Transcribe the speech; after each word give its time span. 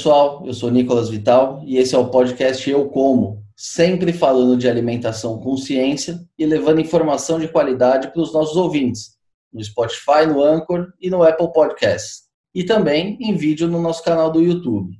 pessoal, 0.00 0.42
eu 0.46 0.54
sou 0.54 0.70
Nicolas 0.70 1.10
Vital 1.10 1.62
e 1.62 1.76
esse 1.76 1.94
é 1.94 1.98
o 1.98 2.08
podcast 2.08 2.70
Eu 2.70 2.88
Como, 2.88 3.44
sempre 3.54 4.14
falando 4.14 4.56
de 4.56 4.66
alimentação 4.66 5.38
com 5.38 5.58
ciência 5.58 6.18
e 6.38 6.46
levando 6.46 6.80
informação 6.80 7.38
de 7.38 7.46
qualidade 7.46 8.10
para 8.10 8.22
os 8.22 8.32
nossos 8.32 8.56
ouvintes, 8.56 9.18
no 9.52 9.62
Spotify, 9.62 10.24
no 10.26 10.42
Anchor 10.42 10.90
e 10.98 11.10
no 11.10 11.22
Apple 11.22 11.52
Podcasts, 11.52 12.22
e 12.54 12.64
também 12.64 13.18
em 13.20 13.36
vídeo 13.36 13.68
no 13.68 13.78
nosso 13.78 14.02
canal 14.02 14.32
do 14.32 14.40
YouTube. 14.40 14.94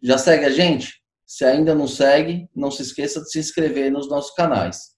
Já 0.00 0.18
segue 0.18 0.44
a 0.44 0.50
gente? 0.50 1.02
Se 1.26 1.44
ainda 1.44 1.74
não 1.74 1.88
segue, 1.88 2.48
não 2.54 2.70
se 2.70 2.82
esqueça 2.82 3.22
de 3.22 3.32
se 3.32 3.40
inscrever 3.40 3.90
nos 3.90 4.08
nossos 4.08 4.32
canais. 4.36 4.90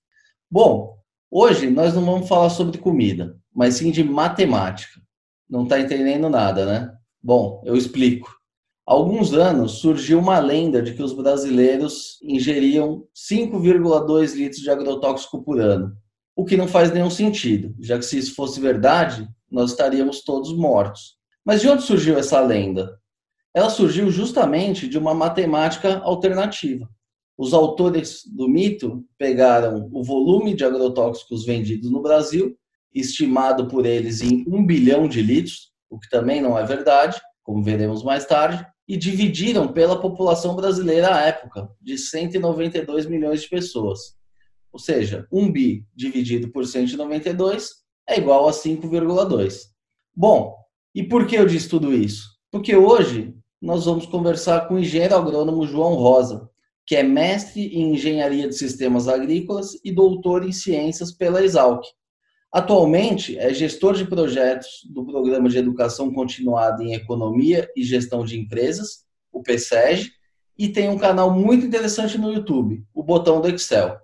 Bom, 0.50 0.98
hoje 1.30 1.70
nós 1.70 1.94
não 1.94 2.04
vamos 2.04 2.28
falar 2.28 2.50
sobre 2.50 2.76
comida, 2.76 3.34
mas 3.54 3.76
sim 3.76 3.90
de 3.90 4.04
matemática. 4.04 5.00
Não 5.48 5.62
está 5.62 5.80
entendendo 5.80 6.28
nada, 6.28 6.66
né? 6.66 6.92
Bom, 7.22 7.62
eu 7.64 7.74
explico. 7.74 8.35
Há 8.88 8.92
alguns 8.92 9.32
anos 9.32 9.80
surgiu 9.80 10.20
uma 10.20 10.38
lenda 10.38 10.80
de 10.80 10.94
que 10.94 11.02
os 11.02 11.12
brasileiros 11.12 12.20
ingeriam 12.22 13.04
5,2 13.16 14.32
litros 14.36 14.62
de 14.62 14.70
agrotóxico 14.70 15.42
por 15.42 15.60
ano, 15.60 15.92
o 16.36 16.44
que 16.44 16.56
não 16.56 16.68
faz 16.68 16.92
nenhum 16.92 17.10
sentido, 17.10 17.74
já 17.80 17.98
que 17.98 18.04
se 18.04 18.16
isso 18.16 18.36
fosse 18.36 18.60
verdade, 18.60 19.28
nós 19.50 19.72
estaríamos 19.72 20.22
todos 20.22 20.56
mortos. 20.56 21.16
Mas 21.44 21.62
de 21.62 21.68
onde 21.68 21.82
surgiu 21.82 22.16
essa 22.16 22.38
lenda? 22.40 22.96
Ela 23.52 23.70
surgiu 23.70 24.08
justamente 24.08 24.88
de 24.88 24.96
uma 24.96 25.14
matemática 25.14 25.98
alternativa. 25.98 26.88
Os 27.36 27.52
autores 27.52 28.22
do 28.24 28.48
mito 28.48 29.04
pegaram 29.18 29.90
o 29.92 30.04
volume 30.04 30.54
de 30.54 30.64
agrotóxicos 30.64 31.44
vendidos 31.44 31.90
no 31.90 32.00
Brasil, 32.00 32.56
estimado 32.94 33.66
por 33.66 33.84
eles 33.84 34.22
em 34.22 34.44
um 34.46 34.64
bilhão 34.64 35.08
de 35.08 35.20
litros, 35.22 35.72
o 35.90 35.98
que 35.98 36.08
também 36.08 36.40
não 36.40 36.56
é 36.56 36.64
verdade, 36.64 37.20
como 37.42 37.64
veremos 37.64 38.04
mais 38.04 38.24
tarde, 38.24 38.64
e 38.88 38.96
dividiram 38.96 39.72
pela 39.72 40.00
população 40.00 40.54
brasileira 40.54 41.14
à 41.14 41.22
época, 41.22 41.68
de 41.80 41.98
192 41.98 43.06
milhões 43.06 43.42
de 43.42 43.48
pessoas. 43.48 44.16
Ou 44.72 44.78
seja, 44.78 45.26
1 45.32 45.50
bi 45.50 45.86
dividido 45.94 46.50
por 46.50 46.66
192 46.66 47.70
é 48.06 48.18
igual 48.18 48.48
a 48.48 48.52
5,2. 48.52 49.62
Bom, 50.14 50.54
e 50.94 51.02
por 51.02 51.26
que 51.26 51.36
eu 51.36 51.46
disse 51.46 51.68
tudo 51.68 51.92
isso? 51.92 52.28
Porque 52.50 52.76
hoje 52.76 53.34
nós 53.60 53.84
vamos 53.86 54.06
conversar 54.06 54.68
com 54.68 54.74
o 54.74 54.78
engenheiro 54.78 55.16
agrônomo 55.16 55.66
João 55.66 55.94
Rosa, 55.94 56.48
que 56.86 56.94
é 56.94 57.02
mestre 57.02 57.66
em 57.66 57.94
engenharia 57.94 58.48
de 58.48 58.54
sistemas 58.54 59.08
agrícolas 59.08 59.72
e 59.84 59.90
doutor 59.90 60.46
em 60.46 60.52
ciências 60.52 61.10
pela 61.10 61.42
Exalc. 61.42 61.82
Atualmente, 62.56 63.36
é 63.36 63.52
gestor 63.52 63.92
de 63.92 64.06
projetos 64.06 64.80
do 64.88 65.04
Programa 65.04 65.46
de 65.46 65.58
Educação 65.58 66.10
Continuada 66.10 66.82
em 66.82 66.94
Economia 66.94 67.70
e 67.76 67.84
Gestão 67.84 68.24
de 68.24 68.40
Empresas, 68.40 69.04
o 69.30 69.42
PSEG, 69.42 70.10
e 70.58 70.66
tem 70.66 70.88
um 70.88 70.96
canal 70.96 71.30
muito 71.30 71.66
interessante 71.66 72.16
no 72.16 72.32
YouTube, 72.32 72.82
o 72.94 73.02
Botão 73.02 73.42
do 73.42 73.48
Excel. 73.50 73.98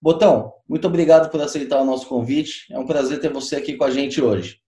Botão, 0.00 0.52
muito 0.68 0.86
obrigado 0.86 1.32
por 1.32 1.40
aceitar 1.40 1.82
o 1.82 1.84
nosso 1.84 2.06
convite. 2.06 2.72
É 2.72 2.78
um 2.78 2.86
prazer 2.86 3.20
ter 3.20 3.32
você 3.32 3.56
aqui 3.56 3.76
com 3.76 3.82
a 3.82 3.90
gente 3.90 4.22
hoje. 4.22 4.60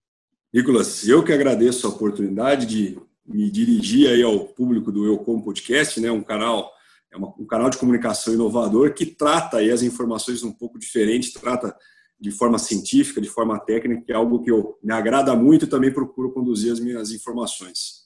Nicolas, 0.52 1.06
eu 1.06 1.22
que 1.22 1.32
agradeço 1.32 1.86
a 1.86 1.90
oportunidade 1.90 2.66
de 2.66 2.98
me 3.24 3.48
dirigir 3.52 4.08
aí 4.08 4.24
ao 4.24 4.48
público 4.48 4.90
do 4.90 5.06
Eu 5.06 5.18
Como 5.18 5.44
Podcast, 5.44 6.00
né, 6.00 6.10
um 6.10 6.24
canal 6.24 6.72
é 7.12 7.16
um 7.16 7.46
canal 7.46 7.70
de 7.70 7.78
comunicação 7.78 8.34
inovador 8.34 8.94
que 8.94 9.06
trata 9.06 9.58
aí 9.58 9.70
as 9.70 9.82
informações 9.82 10.42
um 10.42 10.50
pouco 10.50 10.76
diferente, 10.76 11.32
trata 11.32 11.72
de 12.22 12.30
forma 12.30 12.56
científica, 12.56 13.20
de 13.20 13.28
forma 13.28 13.58
técnica, 13.58 14.04
que 14.06 14.12
é 14.12 14.14
algo 14.14 14.40
que 14.44 14.50
eu, 14.50 14.78
me 14.80 14.94
agrada 14.94 15.34
muito 15.34 15.64
e 15.64 15.68
também 15.68 15.92
procuro 15.92 16.30
conduzir 16.30 16.72
as 16.72 16.78
minhas 16.78 17.10
informações. 17.10 18.02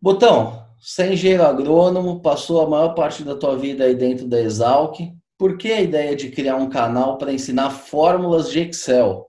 Botão, 0.00 0.66
você 0.80 1.02
é 1.02 1.12
engenheiro 1.12 1.42
agrônomo, 1.42 2.22
passou 2.22 2.62
a 2.62 2.68
maior 2.68 2.94
parte 2.94 3.22
da 3.22 3.36
tua 3.36 3.54
vida 3.54 3.84
aí 3.84 3.94
dentro 3.94 4.26
da 4.26 4.40
Exalc. 4.40 5.00
Por 5.38 5.58
que 5.58 5.70
a 5.70 5.82
ideia 5.82 6.16
de 6.16 6.30
criar 6.30 6.56
um 6.56 6.70
canal 6.70 7.18
para 7.18 7.32
ensinar 7.32 7.70
fórmulas 7.70 8.50
de 8.50 8.60
Excel? 8.60 9.28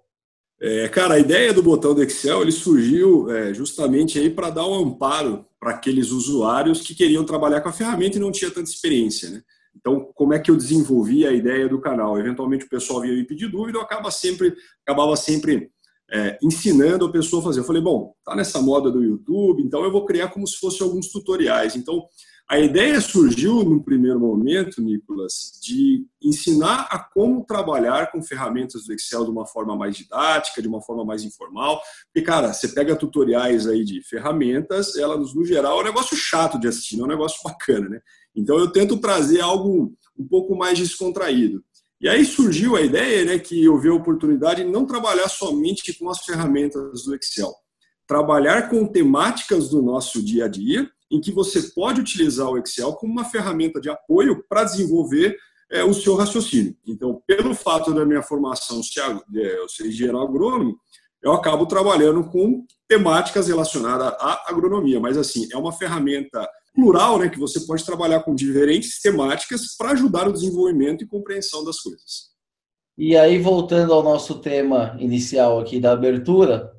É, 0.61 0.87
cara, 0.87 1.15
a 1.15 1.19
ideia 1.19 1.51
do 1.51 1.61
botão 1.61 1.93
do 1.93 2.01
Excel 2.01 2.41
ele 2.41 2.51
surgiu 2.53 3.29
é, 3.29 3.53
justamente 3.53 4.17
aí 4.17 4.29
para 4.29 4.49
dar 4.49 4.65
um 4.65 4.73
amparo 4.73 5.45
para 5.59 5.71
aqueles 5.71 6.11
usuários 6.11 6.79
que 6.79 6.95
queriam 6.95 7.25
trabalhar 7.25 7.59
com 7.59 7.67
a 7.67 7.73
ferramenta 7.73 8.15
e 8.15 8.21
não 8.21 8.31
tinha 8.31 8.49
tanta 8.49 8.69
experiência, 8.69 9.29
né? 9.29 9.43
Então, 9.75 10.11
como 10.13 10.33
é 10.33 10.39
que 10.39 10.51
eu 10.51 10.55
desenvolvi 10.55 11.25
a 11.25 11.31
ideia 11.31 11.67
do 11.67 11.81
canal? 11.81 12.17
Eventualmente 12.17 12.65
o 12.65 12.69
pessoal 12.69 13.01
vinha 13.01 13.13
me 13.13 13.25
pedir 13.25 13.49
dúvida, 13.49 13.77
eu 13.77 13.81
acaba 13.81 14.11
sempre, 14.11 14.55
acabava 14.85 15.15
sempre 15.15 15.71
é, 16.11 16.37
ensinando 16.41 17.05
a 17.05 17.11
pessoa 17.11 17.41
a 17.41 17.45
fazer. 17.45 17.59
Eu 17.59 17.65
falei, 17.65 17.81
bom, 17.81 18.13
tá 18.23 18.35
nessa 18.35 18.61
moda 18.61 18.91
do 18.91 19.03
YouTube, 19.03 19.63
então 19.63 19.83
eu 19.83 19.91
vou 19.91 20.05
criar 20.05 20.29
como 20.29 20.47
se 20.47 20.57
fossem 20.57 20.85
alguns 20.85 21.11
tutoriais. 21.11 21.75
Então, 21.75 22.05
a 22.53 22.59
ideia 22.59 23.01
surgiu 23.01 23.63
no 23.63 23.83
primeiro 23.83 24.19
momento, 24.19 24.79
Nicolas, 24.79 25.59
de 25.59 26.05
ensinar 26.21 26.87
a 26.91 26.99
como 26.99 27.43
trabalhar 27.43 28.11
com 28.11 28.21
ferramentas 28.21 28.85
do 28.85 28.93
Excel 28.93 29.25
de 29.25 29.31
uma 29.31 29.47
forma 29.47 29.75
mais 29.75 29.97
didática, 29.97 30.61
de 30.61 30.67
uma 30.67 30.79
forma 30.79 31.03
mais 31.03 31.23
informal. 31.23 31.81
Porque, 32.05 32.23
cara, 32.23 32.53
você 32.53 32.67
pega 32.67 32.95
tutoriais 32.95 33.65
aí 33.65 33.83
de 33.83 34.03
ferramentas, 34.03 34.95
elas, 34.95 35.33
no 35.33 35.43
geral, 35.43 35.79
é 35.79 35.81
um 35.81 35.85
negócio 35.85 36.15
chato 36.15 36.59
de 36.59 36.67
assistir, 36.67 36.97
não 36.97 37.05
é 37.05 37.07
um 37.07 37.11
negócio 37.11 37.39
bacana, 37.43 37.89
né? 37.89 37.99
Então 38.35 38.59
eu 38.59 38.71
tento 38.71 38.97
trazer 38.97 39.41
algo 39.41 39.91
um 40.15 40.27
pouco 40.27 40.55
mais 40.55 40.77
descontraído. 40.77 41.63
E 41.99 42.07
aí 42.07 42.23
surgiu 42.23 42.75
a 42.75 42.81
ideia, 42.81 43.25
né, 43.25 43.39
que 43.39 43.63
eu 43.63 43.79
vi 43.79 43.89
a 43.89 43.95
oportunidade 43.95 44.63
de 44.63 44.69
não 44.69 44.85
trabalhar 44.85 45.27
somente 45.27 45.91
com 45.97 46.07
as 46.07 46.23
ferramentas 46.23 47.05
do 47.05 47.15
Excel, 47.15 47.51
trabalhar 48.05 48.69
com 48.69 48.85
temáticas 48.85 49.69
do 49.69 49.81
nosso 49.81 50.21
dia 50.21 50.45
a 50.45 50.47
dia, 50.47 50.87
em 51.13 51.21
que 51.21 51.31
você 51.31 51.61
pode 51.61 52.01
utilizar 52.01 52.49
o 52.49 52.57
Excel 52.57 52.93
como 52.93 53.13
uma 53.13 53.23
ferramenta 53.23 53.79
de 53.79 53.87
apoio 53.87 54.43
para 54.49 54.63
desenvolver 54.63 55.37
é, 55.71 55.83
o 55.83 55.93
seu 55.93 56.15
raciocínio. 56.15 56.75
Então, 56.87 57.21
pelo 57.27 57.53
fato 57.53 57.93
da 57.93 58.03
minha 58.03 58.23
formação 58.23 58.81
ser, 58.81 59.01
é, 59.01 59.65
ser 59.67 59.87
engenheiro 59.87 60.19
agrônomo, 60.19 60.75
eu 61.21 61.31
acabo 61.31 61.67
trabalhando 61.67 62.23
com 62.25 62.65
temáticas 62.87 63.47
relacionadas 63.47 64.07
à 64.19 64.43
agronomia, 64.47 64.99
mas 64.99 65.15
assim, 65.15 65.47
é 65.53 65.57
uma 65.57 65.71
ferramenta 65.71 66.49
plural, 66.73 67.19
né, 67.19 67.29
que 67.29 67.39
você 67.39 67.59
pode 67.61 67.85
trabalhar 67.85 68.21
com 68.21 68.33
diferentes 68.33 68.99
temáticas 68.99 69.77
para 69.77 69.91
ajudar 69.91 70.27
o 70.27 70.33
desenvolvimento 70.33 71.03
e 71.03 71.07
compreensão 71.07 71.63
das 71.63 71.79
coisas. 71.79 72.33
E 72.97 73.15
aí, 73.15 73.39
voltando 73.39 73.93
ao 73.93 74.03
nosso 74.03 74.39
tema 74.39 74.97
inicial 74.99 75.59
aqui 75.59 75.79
da 75.79 75.91
abertura, 75.91 76.71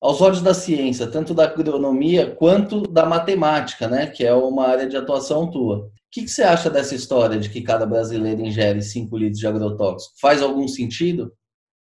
aos 0.00 0.20
olhos 0.20 0.40
da 0.40 0.54
ciência, 0.54 1.06
tanto 1.06 1.34
da 1.34 1.44
agronomia 1.44 2.34
quanto 2.34 2.82
da 2.82 3.04
matemática, 3.04 3.86
né, 3.86 4.06
que 4.06 4.24
é 4.24 4.32
uma 4.32 4.66
área 4.66 4.88
de 4.88 4.96
atuação 4.96 5.50
tua. 5.50 5.78
O 5.78 5.90
que, 6.10 6.22
que 6.22 6.30
você 6.30 6.42
acha 6.42 6.70
dessa 6.70 6.94
história 6.94 7.38
de 7.38 7.50
que 7.50 7.60
cada 7.60 7.86
brasileiro 7.86 8.40
ingere 8.40 8.82
5 8.82 9.16
litros 9.16 9.38
de 9.38 9.46
agrotóxico? 9.46 10.14
Faz 10.20 10.42
algum 10.42 10.66
sentido? 10.66 11.32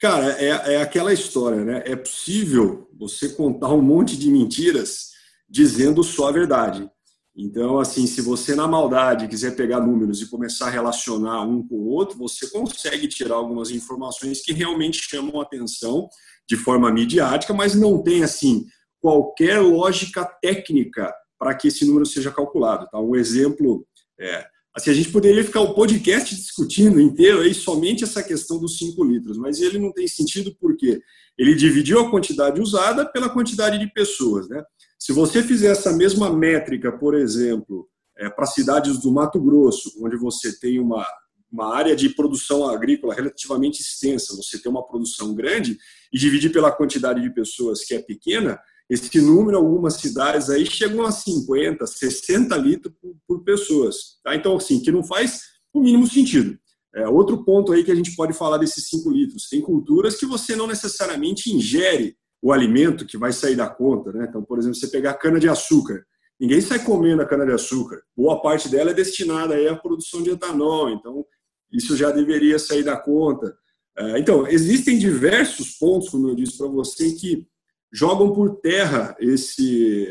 Cara, 0.00 0.32
é, 0.32 0.75
é 0.75 0.82
aquela 0.82 1.12
história, 1.12 1.65
né? 1.65 1.82
É 1.87 1.94
possível 1.94 2.88
você 2.99 3.28
contar 3.31 3.72
um 3.72 3.82
monte 3.82 4.16
de 4.16 4.31
mentiras 4.31 5.10
dizendo 5.49 6.03
só 6.03 6.28
a 6.28 6.32
verdade. 6.32 6.91
Então, 7.37 7.78
assim, 7.78 8.06
se 8.06 8.20
você 8.20 8.54
na 8.54 8.66
maldade 8.66 9.28
quiser 9.28 9.54
pegar 9.54 9.81
números 9.81 10.20
e 10.20 10.28
começar 10.28 10.66
a 10.66 10.70
relacionar 10.70 11.43
um 11.43 11.66
com 11.66 11.76
o 11.76 11.88
outro, 11.88 12.19
você 12.19 12.50
consegue 12.50 13.09
tirar 13.09 13.37
algumas 13.37 13.70
informações 13.70 14.43
que 14.43 14.53
realmente 14.53 14.99
chamam 15.00 15.41
atenção 15.41 16.09
de 16.50 16.56
forma 16.56 16.91
midiática, 16.91 17.55
mas 17.55 17.77
não 17.77 18.03
tem, 18.03 18.25
assim, 18.25 18.66
qualquer 19.00 19.61
lógica 19.61 20.25
técnica 20.25 21.15
para 21.38 21.55
que 21.55 21.69
esse 21.69 21.84
número 21.84 22.05
seja 22.05 22.33
calculado. 22.33 22.88
Tá? 22.91 22.99
Um 22.99 23.15
exemplo, 23.15 23.87
é, 24.19 24.44
assim, 24.75 24.91
a 24.91 24.94
gente 24.94 25.12
poderia 25.12 25.44
ficar 25.44 25.61
o 25.61 25.75
podcast 25.75 26.34
discutindo 26.34 27.00
inteiro 27.00 27.41
aí 27.41 27.55
somente 27.55 28.03
essa 28.03 28.21
questão 28.21 28.59
dos 28.59 28.78
5 28.78 29.05
litros, 29.05 29.38
mas 29.38 29.61
ele 29.61 29.78
não 29.78 29.93
tem 29.93 30.09
sentido 30.09 30.53
porque 30.61 31.00
ele 31.38 31.55
dividiu 31.55 32.00
a 32.00 32.11
quantidade 32.11 32.61
usada 32.61 33.06
pela 33.06 33.31
quantidade 33.31 33.79
de 33.79 33.87
pessoas, 33.93 34.49
né? 34.49 34.61
Se 34.99 35.12
você 35.12 35.44
fizer 35.44 35.69
essa 35.69 35.93
mesma 35.93 36.31
métrica, 36.31 36.91
por 36.91 37.14
exemplo, 37.14 37.88
é, 38.19 38.29
para 38.29 38.44
cidades 38.44 38.99
do 38.99 39.12
Mato 39.12 39.41
Grosso, 39.41 39.93
onde 40.05 40.17
você 40.17 40.58
tem 40.58 40.81
uma, 40.81 41.06
uma 41.50 41.75
área 41.75 41.97
de 41.97 42.11
produção 42.11 42.69
agrícola 42.69 43.14
relativamente 43.14 43.81
extensa, 43.81 44.37
você 44.37 44.58
tem 44.58 44.70
uma 44.70 44.87
produção 44.87 45.35
grande, 45.35 45.76
e 46.12 46.19
dividir 46.19 46.52
pela 46.52 46.70
quantidade 46.73 47.20
de 47.20 47.31
pessoas 47.31 47.85
que 47.85 47.94
é 47.94 48.00
pequena, 48.00 48.58
esse 48.91 49.20
número, 49.20 49.56
algumas 49.56 49.94
cidades 49.94 50.50
aí 50.50 50.67
chegam 50.67 51.06
a 51.06 51.12
50, 51.12 51.87
60 51.87 52.56
litros 52.56 52.93
por, 53.00 53.14
por 53.26 53.44
pessoas. 53.44 54.19
Tá? 54.25 54.35
Então, 54.35 54.56
assim, 54.56 54.81
que 54.81 54.91
não 54.91 55.05
faz 55.05 55.43
o 55.73 55.81
mínimo 55.81 56.08
sentido. 56.08 56.58
É, 56.93 57.06
outro 57.06 57.44
ponto 57.44 57.73
aí 57.73 57.85
que 57.85 57.93
a 57.93 57.94
gente 57.94 58.17
pode 58.17 58.32
falar 58.32 58.58
desses 58.58 58.88
5 58.88 59.08
litros. 59.11 59.49
Tem 59.49 59.61
culturas 59.61 60.17
que 60.17 60.26
você 60.26 60.56
não 60.56 60.67
necessariamente 60.67 61.55
ingere 61.55 62.17
o 62.43 62.52
alimento 62.52 63.06
que 63.06 63.17
vai 63.17 63.32
sair 63.32 63.55
da 63.55 63.69
conta. 63.69 64.11
Né? 64.12 64.26
Então, 64.29 64.43
por 64.43 64.58
exemplo, 64.58 64.75
você 64.75 64.88
pegar 64.88 65.14
cana-de-açúcar. 65.14 66.05
Ninguém 66.41 66.61
sai 66.61 66.82
comendo 66.82 67.23
a 67.23 67.26
cana-de-açúcar. 67.26 68.02
Boa 68.17 68.43
parte 68.43 68.69
dela 68.69 68.91
é 68.91 68.94
destinada 68.94 69.55
aí 69.55 69.69
à 69.69 69.76
produção 69.76 70.20
de 70.20 70.31
etanol. 70.31 70.91
Então, 70.91 71.25
isso 71.72 71.96
já 71.96 72.11
deveria 72.11 72.58
sair 72.58 72.82
da 72.82 72.96
conta. 72.96 73.56
É, 73.96 74.19
então, 74.19 74.46
existem 74.46 74.99
diversos 74.99 75.72
pontos, 75.72 76.08
como 76.08 76.28
eu 76.28 76.34
disse 76.34 76.58
para 76.58 76.69
você, 76.69 77.12
que 77.12 77.46
jogam 77.93 78.32
por 78.32 78.56
terra 78.61 79.17
esse, 79.20 80.08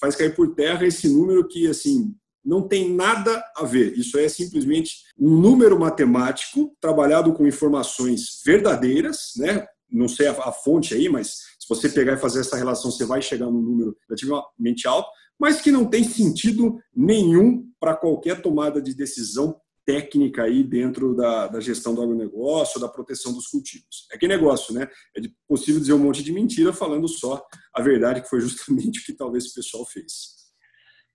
faz 0.00 0.14
cair 0.14 0.34
por 0.34 0.54
terra 0.54 0.86
esse 0.86 1.08
número 1.08 1.46
que, 1.48 1.66
assim, 1.66 2.14
Não 2.44 2.66
tem 2.66 2.92
nada 2.92 3.40
a 3.56 3.64
ver. 3.64 3.96
Isso 3.96 4.18
é 4.18 4.28
simplesmente 4.28 5.04
um 5.16 5.30
número 5.30 5.78
matemático 5.78 6.76
trabalhado 6.80 7.32
com 7.32 7.46
informações 7.46 8.42
verdadeiras, 8.44 9.32
né? 9.36 9.64
Não 9.88 10.08
sei 10.08 10.26
a, 10.26 10.52
fonte 10.52 10.92
aí, 10.94 11.08
mas 11.08 11.28
se 11.60 11.68
você 11.68 11.88
pegar 11.88 12.14
e 12.14 12.20
fazer 12.20 12.40
essa 12.40 12.56
relação, 12.56 12.90
você 12.90 13.04
vai 13.04 13.22
chegar 13.22 13.46
num 13.46 13.62
número 13.62 13.96
relativamente 14.08 14.88
alto, 14.88 15.08
mas 15.38 15.60
que 15.60 15.70
não 15.70 15.84
tem 15.84 16.02
sentido 16.02 16.78
nenhum 16.94 17.64
para 17.78 17.94
qualquer 17.94 18.42
tomada 18.42 18.82
de 18.82 18.94
decisão 18.94 19.56
técnica 19.84 20.44
aí 20.44 20.62
dentro 20.62 21.14
da, 21.14 21.48
da 21.48 21.60
gestão 21.60 21.94
do 21.94 22.02
agronegócio, 22.02 22.80
da 22.80 22.88
proteção 22.88 23.32
dos 23.32 23.46
cultivos. 23.46 24.06
É 24.12 24.18
que 24.18 24.28
negócio, 24.28 24.74
né? 24.74 24.88
É 25.16 25.20
possível 25.48 25.80
dizer 25.80 25.92
um 25.92 25.98
monte 25.98 26.22
de 26.22 26.32
mentira 26.32 26.72
falando 26.72 27.08
só 27.08 27.44
a 27.74 27.82
verdade, 27.82 28.22
que 28.22 28.28
foi 28.28 28.40
justamente 28.40 29.00
o 29.02 29.04
que 29.04 29.12
talvez 29.12 29.46
o 29.46 29.54
pessoal 29.54 29.84
fez. 29.84 30.42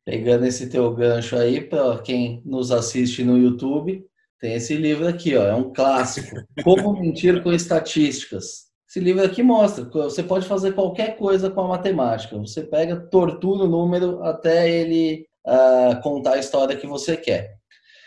Pegando 0.06 0.46
esse 0.46 0.70
teu 0.70 0.94
gancho 0.94 1.36
aí, 1.36 1.62
para 1.62 2.00
quem 2.02 2.42
nos 2.46 2.72
assiste 2.72 3.24
no 3.24 3.38
YouTube, 3.38 4.06
tem 4.40 4.54
esse 4.54 4.76
livro 4.76 5.08
aqui, 5.08 5.36
ó, 5.36 5.44
é 5.44 5.56
um 5.56 5.74
clássico. 5.74 6.36
Como 6.64 6.94
mentir 6.94 7.42
com 7.44 7.52
estatísticas. 7.52 8.68
Esse 8.90 9.02
livro 9.02 9.24
aqui 9.24 9.44
mostra, 9.44 9.84
você 9.84 10.24
pode 10.24 10.48
fazer 10.48 10.74
qualquer 10.74 11.18
coisa 11.18 11.50
com 11.50 11.62
a 11.62 11.68
matemática. 11.68 12.38
Você 12.38 12.64
pega, 12.64 12.96
tortura 13.10 13.66
o 13.66 13.68
número 13.68 14.24
até 14.24 14.70
ele 14.70 15.26
uh, 15.46 16.02
contar 16.02 16.34
a 16.34 16.40
história 16.40 16.78
que 16.78 16.88
você 16.88 17.18
quer. 17.18 17.57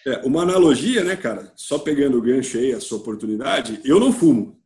É, 0.06 0.18
uma 0.26 0.42
analogia, 0.42 1.04
né, 1.04 1.16
cara? 1.16 1.52
Só 1.56 1.78
pegando 1.78 2.18
o 2.18 2.22
gancho 2.22 2.58
aí, 2.58 2.72
a 2.72 2.80
sua 2.80 2.98
oportunidade, 2.98 3.80
eu 3.84 4.00
não 4.00 4.12
fumo. 4.12 4.58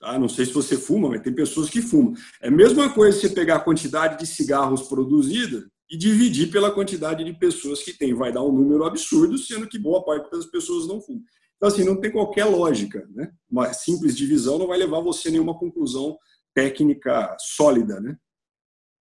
Tá? 0.00 0.18
Não 0.18 0.28
sei 0.28 0.46
se 0.46 0.52
você 0.52 0.76
fuma, 0.76 1.08
mas 1.08 1.22
tem 1.22 1.32
pessoas 1.32 1.68
que 1.68 1.82
fumam. 1.82 2.14
É 2.42 2.48
a 2.48 2.50
mesma 2.50 2.92
coisa 2.92 3.18
você 3.18 3.28
pegar 3.28 3.56
a 3.56 3.60
quantidade 3.60 4.18
de 4.18 4.26
cigarros 4.26 4.82
produzida 4.82 5.66
e 5.90 5.96
dividir 5.96 6.50
pela 6.50 6.70
quantidade 6.70 7.24
de 7.24 7.32
pessoas 7.32 7.82
que 7.82 7.92
tem. 7.92 8.14
Vai 8.14 8.32
dar 8.32 8.42
um 8.42 8.52
número 8.52 8.84
absurdo, 8.84 9.36
sendo 9.38 9.68
que 9.68 9.78
boa 9.78 10.04
parte 10.04 10.30
das 10.30 10.46
pessoas 10.46 10.86
não 10.86 11.00
fumam. 11.00 11.22
Então, 11.56 11.68
assim, 11.68 11.84
não 11.84 12.00
tem 12.00 12.10
qualquer 12.10 12.44
lógica. 12.44 13.06
Né? 13.14 13.30
Uma 13.50 13.72
simples 13.72 14.16
divisão 14.16 14.58
não 14.58 14.66
vai 14.66 14.78
levar 14.78 15.00
você 15.00 15.28
a 15.28 15.30
nenhuma 15.30 15.58
conclusão 15.58 16.18
técnica 16.54 17.36
sólida, 17.38 18.00
né? 18.00 18.16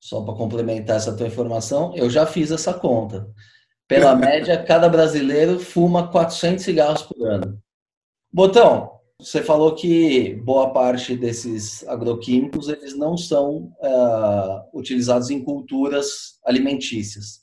Só 0.00 0.23
para 0.23 0.35
complementar 0.35 0.97
essa 0.97 1.17
tua 1.17 1.29
informação, 1.29 1.94
eu 1.94 2.11
já 2.11 2.26
fiz 2.26 2.50
essa 2.50 2.75
conta. 2.75 3.29
Pela 3.93 4.17
média, 4.17 4.56
cada 4.56 4.89
brasileiro 4.89 5.61
fuma 5.61 6.09
400 6.09 6.65
cigarros 6.65 7.03
por 7.03 7.29
ano. 7.29 7.59
Botão, 8.33 8.91
você 9.21 9.43
falou 9.43 9.75
que 9.75 10.33
boa 10.37 10.73
parte 10.73 11.15
desses 11.15 11.87
agroquímicos 11.87 12.71
eles 12.71 12.97
não 12.97 13.19
são 13.19 13.71
uh, 13.83 14.62
utilizados 14.73 15.29
em 15.29 15.44
culturas 15.44 16.39
alimentícias. 16.43 17.43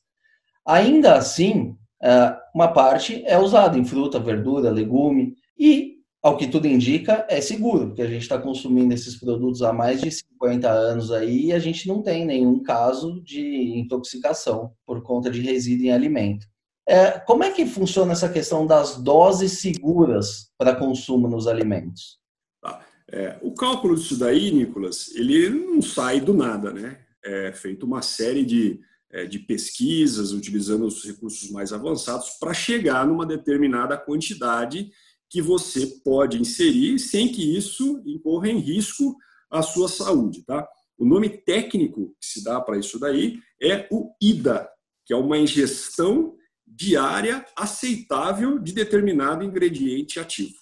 Ainda 0.66 1.18
assim, 1.18 1.78
uh, 2.01 2.36
uma 2.56 2.69
parte 2.69 3.24
é 3.28 3.38
usada 3.38 3.78
em 3.78 3.86
fruta, 3.86 4.19
verdura, 4.19 4.72
legume 4.72 5.36
e 5.56 5.99
ao 6.21 6.38
que 6.38 6.48
tudo 6.48 6.68
indica, 6.68 7.25
é 7.30 7.39
seguro, 7.39 7.88
porque 7.88 8.01
a 8.01 8.07
gente 8.07 8.21
está 8.21 8.38
consumindo 8.38 8.94
esses 8.94 9.16
produtos 9.18 9.62
há 9.62 9.71
mais 9.71 10.01
de 10.01 10.12
50 10.12 10.69
anos 10.69 11.12
aí 11.12 11.45
e 11.45 11.54
a 11.54 11.60
gente 11.60 11.88
não 11.88 12.01
tem 12.01 12.25
nenhum 12.25 12.62
caso 12.62 13.21
de 13.21 13.77
intoxicação 13.77 14.71
por 14.86 15.01
conta 15.01 15.30
de 15.30 15.39
resíduo 15.39 15.86
em 15.86 15.92
alimento. 15.92 16.45
É, 16.88 17.12
como 17.19 17.44
é 17.44 17.51
que 17.51 17.66
funciona 17.66 18.12
essa 18.12 18.27
questão 18.27 18.66
das 18.66 18.98
doses 18.98 19.62
seguras 19.62 20.50
para 20.57 20.75
consumo 20.75 21.27
nos 21.27 21.48
alimentos? 21.48 22.18
Tá. 22.62 22.83
É, 23.07 23.38
o 23.42 23.54
cálculo 23.54 23.95
disso 23.95 24.18
daí, 24.18 24.51
Nicolas, 24.51 25.10
ele 25.15 25.50
não 25.50 25.81
sai 25.81 26.19
do 26.19 26.33
nada, 26.33 26.74
né? 26.74 27.00
É 27.24 27.54
feito 27.54 27.86
uma 27.86 28.01
série 28.01 28.44
de, 28.44 28.80
é, 29.12 29.25
de 29.25 29.39
pesquisas 29.39 30.31
utilizando 30.31 30.86
os 30.86 31.06
recursos 31.06 31.50
mais 31.51 31.72
avançados 31.72 32.31
para 32.39 32.54
chegar 32.54 33.06
numa 33.06 33.25
determinada 33.25 33.95
quantidade 33.95 34.89
que 35.29 35.41
você 35.41 35.85
pode 36.03 36.39
inserir 36.39 36.97
sem 36.99 37.31
que 37.31 37.55
isso 37.55 38.01
incorra 38.05 38.49
em 38.49 38.59
risco 38.59 39.15
à 39.49 39.61
sua 39.61 39.87
saúde, 39.87 40.43
tá? 40.45 40.67
O 40.97 41.05
nome 41.05 41.29
técnico 41.29 42.15
que 42.19 42.25
se 42.25 42.43
dá 42.43 42.59
para 42.59 42.77
isso 42.77 42.99
daí 42.99 43.39
é 43.61 43.87
o 43.91 44.11
IDA, 44.21 44.69
que 45.05 45.13
é 45.13 45.15
uma 45.15 45.37
ingestão 45.37 46.35
diária 46.67 47.45
aceitável 47.55 48.59
de 48.59 48.73
determinado 48.73 49.43
ingrediente 49.43 50.19
ativo, 50.19 50.55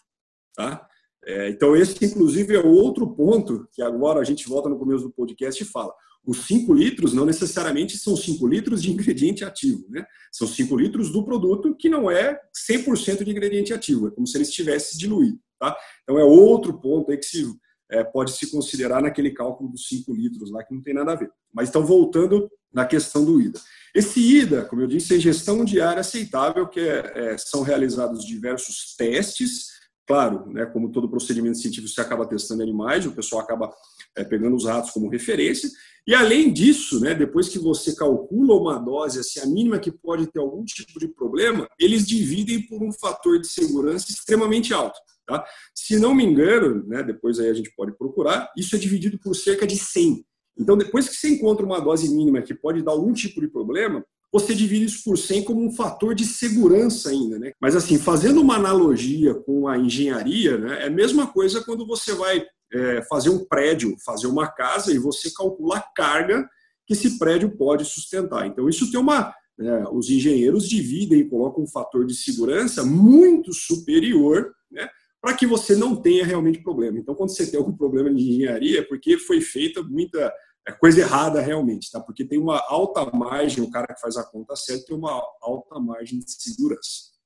tá? 0.55 0.87
É, 1.25 1.49
então 1.49 1.75
esse 1.75 2.05
inclusive 2.05 2.55
é 2.55 2.59
outro 2.59 3.13
ponto 3.13 3.67
que 3.73 3.81
agora 3.81 4.19
a 4.19 4.23
gente 4.23 4.47
volta 4.47 4.69
no 4.69 4.77
começo 4.79 5.03
do 5.03 5.13
podcast 5.13 5.61
e 5.61 5.65
fala. 5.65 5.93
Os 6.27 6.45
5 6.45 6.73
litros 6.73 7.13
não 7.13 7.25
necessariamente 7.25 7.97
são 7.97 8.15
5 8.15 8.45
litros 8.45 8.83
de 8.83 8.91
ingrediente 8.91 9.45
ativo, 9.45 9.85
né? 9.89 10.05
São 10.29 10.45
5 10.45 10.75
litros 10.75 11.09
do 11.09 11.23
produto 11.23 11.73
que 11.73 11.87
não 11.87 12.11
é 12.11 12.37
100% 12.69 13.23
de 13.23 13.31
ingrediente 13.31 13.73
ativo, 13.73 14.09
é 14.09 14.11
como 14.11 14.27
se 14.27 14.35
ele 14.35 14.43
estivesse 14.43 14.97
diluído, 14.97 15.39
tá? 15.57 15.75
Então 16.03 16.19
é 16.19 16.23
outro 16.25 16.81
ponto 16.81 17.11
aí 17.11 17.17
que 17.17 17.25
se, 17.25 17.45
é, 17.89 18.03
pode 18.03 18.31
se 18.31 18.51
considerar 18.51 19.01
naquele 19.01 19.31
cálculo 19.31 19.69
dos 19.71 19.87
5 19.87 20.13
litros 20.13 20.51
lá, 20.51 20.63
que 20.65 20.75
não 20.75 20.83
tem 20.83 20.93
nada 20.93 21.13
a 21.13 21.15
ver. 21.15 21.31
Mas 21.53 21.69
então, 21.69 21.85
voltando 21.85 22.51
na 22.73 22.85
questão 22.85 23.23
do 23.23 23.41
IDA. 23.41 23.59
Esse 23.95 24.19
IDA, 24.19 24.65
como 24.65 24.81
eu 24.81 24.87
disse, 24.87 25.15
é 25.15 25.19
gestão 25.19 25.63
diária 25.63 26.01
aceitável, 26.01 26.67
que 26.67 26.81
é, 26.81 27.11
é, 27.15 27.37
são 27.37 27.61
realizados 27.61 28.25
diversos 28.25 28.95
testes, 28.97 29.77
claro, 30.05 30.45
né, 30.51 30.65
como 30.65 30.91
todo 30.91 31.09
procedimento 31.09 31.57
científico, 31.57 31.87
você 31.87 32.01
acaba 32.01 32.27
testando 32.27 32.63
animais, 32.63 33.05
o 33.05 33.11
pessoal 33.11 33.41
acaba 33.41 33.73
é, 34.17 34.23
pegando 34.23 34.55
os 34.55 34.65
ratos 34.65 34.91
como 34.91 35.09
referência, 35.09 35.69
e 36.07 36.15
além 36.15 36.53
disso, 36.53 37.01
né, 37.01 37.13
depois 37.13 37.49
que 37.49 37.59
você 37.59 37.93
calcula 37.93 38.55
uma 38.55 38.79
dose, 38.79 39.19
assim, 39.19 39.41
a 39.41 39.45
mínima 39.45 39.77
que 39.77 39.91
pode 39.91 40.25
ter 40.27 40.39
algum 40.39 40.63
tipo 40.63 40.97
de 40.99 41.07
problema, 41.09 41.67
eles 41.77 42.07
dividem 42.07 42.65
por 42.65 42.81
um 42.81 42.93
fator 42.93 43.41
de 43.41 43.47
segurança 43.47 44.09
extremamente 44.09 44.73
alto. 44.73 44.97
Tá? 45.27 45.43
Se 45.75 45.99
não 45.99 46.15
me 46.15 46.23
engano, 46.23 46.87
né, 46.87 47.03
depois 47.03 47.39
aí 47.39 47.49
a 47.49 47.53
gente 47.53 47.73
pode 47.75 47.91
procurar, 47.97 48.49
isso 48.55 48.73
é 48.73 48.79
dividido 48.79 49.19
por 49.19 49.35
cerca 49.35 49.67
de 49.67 49.77
100. 49.77 50.25
Então, 50.57 50.77
depois 50.77 51.09
que 51.09 51.15
você 51.15 51.27
encontra 51.27 51.65
uma 51.65 51.81
dose 51.81 52.09
mínima 52.09 52.41
que 52.41 52.53
pode 52.53 52.81
dar 52.81 52.93
algum 52.93 53.11
tipo 53.11 53.41
de 53.41 53.49
problema, 53.49 54.01
você 54.31 54.55
divide 54.55 54.85
isso 54.85 55.03
por 55.03 55.17
100 55.17 55.43
como 55.43 55.61
um 55.61 55.71
fator 55.71 56.15
de 56.15 56.25
segurança 56.25 57.09
ainda. 57.09 57.37
Né? 57.37 57.51
Mas, 57.59 57.75
assim, 57.75 57.99
fazendo 57.99 58.39
uma 58.39 58.55
analogia 58.55 59.33
com 59.33 59.67
a 59.67 59.77
engenharia, 59.77 60.57
né, 60.57 60.83
é 60.83 60.87
a 60.87 60.89
mesma 60.89 61.27
coisa 61.27 61.61
quando 61.65 61.85
você 61.85 62.13
vai 62.13 62.45
é, 62.73 63.01
fazer 63.03 63.29
um 63.29 63.45
prédio, 63.45 63.95
fazer 64.05 64.27
uma 64.27 64.47
casa 64.47 64.93
e 64.93 64.97
você 64.97 65.31
calcula 65.31 65.77
a 65.77 65.81
carga 65.95 66.47
que 66.85 66.93
esse 66.93 67.17
prédio 67.17 67.55
pode 67.57 67.85
sustentar. 67.85 68.47
Então, 68.47 68.69
isso 68.69 68.89
tem 68.91 68.99
uma. 68.99 69.33
Né, 69.57 69.85
os 69.91 70.07
engenheiros 70.09 70.69
dividem 70.69 71.19
e 71.19 71.29
colocam 71.29 71.63
um 71.63 71.67
fator 71.67 72.05
de 72.05 72.13
segurança 72.13 72.85
muito 72.85 73.51
superior 73.53 74.53
né, 74.71 74.87
para 75.19 75.33
que 75.33 75.47
você 75.47 75.75
não 75.75 75.95
tenha 75.95 76.23
realmente 76.23 76.61
problema. 76.61 76.99
Então, 76.99 77.15
quando 77.15 77.35
você 77.35 77.49
tem 77.49 77.59
algum 77.59 77.75
problema 77.75 78.13
de 78.13 78.21
engenharia, 78.21 78.79
é 78.79 78.83
porque 78.83 79.17
foi 79.17 79.41
feita 79.41 79.81
muita 79.81 80.31
é 80.67 80.71
coisa 80.73 80.99
errada 80.99 81.39
realmente, 81.39 81.89
tá? 81.89 81.99
Porque 81.99 82.25
tem 82.25 82.37
uma 82.37 82.61
alta 82.67 83.09
margem, 83.15 83.63
o 83.63 83.71
cara 83.71 83.87
que 83.87 84.01
faz 84.01 84.17
a 84.17 84.23
conta 84.23 84.53
certa 84.55 84.87
tem 84.87 84.97
uma 84.97 85.23
alta 85.41 85.79
margem 85.79 86.19
de 86.19 86.29
segurança. 86.29 87.16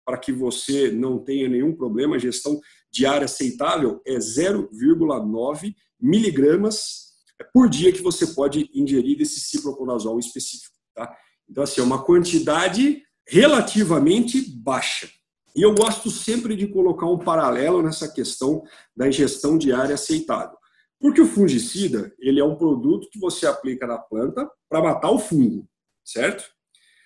para 0.05 0.19
que 0.19 0.31
você 0.31 0.91
não 0.91 1.17
tenha 1.17 1.49
nenhum 1.49 1.75
problema, 1.75 2.19
gestão 2.19 2.59
diária 2.91 3.25
aceitável 3.25 3.99
é 4.05 4.17
0,9 4.17 5.73
miligramas 5.99 7.15
por 7.51 7.67
dia 7.67 7.91
que 7.91 8.03
você 8.03 8.27
pode 8.27 8.69
ingerir 8.71 9.17
desse 9.17 9.39
ciproconazol 9.39 10.19
específico. 10.19 10.75
Tá? 10.93 11.11
Então, 11.49 11.63
assim, 11.63 11.81
é 11.81 11.83
uma 11.83 12.03
quantidade 12.03 13.01
relativamente 13.27 14.39
baixa. 14.55 15.09
E 15.55 15.63
eu 15.63 15.73
gosto 15.73 16.11
sempre 16.11 16.55
de 16.55 16.67
colocar 16.67 17.07
um 17.07 17.17
paralelo 17.17 17.81
nessa 17.81 18.07
questão 18.07 18.61
da 18.95 19.07
ingestão 19.07 19.57
diária 19.57 19.95
aceitável. 19.95 20.55
Porque 20.99 21.19
o 21.19 21.25
fungicida, 21.25 22.13
ele 22.19 22.39
é 22.39 22.45
um 22.45 22.55
produto 22.55 23.09
que 23.09 23.19
você 23.19 23.47
aplica 23.47 23.87
na 23.87 23.97
planta 23.97 24.47
para 24.69 24.83
matar 24.83 25.09
o 25.09 25.17
fungo, 25.17 25.67
certo? 26.05 26.58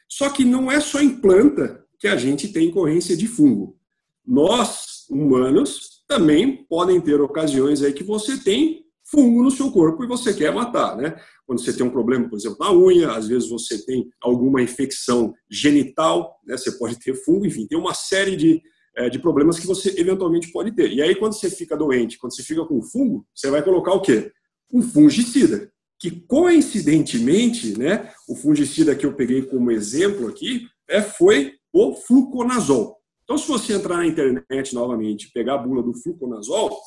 Só 0.07 0.29
que 0.29 0.45
não 0.45 0.71
é 0.71 0.79
só 0.79 1.01
em 1.01 1.09
planta 1.09 1.83
que 1.99 2.07
a 2.07 2.15
gente 2.15 2.49
tem 2.49 2.69
ocorrência 2.69 3.15
de 3.15 3.27
fungo. 3.27 3.77
Nós, 4.25 5.05
humanos, 5.09 6.03
também 6.07 6.65
podem 6.69 7.01
ter 7.01 7.19
ocasiões 7.21 7.81
aí 7.81 7.93
que 7.93 8.03
você 8.03 8.37
tem 8.37 8.83
fungo 9.03 9.43
no 9.43 9.51
seu 9.51 9.71
corpo 9.71 10.03
e 10.03 10.07
você 10.07 10.33
quer 10.33 10.53
matar, 10.53 10.95
né? 10.95 11.15
Quando 11.45 11.63
você 11.63 11.73
tem 11.73 11.85
um 11.85 11.89
problema, 11.89 12.27
por 12.29 12.37
exemplo, 12.37 12.57
na 12.59 12.71
unha, 12.71 13.11
às 13.11 13.27
vezes 13.27 13.49
você 13.49 13.85
tem 13.85 14.09
alguma 14.21 14.61
infecção 14.61 15.33
genital, 15.49 16.39
né? 16.45 16.57
Você 16.57 16.71
pode 16.77 16.97
ter 16.99 17.13
fungo, 17.23 17.45
enfim, 17.45 17.67
tem 17.67 17.77
uma 17.77 17.93
série 17.93 18.35
de, 18.35 18.61
é, 18.95 19.09
de 19.09 19.19
problemas 19.19 19.59
que 19.59 19.67
você 19.67 19.93
eventualmente 19.99 20.51
pode 20.51 20.71
ter. 20.71 20.91
E 20.91 21.01
aí, 21.01 21.15
quando 21.15 21.33
você 21.33 21.49
fica 21.49 21.75
doente, 21.75 22.17
quando 22.17 22.35
você 22.35 22.43
fica 22.43 22.65
com 22.65 22.81
fungo, 22.81 23.25
você 23.35 23.49
vai 23.49 23.61
colocar 23.61 23.93
o 23.93 24.01
quê? 24.01 24.31
Um 24.71 24.81
fungicida, 24.81 25.71
que 26.03 26.11
coincidentemente, 26.11 27.79
né, 27.79 28.13
o 28.27 28.35
fungicida 28.35 28.93
que 28.93 29.05
eu 29.05 29.15
peguei 29.15 29.43
como 29.43 29.71
exemplo 29.71 30.27
aqui 30.27 30.67
é, 30.89 31.01
foi 31.01 31.53
o 31.71 31.95
fluconazol. 31.95 32.97
Então, 33.23 33.37
se 33.37 33.47
você 33.47 33.71
entrar 33.71 33.95
na 33.95 34.05
internet 34.05 34.75
novamente 34.75 35.31
pegar 35.33 35.53
a 35.53 35.57
bula 35.59 35.81
do 35.81 35.93
fluconazol, 35.93 36.77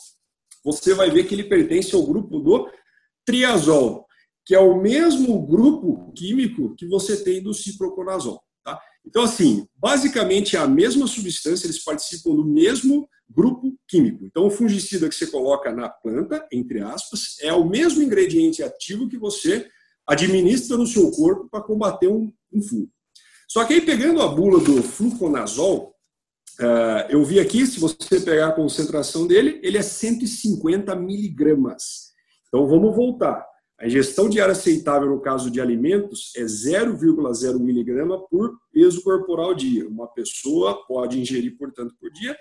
você 0.63 0.93
vai 0.93 1.11
ver 1.11 1.25
que 1.25 1.35
ele 1.35 1.45
pertence 1.45 1.95
ao 1.95 2.07
grupo 2.07 2.39
do 2.41 2.71
triazol, 3.25 4.05
que 4.45 4.55
é 4.55 4.59
o 4.59 4.79
mesmo 4.79 5.47
grupo 5.47 6.13
químico 6.13 6.75
que 6.77 6.87
você 6.87 7.17
tem 7.25 7.43
do 7.43 7.55
ciproconazol. 7.55 8.39
Tá? 8.63 8.79
Então, 9.03 9.23
assim, 9.23 9.67
basicamente 9.75 10.57
é 10.57 10.59
a 10.59 10.69
mesma 10.69 11.07
substância, 11.07 11.67
eles 11.67 11.83
participam 11.83 12.35
do 12.35 12.45
mesmo 12.45 13.09
grupo 13.29 13.75
químico. 13.89 14.25
Então, 14.25 14.47
o 14.47 14.51
fungicida 14.51 15.09
que 15.09 15.15
você 15.15 15.27
coloca 15.27 15.73
na 15.73 15.89
planta, 15.89 16.47
entre 16.53 16.81
aspas, 16.81 17.37
é 17.41 17.53
o 17.53 17.65
mesmo 17.65 18.03
ingrediente 18.03 18.63
ativo 18.63 19.09
que 19.09 19.19
você 19.19 19.69
administra 20.07 20.77
no 20.77 20.87
seu 20.87 21.11
corpo 21.11 21.49
para 21.49 21.63
combater 21.63 22.09
um, 22.09 22.33
um 22.53 22.63
fungo. 22.63 22.91
Só 23.49 23.65
que 23.65 23.75
aí, 23.75 23.81
pegando 23.81 24.23
a 24.23 24.29
bula 24.29 24.61
do 24.61 24.83
fluconazol, 24.83 25.97
Uh, 26.59 27.05
eu 27.11 27.23
vi 27.23 27.39
aqui, 27.39 27.67
se 27.67 27.79
você 27.79 28.19
pegar 28.19 28.49
a 28.49 28.53
concentração 28.53 29.27
dele, 29.27 29.61
ele 29.63 29.77
é 29.77 29.83
150 29.83 30.95
miligramas. 30.97 32.13
Então 32.49 32.67
vamos 32.67 32.97
voltar. 32.97 33.47
A 33.79 33.87
ingestão 33.87 34.27
diária 34.27 34.53
aceitável 34.53 35.11
no 35.11 35.21
caso 35.21 35.51
de 35.51 35.61
alimentos 35.61 36.33
é 36.35 36.45
0,0 36.45 37.59
miligrama 37.59 38.27
por 38.29 38.57
peso 38.73 39.03
corporal 39.03 39.55
dia. 39.55 39.87
Uma 39.87 40.09
pessoa 40.09 40.87
pode 40.87 41.21
ingerir, 41.21 41.59
portanto, 41.59 41.95
por 42.01 42.11
dia 42.11 42.35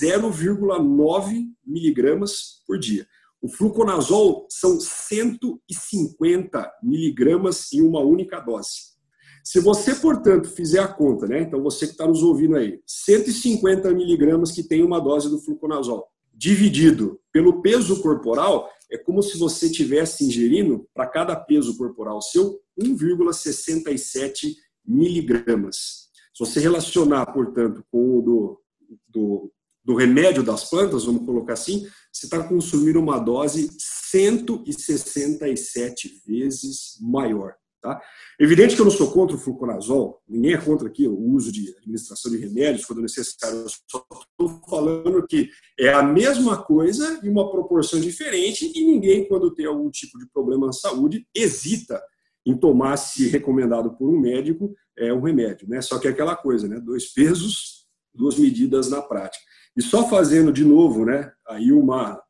0,9 0.00 1.46
miligramas 1.64 2.62
por 2.66 2.78
dia. 2.78 3.06
O 3.40 3.48
fluconazol 3.48 4.46
são 4.50 4.80
150 4.80 6.72
miligramas 6.82 7.72
em 7.72 7.82
uma 7.82 8.00
única 8.00 8.40
dose. 8.40 8.96
Se 9.44 9.60
você, 9.60 9.94
portanto, 9.94 10.50
fizer 10.50 10.80
a 10.80 10.88
conta, 10.88 11.28
né? 11.28 11.42
Então 11.42 11.62
você 11.62 11.86
que 11.86 11.92
está 11.92 12.04
nos 12.06 12.22
ouvindo 12.22 12.56
aí, 12.56 12.80
150 12.84 13.92
miligramas 13.92 14.50
que 14.50 14.64
tem 14.64 14.82
uma 14.82 14.98
dose 14.98 15.30
do 15.30 15.38
fluconazol, 15.38 16.08
dividido 16.34 17.20
pelo 17.32 17.62
peso 17.62 18.02
corporal, 18.02 18.68
é 18.90 18.98
como 18.98 19.22
se 19.22 19.38
você 19.38 19.70
tivesse 19.70 20.24
ingerindo, 20.24 20.88
para 20.92 21.06
cada 21.06 21.36
peso 21.36 21.76
corporal 21.76 22.20
seu, 22.20 22.60
1,67 22.80 24.54
miligramas. 24.84 26.08
Se 26.34 26.40
você 26.40 26.58
relacionar, 26.60 27.26
portanto, 27.26 27.84
com 27.90 28.18
o 28.18 28.22
do, 28.22 28.60
do, 29.08 29.52
do 29.86 29.94
remédio 29.94 30.42
das 30.42 30.68
plantas, 30.68 31.04
vamos 31.04 31.24
colocar 31.24 31.52
assim, 31.52 31.86
você 32.12 32.26
está 32.26 32.42
consumindo 32.42 32.98
uma 32.98 33.20
dose 33.20 33.70
167 33.78 36.22
vezes 36.26 36.98
maior. 37.00 37.54
Tá? 37.80 38.02
Evidente 38.40 38.74
que 38.74 38.80
eu 38.80 38.84
não 38.84 38.90
sou 38.90 39.12
contra 39.12 39.36
o 39.36 39.38
fluconazol, 39.38 40.20
ninguém 40.28 40.54
é 40.54 40.58
contra 40.58 40.88
aqui 40.88 41.06
o 41.06 41.16
uso 41.16 41.52
de 41.52 41.72
administração 41.78 42.32
de 42.32 42.38
remédios 42.38 42.84
quando 42.84 43.00
necessário. 43.00 43.58
Eu 43.58 43.68
só 43.68 44.04
estou 44.32 44.60
falando 44.68 45.24
que 45.24 45.50
é 45.78 45.92
a 45.92 46.02
mesma 46.02 46.60
coisa 46.60 47.20
em 47.22 47.28
uma 47.28 47.48
proporção 47.48 48.00
diferente 48.00 48.72
e 48.74 48.84
ninguém, 48.84 49.28
quando 49.28 49.54
tem 49.54 49.66
algum 49.66 49.88
tipo 49.88 50.18
de 50.18 50.28
problema 50.30 50.66
na 50.66 50.72
saúde, 50.72 51.24
hesita 51.32 52.02
em 52.44 52.58
tomar, 52.58 52.96
se 52.96 53.28
recomendado 53.28 53.96
por 53.96 54.08
um 54.08 54.18
médico, 54.18 54.74
é 54.98 55.12
um 55.12 55.20
remédio. 55.20 55.68
Né? 55.68 55.80
Só 55.80 56.00
que 56.00 56.08
é 56.08 56.10
aquela 56.10 56.34
coisa, 56.34 56.66
né? 56.66 56.80
dois 56.80 57.12
pesos, 57.12 57.86
duas 58.12 58.36
medidas 58.36 58.90
na 58.90 59.00
prática. 59.00 59.45
E 59.76 59.82
só 59.82 60.08
fazendo 60.08 60.52
de 60.52 60.64
novo 60.64 61.04
né, 61.04 61.30
aí 61.46 61.70
uma, 61.72 62.20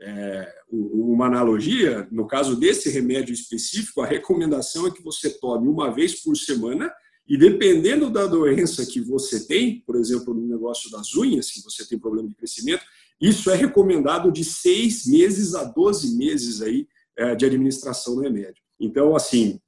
é, 0.00 0.52
uma 0.70 1.26
analogia, 1.26 2.06
no 2.10 2.26
caso 2.26 2.54
desse 2.56 2.90
remédio 2.90 3.32
específico, 3.32 4.02
a 4.02 4.06
recomendação 4.06 4.86
é 4.86 4.90
que 4.90 5.02
você 5.02 5.30
tome 5.30 5.68
uma 5.68 5.90
vez 5.90 6.22
por 6.22 6.36
semana 6.36 6.92
e 7.26 7.36
dependendo 7.36 8.10
da 8.10 8.26
doença 8.26 8.84
que 8.84 9.00
você 9.00 9.46
tem, 9.46 9.80
por 9.86 9.96
exemplo, 9.96 10.34
no 10.34 10.46
negócio 10.46 10.90
das 10.90 11.14
unhas, 11.14 11.46
se 11.46 11.62
você 11.62 11.86
tem 11.86 11.98
problema 11.98 12.28
de 12.28 12.34
crescimento, 12.34 12.84
isso 13.20 13.50
é 13.50 13.54
recomendado 13.54 14.32
de 14.32 14.44
seis 14.44 15.06
meses 15.06 15.54
a 15.54 15.64
12 15.64 16.16
meses 16.16 16.60
aí 16.60 16.86
é, 17.16 17.34
de 17.34 17.46
administração 17.46 18.16
do 18.16 18.20
remédio. 18.20 18.62
Então, 18.78 19.14
assim, 19.14 19.60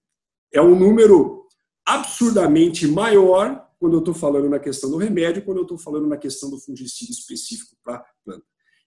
é 0.52 0.60
um 0.60 0.78
número 0.78 1.46
absurdamente 1.86 2.86
maior 2.86 3.64
quando 3.84 3.92
eu 3.92 3.98
estou 3.98 4.14
falando 4.14 4.48
na 4.48 4.58
questão 4.58 4.90
do 4.90 4.96
remédio, 4.96 5.44
quando 5.44 5.58
eu 5.58 5.64
estou 5.64 5.76
falando 5.76 6.06
na 6.06 6.16
questão 6.16 6.48
do 6.48 6.58
fungicida 6.58 7.12
específico 7.12 7.76
para 7.84 8.02
planta. 8.24 8.42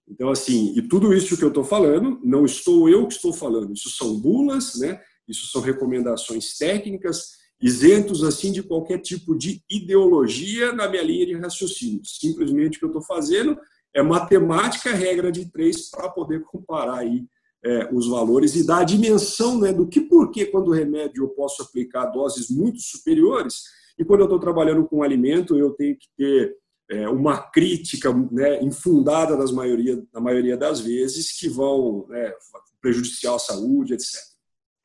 Então, 0.08 0.28
assim, 0.28 0.76
e 0.76 0.82
tudo 0.82 1.14
isso 1.14 1.36
que 1.36 1.44
eu 1.44 1.50
estou 1.50 1.62
falando, 1.62 2.18
não 2.24 2.44
estou 2.44 2.88
eu 2.88 3.06
que 3.06 3.14
estou 3.14 3.32
falando, 3.32 3.72
isso 3.72 3.90
são 3.90 4.18
bulas, 4.18 4.74
né? 4.74 5.00
isso 5.28 5.46
são 5.52 5.60
recomendações 5.60 6.58
técnicas, 6.58 7.28
isentos 7.62 8.24
assim 8.24 8.50
de 8.50 8.60
qualquer 8.60 8.98
tipo 8.98 9.38
de 9.38 9.62
ideologia 9.70 10.72
na 10.72 10.88
minha 10.88 11.04
linha 11.04 11.26
de 11.26 11.34
raciocínio. 11.36 12.00
Simplesmente 12.04 12.78
o 12.78 12.80
que 12.80 12.84
eu 12.86 12.88
estou 12.88 13.02
fazendo 13.02 13.56
é 13.94 14.02
matemática, 14.02 14.92
regra 14.92 15.30
de 15.30 15.48
três, 15.48 15.88
para 15.90 16.08
poder 16.08 16.42
comparar 16.42 16.98
aí 16.98 17.24
é, 17.64 17.88
os 17.94 18.08
valores 18.08 18.56
e 18.56 18.66
dar 18.66 18.78
a 18.78 18.84
dimensão 18.84 19.60
né, 19.60 19.72
do 19.72 19.86
que, 19.86 20.00
por 20.00 20.32
que, 20.32 20.46
quando 20.46 20.68
o 20.68 20.74
remédio 20.74 21.22
eu 21.22 21.28
posso 21.28 21.62
aplicar 21.62 22.06
doses 22.06 22.50
muito 22.50 22.80
superiores, 22.80 23.78
e 23.98 24.04
quando 24.04 24.20
eu 24.20 24.26
estou 24.26 24.38
trabalhando 24.38 24.86
com 24.86 25.02
alimento, 25.02 25.56
eu 25.56 25.70
tenho 25.70 25.96
que 25.96 26.06
ter 26.16 26.56
é, 26.90 27.08
uma 27.08 27.38
crítica 27.38 28.12
né, 28.30 28.62
infundada 28.62 29.36
das 29.36 29.50
maioria, 29.50 30.02
na 30.12 30.20
maioria 30.20 30.56
das 30.56 30.80
vezes 30.80 31.38
que 31.38 31.48
vão 31.48 32.06
né, 32.08 32.32
prejudiciar 32.80 33.34
a 33.34 33.38
saúde, 33.38 33.94
etc. 33.94 34.28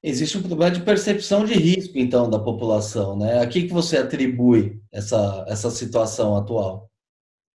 Existe 0.03 0.37
um 0.37 0.43
problema 0.43 0.71
de 0.71 0.81
percepção 0.81 1.45
de 1.45 1.53
risco, 1.53 1.97
então, 1.97 2.29
da 2.29 2.37
população. 2.37 3.17
Né? 3.17 3.41
A 3.41 3.47
que, 3.47 3.63
que 3.63 3.73
você 3.73 3.97
atribui 3.97 4.81
essa, 4.91 5.45
essa 5.47 5.71
situação 5.71 6.35
atual? 6.35 6.89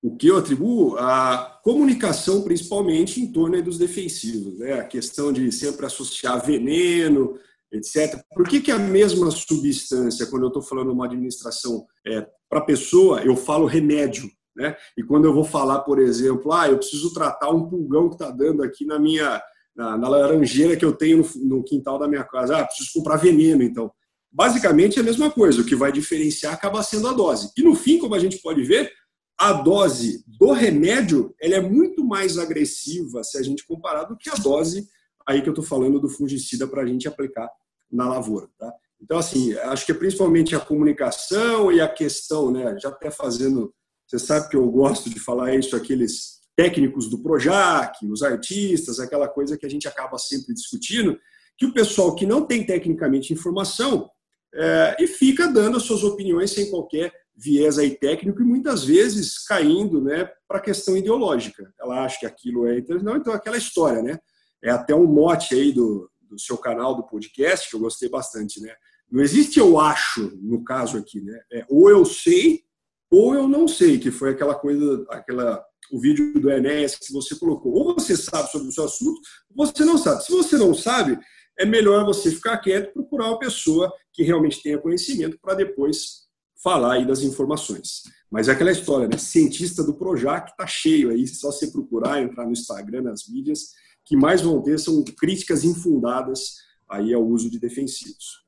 O 0.00 0.16
que 0.16 0.28
eu 0.28 0.36
atribuo? 0.36 0.96
A 0.96 1.58
comunicação, 1.64 2.42
principalmente, 2.42 3.20
em 3.20 3.32
torno 3.32 3.60
dos 3.60 3.78
defensivos. 3.78 4.60
Né? 4.60 4.74
A 4.74 4.84
questão 4.84 5.32
de 5.32 5.50
sempre 5.50 5.86
associar 5.86 6.44
veneno, 6.46 7.36
etc. 7.72 8.20
Por 8.34 8.48
que, 8.48 8.60
que 8.60 8.70
a 8.70 8.78
mesma 8.78 9.30
substância, 9.30 10.26
quando 10.26 10.44
eu 10.44 10.48
estou 10.48 10.62
falando 10.62 10.92
uma 10.92 11.06
administração 11.06 11.86
é, 12.06 12.26
para 12.48 12.60
pessoa, 12.60 13.22
eu 13.22 13.36
falo 13.36 13.66
remédio? 13.66 14.30
Né? 14.56 14.74
E 14.96 15.02
quando 15.02 15.26
eu 15.26 15.34
vou 15.34 15.44
falar, 15.44 15.80
por 15.80 15.98
exemplo, 15.98 16.52
ah, 16.52 16.68
eu 16.68 16.78
preciso 16.78 17.12
tratar 17.12 17.50
um 17.50 17.68
pulgão 17.68 18.08
que 18.08 18.14
está 18.14 18.30
dando 18.30 18.62
aqui 18.62 18.86
na 18.86 18.98
minha 18.98 19.40
na, 19.76 19.98
na, 19.98 20.08
laranjeira 20.08 20.74
que 20.74 20.84
eu 20.84 20.92
tenho 20.92 21.18
no, 21.18 21.56
no 21.56 21.62
quintal 21.62 21.98
da 21.98 22.08
minha 22.08 22.24
casa, 22.24 22.58
ah, 22.58 22.64
preciso 22.64 22.90
comprar 22.94 23.16
veneno, 23.16 23.62
então. 23.62 23.90
Basicamente 24.32 24.98
é 24.98 25.02
a 25.02 25.04
mesma 25.04 25.30
coisa, 25.30 25.60
o 25.60 25.64
que 25.64 25.76
vai 25.76 25.92
diferenciar 25.92 26.54
acaba 26.54 26.82
sendo 26.82 27.08
a 27.08 27.12
dose. 27.12 27.50
E 27.56 27.62
no 27.62 27.74
fim, 27.74 27.98
como 27.98 28.14
a 28.14 28.18
gente 28.18 28.38
pode 28.38 28.62
ver, 28.62 28.90
a 29.38 29.52
dose 29.52 30.24
do 30.26 30.52
remédio 30.52 31.34
ela 31.40 31.56
é 31.56 31.60
muito 31.60 32.04
mais 32.04 32.38
agressiva 32.38 33.22
se 33.22 33.36
a 33.36 33.42
gente 33.42 33.66
comparar 33.66 34.04
do 34.04 34.16
que 34.16 34.30
a 34.30 34.34
dose 34.34 34.88
aí 35.26 35.42
que 35.42 35.48
eu 35.48 35.52
estou 35.52 35.64
falando 35.64 36.00
do 36.00 36.08
fungicida 36.08 36.66
para 36.66 36.82
a 36.82 36.86
gente 36.86 37.08
aplicar 37.08 37.50
na 37.90 38.08
lavoura. 38.08 38.48
Tá? 38.58 38.72
Então, 39.00 39.18
assim, 39.18 39.54
acho 39.54 39.84
que 39.84 39.92
é 39.92 39.94
principalmente 39.94 40.54
a 40.54 40.60
comunicação 40.60 41.70
e 41.70 41.80
a 41.80 41.88
questão, 41.88 42.50
né, 42.50 42.76
já 42.80 42.88
até 42.88 43.10
fazendo, 43.10 43.72
você 44.06 44.18
sabe 44.18 44.48
que 44.48 44.56
eu 44.56 44.68
gosto 44.70 45.10
de 45.10 45.20
falar 45.20 45.54
isso, 45.54 45.76
aqueles 45.76 46.36
técnicos 46.56 47.08
do 47.08 47.22
Projac, 47.22 48.04
os 48.06 48.22
artistas, 48.22 48.98
aquela 48.98 49.28
coisa 49.28 49.58
que 49.58 49.66
a 49.66 49.68
gente 49.68 49.86
acaba 49.86 50.16
sempre 50.16 50.54
discutindo, 50.54 51.18
que 51.58 51.66
o 51.66 51.72
pessoal 51.72 52.14
que 52.14 52.24
não 52.26 52.46
tem 52.46 52.64
tecnicamente 52.64 53.32
informação 53.32 54.08
é, 54.54 54.96
e 54.98 55.06
fica 55.06 55.46
dando 55.48 55.76
as 55.76 55.82
suas 55.82 56.02
opiniões 56.02 56.50
sem 56.50 56.70
qualquer 56.70 57.12
viés 57.36 57.78
aí 57.78 57.90
técnico 57.90 58.40
e 58.40 58.44
muitas 58.44 58.84
vezes 58.84 59.44
caindo 59.44 60.00
né, 60.00 60.30
para 60.48 60.58
a 60.58 60.62
questão 60.62 60.96
ideológica. 60.96 61.70
Ela 61.78 62.04
acha 62.04 62.20
que 62.20 62.26
aquilo 62.26 62.66
é. 62.66 62.82
Não, 63.02 63.16
então 63.16 63.32
aquela 63.32 63.58
história, 63.58 64.02
né? 64.02 64.18
É 64.66 64.70
até 64.70 64.94
um 64.94 65.06
mote 65.06 65.54
aí 65.54 65.72
do, 65.72 66.10
do 66.22 66.38
seu 66.38 66.58
canal 66.58 66.94
do 66.94 67.06
podcast, 67.06 67.70
que 67.70 67.76
eu 67.76 67.80
gostei 67.80 68.08
bastante, 68.08 68.60
né? 68.60 68.74
Não 69.10 69.22
existe 69.22 69.60
eu 69.60 69.78
acho, 69.78 70.36
no 70.42 70.64
caso 70.64 70.98
aqui, 70.98 71.20
né? 71.20 71.38
É, 71.52 71.64
ou 71.68 71.88
eu 71.88 72.04
sei 72.04 72.66
ou 73.10 73.34
eu 73.34 73.48
não 73.48 73.68
sei, 73.68 73.98
que 73.98 74.10
foi 74.10 74.30
aquela 74.30 74.54
coisa, 74.54 75.06
aquela 75.10 75.64
o 75.92 76.00
vídeo 76.00 76.32
do 76.40 76.50
Enéas 76.50 76.96
que 76.96 77.12
você 77.12 77.36
colocou. 77.36 77.72
Ou 77.72 77.94
você 77.94 78.16
sabe 78.16 78.50
sobre 78.50 78.68
o 78.68 78.72
seu 78.72 78.84
assunto, 78.84 79.20
ou 79.54 79.64
você 79.64 79.84
não 79.84 79.96
sabe. 79.96 80.24
Se 80.24 80.32
você 80.32 80.56
não 80.56 80.74
sabe, 80.74 81.18
é 81.58 81.64
melhor 81.64 82.04
você 82.04 82.30
ficar 82.30 82.58
quieto 82.58 82.88
e 82.88 82.92
procurar 82.92 83.28
uma 83.28 83.38
pessoa 83.38 83.92
que 84.12 84.22
realmente 84.22 84.62
tenha 84.62 84.78
conhecimento 84.78 85.38
para 85.40 85.54
depois 85.54 86.26
falar 86.62 86.94
aí 86.94 87.06
das 87.06 87.22
informações. 87.22 88.02
Mas 88.30 88.48
é 88.48 88.52
aquela 88.52 88.72
história, 88.72 89.06
né? 89.06 89.16
Cientista 89.18 89.84
do 89.84 89.94
Projac 89.94 90.50
está 90.50 90.66
cheio 90.66 91.10
aí, 91.10 91.26
só 91.26 91.52
você 91.52 91.68
procurar, 91.68 92.20
entrar 92.20 92.44
no 92.44 92.52
Instagram, 92.52 93.02
nas 93.02 93.28
mídias, 93.28 93.70
que 94.06 94.16
mais 94.16 94.40
vão 94.40 94.62
ter 94.62 94.78
são 94.78 95.04
críticas 95.04 95.64
infundadas 95.64 96.64
aí 96.88 97.12
ao 97.12 97.22
uso 97.22 97.50
de 97.50 97.58
defensivos. 97.58 98.46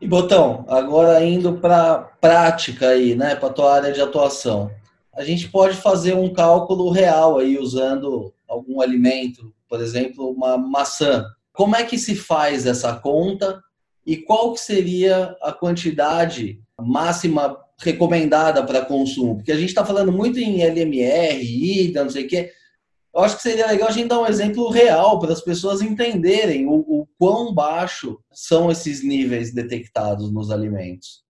E 0.00 0.08
Botão, 0.08 0.64
agora 0.68 1.24
indo 1.24 1.58
para 1.58 1.98
prática 2.20 2.88
aí, 2.88 3.14
né, 3.14 3.36
para 3.36 3.52
tua 3.52 3.72
área 3.72 3.92
de 3.92 4.00
atuação. 4.00 4.68
A 5.14 5.22
gente 5.22 5.48
pode 5.48 5.76
fazer 5.76 6.14
um 6.14 6.32
cálculo 6.32 6.90
real 6.90 7.38
aí 7.38 7.56
usando 7.56 8.34
algum 8.48 8.80
alimento, 8.80 9.54
por 9.68 9.80
exemplo, 9.80 10.28
uma 10.30 10.58
maçã. 10.58 11.24
Como 11.52 11.76
é 11.76 11.84
que 11.84 11.96
se 11.96 12.16
faz 12.16 12.66
essa 12.66 12.94
conta 12.96 13.62
e 14.04 14.16
qual 14.16 14.52
que 14.52 14.60
seria 14.60 15.36
a 15.40 15.52
quantidade 15.52 16.60
máxima 16.80 17.56
recomendada 17.78 18.64
para 18.64 18.84
consumo? 18.84 19.36
Porque 19.36 19.52
a 19.52 19.56
gente 19.56 19.68
está 19.68 19.84
falando 19.84 20.10
muito 20.10 20.40
em 20.40 20.62
LMR, 20.62 21.40
IDA, 21.40 22.02
não 22.02 22.10
sei 22.10 22.24
o 22.24 22.28
quê. 22.28 22.50
Eu 23.14 23.20
acho 23.22 23.36
que 23.36 23.42
seria 23.42 23.66
legal 23.66 23.88
a 23.88 23.92
gente 23.92 24.08
dar 24.08 24.20
um 24.20 24.26
exemplo 24.26 24.70
real 24.70 25.18
para 25.18 25.32
as 25.32 25.42
pessoas 25.42 25.82
entenderem 25.82 26.66
o, 26.66 26.72
o 26.72 27.06
quão 27.18 27.52
baixo 27.52 28.18
são 28.32 28.70
esses 28.70 29.02
níveis 29.02 29.52
detectados 29.52 30.32
nos 30.32 30.50
alimentos. 30.50 31.22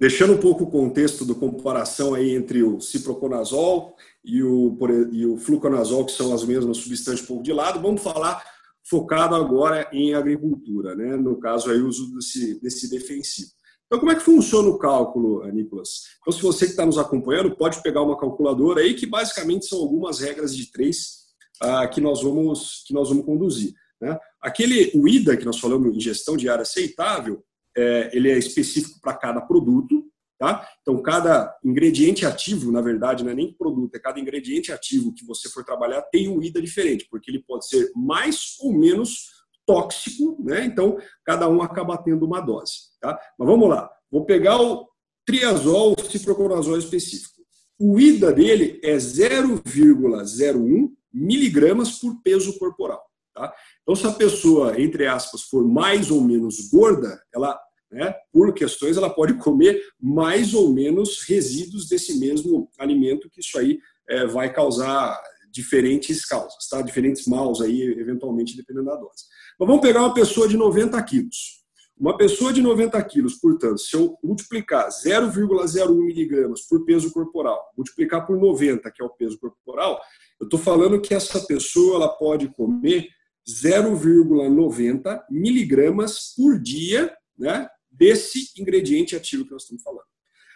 Deixando 0.00 0.34
um 0.34 0.38
pouco 0.38 0.64
o 0.64 0.70
contexto 0.70 1.24
da 1.24 1.34
comparação 1.34 2.14
aí 2.14 2.34
entre 2.34 2.62
o 2.62 2.80
ciproconazol 2.80 3.94
e 4.24 4.42
o, 4.42 4.76
e 5.12 5.26
o 5.26 5.36
fluconazol, 5.36 6.06
que 6.06 6.12
são 6.12 6.32
as 6.32 6.44
mesmas 6.44 6.78
substâncias, 6.78 7.26
pouco 7.26 7.42
de 7.42 7.52
lado, 7.52 7.80
vamos 7.80 8.00
falar 8.00 8.42
focado 8.88 9.34
agora 9.34 9.88
em 9.92 10.14
agricultura, 10.14 10.94
né? 10.94 11.16
no 11.16 11.38
caso 11.38 11.70
aí 11.70 11.80
o 11.80 11.88
uso 11.88 12.14
desse, 12.14 12.60
desse 12.60 12.88
defensivo. 12.88 13.50
Então, 13.88 14.00
como 14.00 14.12
é 14.12 14.14
que 14.14 14.20
funciona 14.22 14.68
o 14.68 14.78
cálculo, 14.78 15.50
Nicolas? 15.50 16.02
Então, 16.20 16.32
se 16.32 16.42
você 16.42 16.66
que 16.66 16.72
está 16.72 16.84
nos 16.84 16.98
acompanhando, 16.98 17.56
pode 17.56 17.82
pegar 17.82 18.02
uma 18.02 18.18
calculadora 18.18 18.82
aí, 18.82 18.92
que 18.92 19.06
basicamente 19.06 19.64
são 19.64 19.78
algumas 19.78 20.20
regras 20.20 20.54
de 20.54 20.70
três 20.70 21.28
ah, 21.58 21.88
que, 21.88 21.98
nós 21.98 22.22
vamos, 22.22 22.84
que 22.86 22.92
nós 22.92 23.08
vamos 23.08 23.24
conduzir. 23.24 23.72
Né? 23.98 24.18
Aquele, 24.42 24.92
o 24.94 25.08
IDA, 25.08 25.38
que 25.38 25.44
nós 25.46 25.58
falamos 25.58 25.96
em 25.96 26.00
gestão 26.00 26.36
de 26.36 26.50
área 26.50 26.62
aceitável, 26.62 27.42
é, 27.74 28.10
ele 28.12 28.30
é 28.30 28.36
específico 28.36 29.00
para 29.00 29.14
cada 29.14 29.40
produto, 29.40 30.04
tá? 30.38 30.68
Então, 30.82 31.00
cada 31.00 31.56
ingrediente 31.64 32.26
ativo, 32.26 32.70
na 32.70 32.82
verdade, 32.82 33.24
não 33.24 33.30
é 33.30 33.34
nem 33.34 33.52
produto, 33.52 33.94
é 33.94 33.98
cada 33.98 34.20
ingrediente 34.20 34.70
ativo 34.70 35.14
que 35.14 35.24
você 35.24 35.48
for 35.48 35.64
trabalhar 35.64 36.02
tem 36.02 36.28
um 36.28 36.42
IDA 36.42 36.60
diferente, 36.60 37.06
porque 37.10 37.30
ele 37.30 37.42
pode 37.42 37.66
ser 37.66 37.90
mais 37.94 38.56
ou 38.60 38.72
menos 38.72 39.37
tóxico, 39.68 40.42
né? 40.42 40.64
Então, 40.64 40.96
cada 41.22 41.46
um 41.46 41.60
acaba 41.60 41.98
tendo 41.98 42.24
uma 42.24 42.40
dose, 42.40 42.72
tá? 42.98 43.20
Mas 43.38 43.46
vamos 43.46 43.68
lá. 43.68 43.90
Vou 44.10 44.24
pegar 44.24 44.58
o 44.58 44.88
triazol, 45.26 45.92
o 45.92 46.10
ciproconazol 46.10 46.78
específico. 46.78 47.42
O 47.78 48.00
IDA 48.00 48.32
dele 48.32 48.80
é 48.82 48.96
0,01 48.96 50.88
miligramas 51.12 51.98
por 51.98 52.22
peso 52.22 52.58
corporal, 52.58 53.04
tá? 53.34 53.52
Então, 53.82 53.94
se 53.94 54.06
a 54.06 54.12
pessoa, 54.12 54.80
entre 54.80 55.06
aspas, 55.06 55.42
for 55.42 55.62
mais 55.68 56.10
ou 56.10 56.22
menos 56.22 56.70
gorda, 56.70 57.22
ela, 57.32 57.60
né, 57.92 58.14
por 58.32 58.54
questões, 58.54 58.96
ela 58.96 59.10
pode 59.10 59.34
comer 59.34 59.82
mais 60.00 60.54
ou 60.54 60.72
menos 60.72 61.22
resíduos 61.24 61.86
desse 61.86 62.18
mesmo 62.18 62.70
alimento, 62.78 63.28
que 63.30 63.40
isso 63.40 63.58
aí 63.58 63.78
é, 64.08 64.26
vai 64.26 64.50
causar 64.50 65.20
diferentes 65.58 66.24
causas, 66.24 66.68
tá? 66.70 66.80
Diferentes 66.80 67.26
maus 67.26 67.60
aí, 67.60 67.82
eventualmente, 67.82 68.56
dependendo 68.56 68.86
da 68.86 68.94
dose. 68.94 69.24
Mas 69.58 69.66
vamos 69.66 69.82
pegar 69.82 70.02
uma 70.02 70.14
pessoa 70.14 70.46
de 70.46 70.56
90 70.56 71.02
quilos. 71.02 71.58
Uma 71.98 72.16
pessoa 72.16 72.52
de 72.52 72.62
90 72.62 73.02
quilos, 73.06 73.34
portanto, 73.34 73.78
se 73.78 73.96
eu 73.96 74.16
multiplicar 74.22 74.88
0,01 74.88 75.92
miligramas 75.96 76.62
por 76.68 76.84
peso 76.84 77.12
corporal, 77.12 77.60
multiplicar 77.76 78.24
por 78.24 78.38
90, 78.38 78.88
que 78.92 79.02
é 79.02 79.04
o 79.04 79.10
peso 79.10 79.36
corporal, 79.40 80.00
eu 80.40 80.44
estou 80.44 80.60
falando 80.60 81.00
que 81.00 81.12
essa 81.12 81.40
pessoa 81.40 81.96
ela 81.96 82.08
pode 82.08 82.46
comer 82.54 83.08
0,90 83.48 85.24
miligramas 85.28 86.34
por 86.36 86.56
dia 86.60 87.12
né, 87.36 87.68
desse 87.90 88.52
ingrediente 88.56 89.16
ativo 89.16 89.44
que 89.44 89.50
nós 89.50 89.62
estamos 89.62 89.82
falando. 89.82 90.06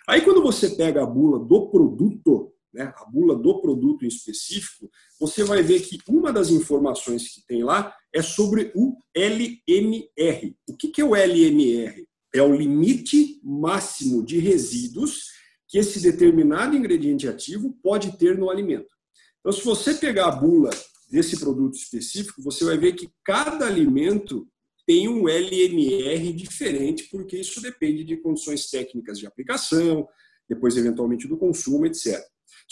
Aí, 0.09 0.21
quando 0.21 0.43
você 0.43 0.71
pega 0.71 1.03
a 1.03 1.07
bula 1.07 1.41
do 1.41 1.71
produto, 1.71 2.52
né, 2.73 2.93
a 2.97 3.05
bula 3.05 3.37
do 3.37 3.61
produto 3.61 4.05
em 4.05 4.09
específico, 4.09 4.91
você 5.21 5.45
vai 5.45 5.63
ver 5.63 5.81
que 5.81 5.99
uma 6.09 6.33
das 6.33 6.51
informações 6.51 7.29
que 7.29 7.45
tem 7.47 7.63
lá 7.63 7.95
é 8.13 8.23
sobre 8.23 8.73
o 8.75 8.97
LMR. 9.15 10.57
O 10.69 10.77
que 10.77 11.01
é 11.01 11.05
o 11.05 11.15
LMR? 11.15 12.07
É 12.35 12.43
o 12.43 12.55
limite 12.55 13.41
máximo 13.45 14.25
de 14.25 14.39
resíduos 14.39 15.31
que 15.69 15.79
esse 15.79 16.01
determinado 16.01 16.77
ingrediente 16.77 17.29
ativo 17.29 17.77
pode 17.83 18.17
ter 18.19 18.39
no 18.39 18.51
alimento. 18.51 18.95
Então, 19.41 19.53
se 19.53 19.65
você 19.65 19.95
pegar 19.95 20.29
a 20.29 20.37
bula 20.37 20.71
desse 21.11 21.39
produto 21.39 21.75
específico, 21.75 22.43
você 22.43 22.65
vai 22.65 22.79
ver 22.79 22.93
que 22.93 23.11
cada 23.25 23.67
alimento 23.67 24.49
tem 24.87 25.09
um 25.09 25.29
LMR 25.29 26.33
diferente, 26.33 27.09
porque 27.11 27.37
isso 27.37 27.61
depende 27.61 28.05
de 28.05 28.17
condições 28.17 28.69
técnicas 28.69 29.19
de 29.19 29.27
aplicação, 29.27 30.09
depois 30.49 30.77
eventualmente 30.77 31.29
do 31.29 31.37
consumo, 31.37 31.87
etc. 31.87 32.21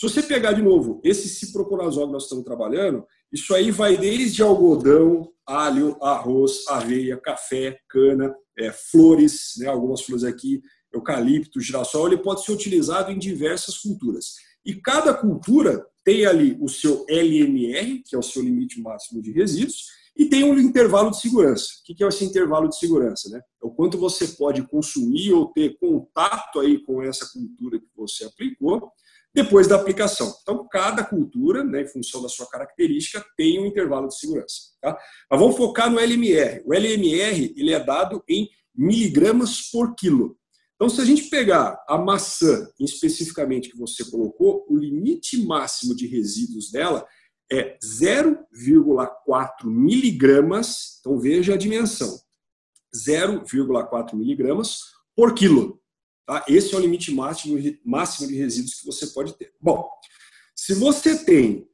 Se 0.01 0.09
você 0.09 0.23
pegar 0.23 0.53
de 0.53 0.63
novo 0.63 0.99
esse 1.05 1.29
ciproconazol 1.29 2.07
que 2.07 2.13
nós 2.15 2.23
estamos 2.23 2.43
trabalhando, 2.43 3.05
isso 3.31 3.55
aí 3.55 3.71
vai 3.71 3.99
desde 3.99 4.43
algodão, 4.43 5.31
alho, 5.45 5.95
arroz, 6.03 6.67
aveia, 6.69 7.19
café, 7.19 7.79
cana, 7.87 8.35
é, 8.59 8.73
flores, 8.73 9.53
né, 9.59 9.67
algumas 9.67 10.01
flores 10.01 10.25
aqui, 10.25 10.63
eucalipto, 10.91 11.61
girassol, 11.61 12.07
ele 12.07 12.17
pode 12.17 12.43
ser 12.43 12.53
utilizado 12.53 13.13
em 13.13 13.19
diversas 13.19 13.77
culturas. 13.77 14.37
E 14.65 14.75
cada 14.75 15.13
cultura 15.13 15.87
tem 16.03 16.25
ali 16.25 16.57
o 16.63 16.69
seu 16.71 17.05
LMR, 17.07 18.03
que 18.03 18.17
é 18.17 18.19
o 18.19 18.23
seu 18.23 18.41
limite 18.41 18.81
máximo 18.81 19.21
de 19.21 19.33
resíduos, 19.33 19.85
e 20.17 20.25
tem 20.25 20.45
um 20.45 20.59
intervalo 20.59 21.11
de 21.11 21.21
segurança. 21.21 21.67
O 21.83 21.95
que 21.95 22.03
é 22.03 22.09
esse 22.09 22.25
intervalo 22.25 22.71
de 22.71 22.79
segurança? 22.79 23.29
Né? 23.29 23.39
É 23.63 23.67
o 23.67 23.71
quanto 23.71 23.99
você 23.99 24.29
pode 24.29 24.67
consumir 24.67 25.35
ou 25.35 25.53
ter 25.53 25.77
contato 25.79 26.59
aí 26.59 26.83
com 26.87 27.03
essa 27.03 27.29
cultura 27.31 27.79
que 27.79 27.89
você 27.95 28.25
aplicou 28.25 28.91
depois 29.35 29.69
da 29.69 29.77
aplicação. 29.77 30.35
Então, 30.43 30.67
cada 30.69 31.05
cultura, 31.05 31.63
né, 31.63 31.83
em 31.83 31.89
função 31.89 32.23
da 32.23 32.29
sua 32.29 32.49
característica, 32.49 33.25
tem 33.37 33.61
um 33.61 33.67
intervalo 33.67 34.09
de 34.09 34.19
segurança. 34.19 34.57
Tá? 34.81 34.99
Mas 35.31 35.41
vamos 35.41 35.57
focar 35.57 35.91
no 35.91 36.01
LMR. 36.01 36.63
O 36.65 36.75
LMR 36.75 37.55
ele 37.57 37.73
é 37.73 37.79
dado 37.79 38.23
em 38.29 38.49
miligramas 38.75 39.71
por 39.71 39.95
quilo. 39.95 40.37
Então, 40.75 40.89
se 40.89 41.01
a 41.01 41.05
gente 41.05 41.25
pegar 41.25 41.79
a 41.87 41.99
maçã, 41.99 42.67
especificamente 42.81 43.69
que 43.69 43.77
você 43.77 44.03
colocou, 44.11 44.65
o 44.67 44.77
limite 44.77 45.37
máximo 45.45 45.95
de 45.95 46.07
resíduos 46.07 46.71
dela 46.71 47.07
é 47.53 47.77
0,4 47.85 49.67
miligramas. 49.67 50.99
Então, 51.01 51.19
veja 51.21 51.55
a 51.55 51.59
dimensão: 51.59 52.19
0,4 52.97 54.15
miligramas 54.15 54.81
por 55.15 55.35
quilo. 55.35 55.80
Tá? 56.31 56.45
Esse 56.47 56.73
é 56.73 56.79
o 56.79 56.81
limite 56.81 57.13
máximo, 57.13 57.59
máximo 57.85 58.29
de 58.29 58.37
resíduos 58.37 58.75
que 58.75 58.87
você 58.87 59.09
pode 59.09 59.37
ter. 59.37 59.53
Bom, 59.61 59.85
se 60.55 60.75
você 60.75 61.25
tem 61.25 61.67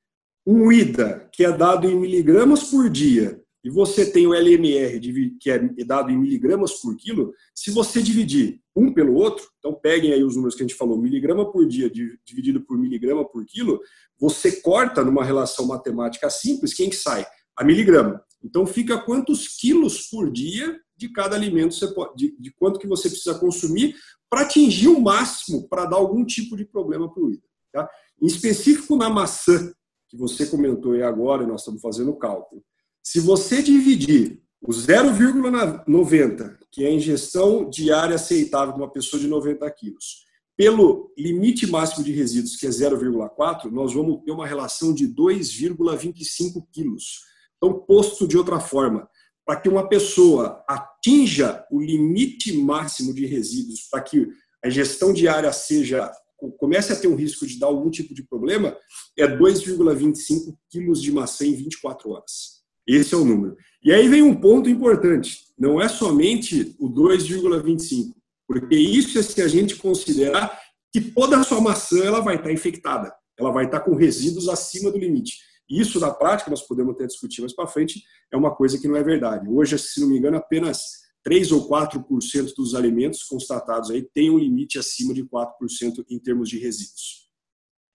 um 0.47 0.73
IDA 0.73 1.29
que 1.31 1.45
é 1.45 1.53
dado 1.53 1.87
em 1.87 1.95
miligramas 1.95 2.63
por 2.63 2.89
dia 2.89 3.39
e 3.63 3.69
você 3.69 4.11
tem 4.11 4.27
o 4.27 4.33
LMR 4.33 4.99
que 5.39 5.51
é 5.51 5.59
dado 5.85 6.11
em 6.11 6.17
miligramas 6.17 6.73
por 6.81 6.97
quilo, 6.97 7.35
se 7.55 7.71
você 7.71 8.01
dividir 8.01 8.59
um 8.75 8.95
pelo 8.95 9.13
outro, 9.13 9.47
então 9.59 9.75
peguem 9.75 10.15
aí 10.15 10.25
os 10.25 10.37
números 10.37 10.55
que 10.55 10.63
a 10.63 10.67
gente 10.67 10.79
falou, 10.79 10.97
miligrama 10.97 11.53
por 11.53 11.69
dia 11.69 11.91
dividido 12.25 12.63
por 12.63 12.79
miligrama 12.79 13.29
por 13.29 13.45
quilo, 13.45 13.79
você 14.19 14.63
corta 14.63 15.05
numa 15.05 15.23
relação 15.23 15.67
matemática 15.67 16.31
simples, 16.31 16.73
quem 16.73 16.89
que 16.89 16.97
sai? 16.97 17.27
A 17.55 17.63
miligrama. 17.63 18.25
Então 18.43 18.67
fica 18.67 18.99
quantos 18.99 19.49
quilos 19.49 20.09
por 20.09 20.31
dia 20.31 20.79
de 20.97 21.09
cada 21.11 21.37
alimento 21.37 21.75
você 21.75 21.93
pode, 21.93 22.17
de, 22.17 22.37
de 22.41 22.51
quanto 22.53 22.79
que 22.79 22.87
você 22.87 23.09
precisa 23.09 23.39
consumir 23.39 23.95
para 24.31 24.43
atingir 24.43 24.89
o 24.89 25.01
máximo 25.01 25.69
para 25.69 25.85
dar 25.87 25.97
algum 25.97 26.25
tipo 26.25 26.57
de 26.57 26.65
problema 26.65 27.13
para 27.13 27.23
o 27.23 27.31
hígado. 27.31 27.47
Tá? 27.73 27.89
Em 28.21 28.27
específico 28.27 28.97
na 28.97 29.11
maçã, 29.11 29.73
que 30.09 30.17
você 30.17 30.47
comentou 30.47 30.93
aí 30.93 31.03
agora, 31.03 31.43
e 31.43 31.47
nós 31.47 31.61
estamos 31.61 31.81
fazendo 31.81 32.11
o 32.11 32.17
cálculo. 32.17 32.63
Se 33.03 33.21
você 33.21 33.63
dividir 33.63 34.43
o 34.61 34.71
0,90, 34.71 36.57
que 36.71 36.85
é 36.85 36.89
a 36.89 36.93
ingestão 36.93 37.69
diária 37.69 38.17
aceitável 38.17 38.75
de 38.75 38.81
uma 38.81 38.91
pessoa 38.91 39.21
de 39.21 39.29
90 39.29 39.71
quilos, 39.73 40.25
pelo 40.57 41.13
limite 41.19 41.67
máximo 41.67 42.03
de 42.03 42.13
resíduos, 42.13 42.57
que 42.57 42.67
é 42.67 42.71
0,4, 42.71 43.71
nós 43.71 43.93
vamos 43.93 44.23
ter 44.25 44.33
uma 44.33 44.47
relação 44.47 44.95
de 44.95 45.07
2,25 45.07 46.67
quilos. 46.73 47.21
Então, 47.57 47.79
posto 47.81 48.27
de 48.27 48.37
outra 48.37 48.61
forma, 48.61 49.09
para 49.45 49.61
que 49.61 49.69
uma 49.69 49.89
pessoa 49.89 50.65
atinja 50.69 51.65
o 51.71 51.81
limite 51.81 52.53
máximo 52.57 53.15
de 53.15 53.27
resíduos, 53.27 53.89
para 53.91 54.03
que 54.03 54.29
a 54.65 54.69
gestão 54.69 55.13
diária 55.13 55.53
seja 55.53 56.11
comece 56.59 56.93
a 56.93 56.97
ter 56.97 57.09
um 57.09 57.15
risco 57.15 57.47
de 57.47 57.59
dar 57.59 57.67
algum 57.67 57.91
tipo 57.91 58.15
de 58.15 58.23
problema, 58.23 58.77
é 59.19 59.27
2,25 59.27 60.55
quilos 60.71 61.01
de 61.01 61.11
maçã 61.11 61.47
em 61.47 61.55
24 61.55 62.11
horas. 62.11 62.57
Esse 62.87 63.15
é 63.15 63.17
o 63.17 63.25
número. 63.25 63.57
E 63.83 63.93
aí 63.93 64.09
vem 64.09 64.23
um 64.23 64.35
ponto 64.35 64.69
importante: 64.69 65.39
não 65.59 65.81
é 65.81 65.89
somente 65.89 66.77
o 66.79 66.89
2,25, 66.91 68.13
porque 68.47 68.77
isso 68.77 69.19
é 69.19 69.23
se 69.23 69.41
a 69.43 69.49
gente 69.49 69.77
considerar 69.77 70.61
que 70.93 71.01
toda 71.01 71.39
a 71.39 71.45
sua 71.45 71.61
maçã 71.61 72.05
ela 72.05 72.21
vai 72.21 72.37
estar 72.37 72.53
infectada, 72.53 73.13
ela 73.39 73.51
vai 73.51 73.67
estar 73.67 73.81
com 73.81 73.95
resíduos 73.95 74.49
acima 74.49 74.91
do 74.91 74.99
limite. 74.99 75.37
Isso, 75.69 75.99
na 75.99 76.13
prática, 76.13 76.51
nós 76.51 76.63
podemos 76.63 76.95
até 76.95 77.07
discutir 77.07 77.41
mais 77.41 77.55
para 77.55 77.67
frente, 77.67 78.03
é 78.33 78.37
uma 78.37 78.55
coisa 78.55 78.79
que 78.79 78.87
não 78.87 78.97
é 78.97 79.03
verdade. 79.03 79.49
Hoje, 79.49 79.79
se 79.79 80.01
não 80.01 80.09
me 80.09 80.19
engano, 80.19 80.37
apenas 80.37 81.07
3 81.25 81.51
ou 81.51 81.69
4% 81.69 82.55
dos 82.57 82.75
alimentos 82.75 83.25
constatados 83.25 83.91
aí 83.91 84.01
têm 84.03 84.31
um 84.31 84.39
limite 84.39 84.79
acima 84.79 85.13
de 85.13 85.25
4% 85.25 86.05
em 86.09 86.19
termos 86.21 86.49
de 86.49 86.59
resíduos. 86.59 87.27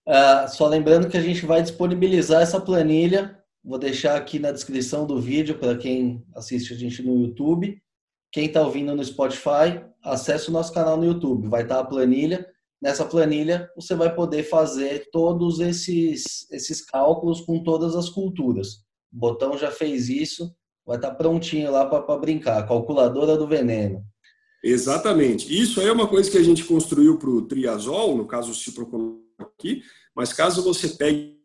Uh, 0.06 0.50
só 0.50 0.68
lembrando 0.68 1.08
que 1.08 1.16
a 1.16 1.22
gente 1.22 1.46
vai 1.46 1.62
disponibilizar 1.62 2.42
essa 2.42 2.60
planilha, 2.60 3.40
vou 3.64 3.78
deixar 3.78 4.18
aqui 4.18 4.38
na 4.38 4.52
descrição 4.52 5.06
do 5.06 5.22
vídeo 5.22 5.58
para 5.58 5.78
quem 5.78 6.26
assiste 6.36 6.74
a 6.74 6.78
gente 6.78 7.02
no 7.02 7.22
YouTube. 7.22 7.82
Quem 8.34 8.48
está 8.48 8.62
ouvindo 8.62 8.94
no 8.94 9.04
Spotify, 9.04 9.82
acesse 10.04 10.50
o 10.50 10.52
nosso 10.52 10.74
canal 10.74 10.98
no 10.98 11.06
YouTube, 11.06 11.48
vai 11.48 11.64
estar 11.64 11.76
tá 11.76 11.82
a 11.82 11.86
planilha. 11.86 12.46
Nessa 12.82 13.06
planilha 13.06 13.70
você 13.76 13.94
vai 13.94 14.14
poder 14.14 14.44
fazer 14.44 15.10
todos 15.12 15.60
esses, 15.60 16.50
esses 16.52 16.84
cálculos 16.84 17.42
com 17.42 17.64
todas 17.64 17.96
as 17.96 18.10
culturas. 18.10 18.84
O 19.14 19.20
botão 19.20 19.58
já 19.58 19.70
fez 19.70 20.10
isso, 20.10 20.52
vai 20.86 20.96
estar 20.96 21.12
tá 21.12 21.16
prontinho 21.16 21.72
lá 21.72 21.86
para 21.86 22.18
brincar. 22.18 22.68
Calculadora 22.68 23.38
do 23.38 23.48
veneno. 23.48 24.04
Exatamente. 24.64 25.52
Isso 25.56 25.80
aí 25.80 25.88
é 25.88 25.92
uma 25.92 26.08
coisa 26.08 26.30
que 26.30 26.38
a 26.38 26.44
gente 26.44 26.64
construiu 26.64 27.18
para 27.18 27.30
o 27.30 27.44
triazol, 27.44 28.16
no 28.16 28.28
caso 28.28 28.52
o 28.52 28.56
ciprocol 28.56 29.20
aqui, 29.40 29.82
mas 30.16 30.34
caso 30.34 30.64
você 30.64 30.90
pegue 30.90 31.42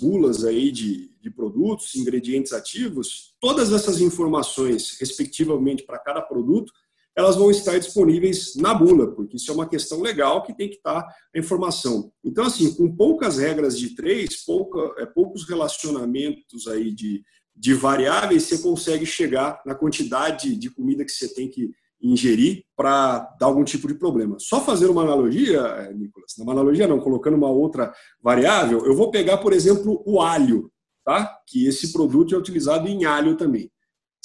bulas 0.00 0.44
aí 0.44 0.70
de, 0.70 1.10
de 1.20 1.30
produtos, 1.30 1.94
ingredientes 1.94 2.52
ativos, 2.52 3.34
todas 3.40 3.72
essas 3.72 4.00
informações, 4.00 4.96
respectivamente, 4.98 5.82
para 5.82 5.98
cada 5.98 6.22
produto, 6.22 6.72
elas 7.16 7.36
vão 7.36 7.50
estar 7.50 7.78
disponíveis 7.78 8.54
na 8.56 8.74
bula, 8.74 9.14
porque 9.14 9.36
isso 9.36 9.50
é 9.50 9.54
uma 9.54 9.68
questão 9.68 10.00
legal 10.00 10.42
que 10.42 10.54
tem 10.54 10.68
que 10.68 10.76
estar 10.76 11.06
a 11.34 11.38
informação. 11.38 12.10
Então, 12.24 12.44
assim, 12.44 12.74
com 12.74 12.94
poucas 12.94 13.38
regras 13.38 13.78
de 13.78 13.94
três, 13.94 14.44
pouca, 14.44 14.94
é, 14.98 15.06
poucos 15.06 15.46
relacionamentos 15.46 16.66
aí 16.66 16.92
de, 16.92 17.22
de 17.54 17.74
variáveis, 17.74 18.44
você 18.44 18.58
consegue 18.58 19.04
chegar 19.04 19.60
na 19.66 19.74
quantidade 19.74 20.56
de 20.56 20.70
comida 20.70 21.04
que 21.04 21.12
você 21.12 21.32
tem 21.32 21.48
que 21.48 21.70
ingerir 22.02 22.64
para 22.76 23.20
dar 23.38 23.46
algum 23.46 23.62
tipo 23.62 23.86
de 23.86 23.94
problema. 23.94 24.36
Só 24.40 24.60
fazer 24.60 24.86
uma 24.86 25.02
analogia, 25.02 25.60
eh, 25.60 25.92
Nicolas, 25.94 26.36
uma 26.38 26.52
analogia 26.52 26.88
não, 26.88 26.98
colocando 26.98 27.36
uma 27.36 27.48
outra 27.48 27.94
variável, 28.20 28.84
eu 28.84 28.96
vou 28.96 29.10
pegar, 29.10 29.38
por 29.38 29.52
exemplo, 29.52 30.02
o 30.04 30.20
alho, 30.20 30.70
tá? 31.04 31.38
Que 31.46 31.66
esse 31.66 31.92
produto 31.92 32.34
é 32.34 32.38
utilizado 32.38 32.88
em 32.88 33.04
alho 33.04 33.36
também. 33.36 33.70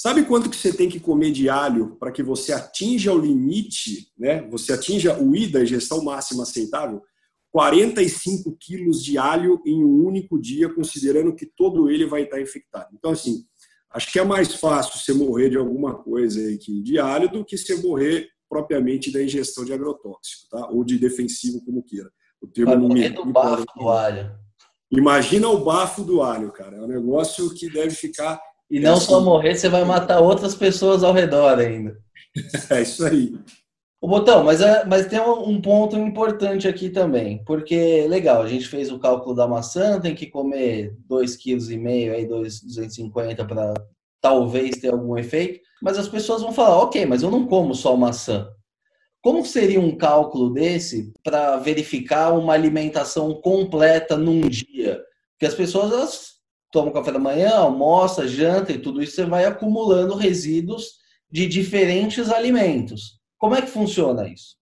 Sabe 0.00 0.24
quanto 0.24 0.48
que 0.48 0.56
você 0.56 0.72
tem 0.72 0.88
que 0.88 1.00
comer 1.00 1.32
de 1.32 1.48
alho 1.48 1.96
para 1.96 2.12
que 2.12 2.22
você 2.22 2.52
atinja 2.52 3.12
o 3.12 3.18
limite, 3.18 4.12
né? 4.16 4.42
Você 4.48 4.72
atinja 4.72 5.18
o 5.18 5.34
IDA, 5.34 5.58
a 5.58 5.62
ingestão 5.62 6.04
máxima 6.04 6.44
aceitável? 6.44 7.02
45 7.50 8.56
quilos 8.60 9.02
de 9.02 9.18
alho 9.18 9.60
em 9.66 9.82
um 9.84 10.06
único 10.06 10.40
dia, 10.40 10.72
considerando 10.72 11.34
que 11.34 11.46
todo 11.46 11.90
ele 11.90 12.06
vai 12.06 12.22
estar 12.22 12.40
infectado. 12.40 12.90
Então, 12.94 13.10
assim, 13.10 13.44
acho 13.90 14.12
que 14.12 14.20
é 14.20 14.24
mais 14.24 14.54
fácil 14.54 14.96
você 14.96 15.12
morrer 15.12 15.50
de 15.50 15.56
alguma 15.56 15.94
coisa 15.94 16.40
aqui 16.54 16.80
de 16.80 17.00
alho 17.00 17.28
do 17.28 17.44
que 17.44 17.58
você 17.58 17.74
morrer 17.76 18.28
propriamente 18.48 19.10
da 19.10 19.22
ingestão 19.22 19.64
de 19.64 19.72
agrotóxico, 19.72 20.48
tá? 20.48 20.68
Ou 20.70 20.84
de 20.84 20.96
defensivo, 20.96 21.64
como 21.64 21.82
queira. 21.82 22.10
O 22.40 22.46
termo 22.46 22.70
vai 22.70 22.80
morrer 22.80 23.10
do 23.10 23.24
bafo 23.26 23.66
do 23.76 23.88
alho. 23.88 24.30
Imagina 24.90 25.48
o 25.48 25.64
bafo 25.64 26.04
do 26.04 26.22
alho, 26.22 26.52
cara. 26.52 26.76
É 26.76 26.80
um 26.80 26.86
negócio 26.86 27.52
que 27.52 27.68
deve 27.68 27.90
ficar. 27.90 28.40
E 28.70 28.80
não 28.80 28.94
assim. 28.94 29.06
só 29.06 29.20
morrer, 29.20 29.54
você 29.54 29.68
vai 29.68 29.84
matar 29.84 30.20
outras 30.20 30.54
pessoas 30.54 31.02
ao 31.02 31.12
redor 31.12 31.58
ainda. 31.58 31.96
É 32.70 32.82
isso 32.82 33.04
aí. 33.04 33.34
O 34.00 34.06
Botão, 34.06 34.44
mas, 34.44 34.60
é, 34.60 34.84
mas 34.84 35.06
tem 35.06 35.18
um 35.20 35.60
ponto 35.60 35.96
importante 35.96 36.68
aqui 36.68 36.88
também, 36.88 37.42
porque, 37.44 38.06
legal, 38.06 38.42
a 38.42 38.46
gente 38.46 38.68
fez 38.68 38.92
o 38.92 38.98
cálculo 38.98 39.34
da 39.34 39.48
maçã, 39.48 40.00
tem 40.00 40.14
que 40.14 40.26
comer 40.26 40.96
2,5 41.10 41.66
kg, 41.66 42.14
aí 42.14 42.24
250 42.24 43.44
para 43.44 43.74
talvez 44.20 44.76
ter 44.76 44.92
algum 44.92 45.18
efeito, 45.18 45.60
mas 45.82 45.98
as 45.98 46.08
pessoas 46.08 46.42
vão 46.42 46.52
falar, 46.52 46.78
ok, 46.78 47.06
mas 47.06 47.24
eu 47.24 47.30
não 47.30 47.46
como 47.46 47.74
só 47.74 47.96
maçã. 47.96 48.48
Como 49.20 49.44
seria 49.44 49.80
um 49.80 49.96
cálculo 49.96 50.50
desse 50.50 51.12
para 51.24 51.56
verificar 51.56 52.32
uma 52.32 52.54
alimentação 52.54 53.34
completa 53.34 54.16
num 54.16 54.42
dia? 54.42 55.02
Porque 55.32 55.46
as 55.46 55.54
pessoas 55.54 55.92
elas 55.92 56.37
tomam 56.70 56.92
café 56.92 57.12
da 57.12 57.18
manhã, 57.18 57.56
almoça, 57.56 58.28
janta 58.28 58.72
e 58.72 58.78
tudo 58.78 59.02
isso 59.02 59.14
você 59.14 59.24
vai 59.24 59.44
acumulando 59.44 60.14
resíduos 60.14 60.98
de 61.30 61.46
diferentes 61.46 62.30
alimentos. 62.30 63.18
Como 63.38 63.54
é 63.54 63.62
que 63.62 63.70
funciona 63.70 64.28
isso? 64.28 64.56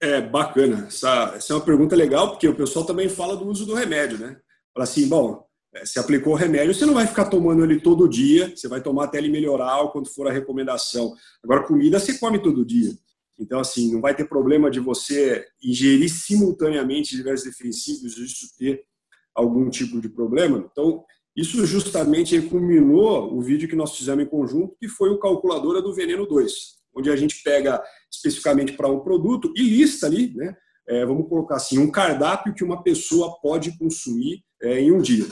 É 0.00 0.20
bacana. 0.20 0.86
Essa, 0.86 1.34
essa 1.36 1.52
é 1.52 1.56
uma 1.56 1.64
pergunta 1.64 1.96
legal, 1.96 2.30
porque 2.30 2.48
o 2.48 2.54
pessoal 2.54 2.84
também 2.84 3.08
fala 3.08 3.36
do 3.36 3.46
uso 3.46 3.66
do 3.66 3.74
remédio, 3.74 4.18
né? 4.18 4.36
Fala 4.72 4.84
assim, 4.84 5.08
bom, 5.08 5.44
é, 5.74 5.84
se 5.84 5.98
aplicou 5.98 6.32
o 6.32 6.36
remédio, 6.36 6.72
você 6.72 6.86
não 6.86 6.94
vai 6.94 7.06
ficar 7.06 7.26
tomando 7.26 7.64
ele 7.64 7.80
todo 7.80 8.08
dia, 8.08 8.54
você 8.54 8.68
vai 8.68 8.80
tomar 8.80 9.04
até 9.04 9.18
ele 9.18 9.28
melhorar 9.28 9.80
ou 9.80 9.90
quando 9.90 10.08
for 10.08 10.28
a 10.28 10.32
recomendação. 10.32 11.14
Agora, 11.42 11.66
comida 11.66 11.98
você 11.98 12.16
come 12.18 12.38
todo 12.40 12.64
dia. 12.64 12.92
Então, 13.38 13.60
assim, 13.60 13.92
não 13.92 14.00
vai 14.00 14.14
ter 14.14 14.28
problema 14.28 14.70
de 14.70 14.80
você 14.80 15.46
ingerir 15.62 16.10
simultaneamente 16.10 17.14
diversos 17.14 17.46
defensivos 17.46 18.16
isso 18.16 18.56
ter 18.58 18.82
algum 19.34 19.70
tipo 19.70 20.00
de 20.00 20.08
problema. 20.08 20.66
Então, 20.70 21.04
isso 21.40 21.64
justamente 21.64 22.40
culminou 22.42 23.34
o 23.34 23.40
vídeo 23.40 23.68
que 23.68 23.76
nós 23.76 23.96
fizemos 23.96 24.24
em 24.24 24.28
conjunto, 24.28 24.76
que 24.78 24.88
foi 24.88 25.10
o 25.10 25.18
Calculadora 25.18 25.80
do 25.80 25.94
Veneno 25.94 26.26
2 26.26 26.78
onde 26.98 27.10
a 27.10 27.16
gente 27.16 27.42
pega 27.42 27.82
especificamente 28.10 28.72
para 28.72 28.88
um 28.88 29.00
produto 29.00 29.52
e 29.56 29.62
lista 29.62 30.06
ali, 30.06 30.34
né? 30.34 30.56
É, 30.88 31.04
vamos 31.04 31.28
colocar 31.28 31.56
assim, 31.56 31.78
um 31.78 31.90
cardápio 31.90 32.54
que 32.54 32.64
uma 32.64 32.82
pessoa 32.82 33.38
pode 33.40 33.76
consumir 33.78 34.42
é, 34.62 34.80
em 34.80 34.90
um 34.90 35.00
dia. 35.00 35.26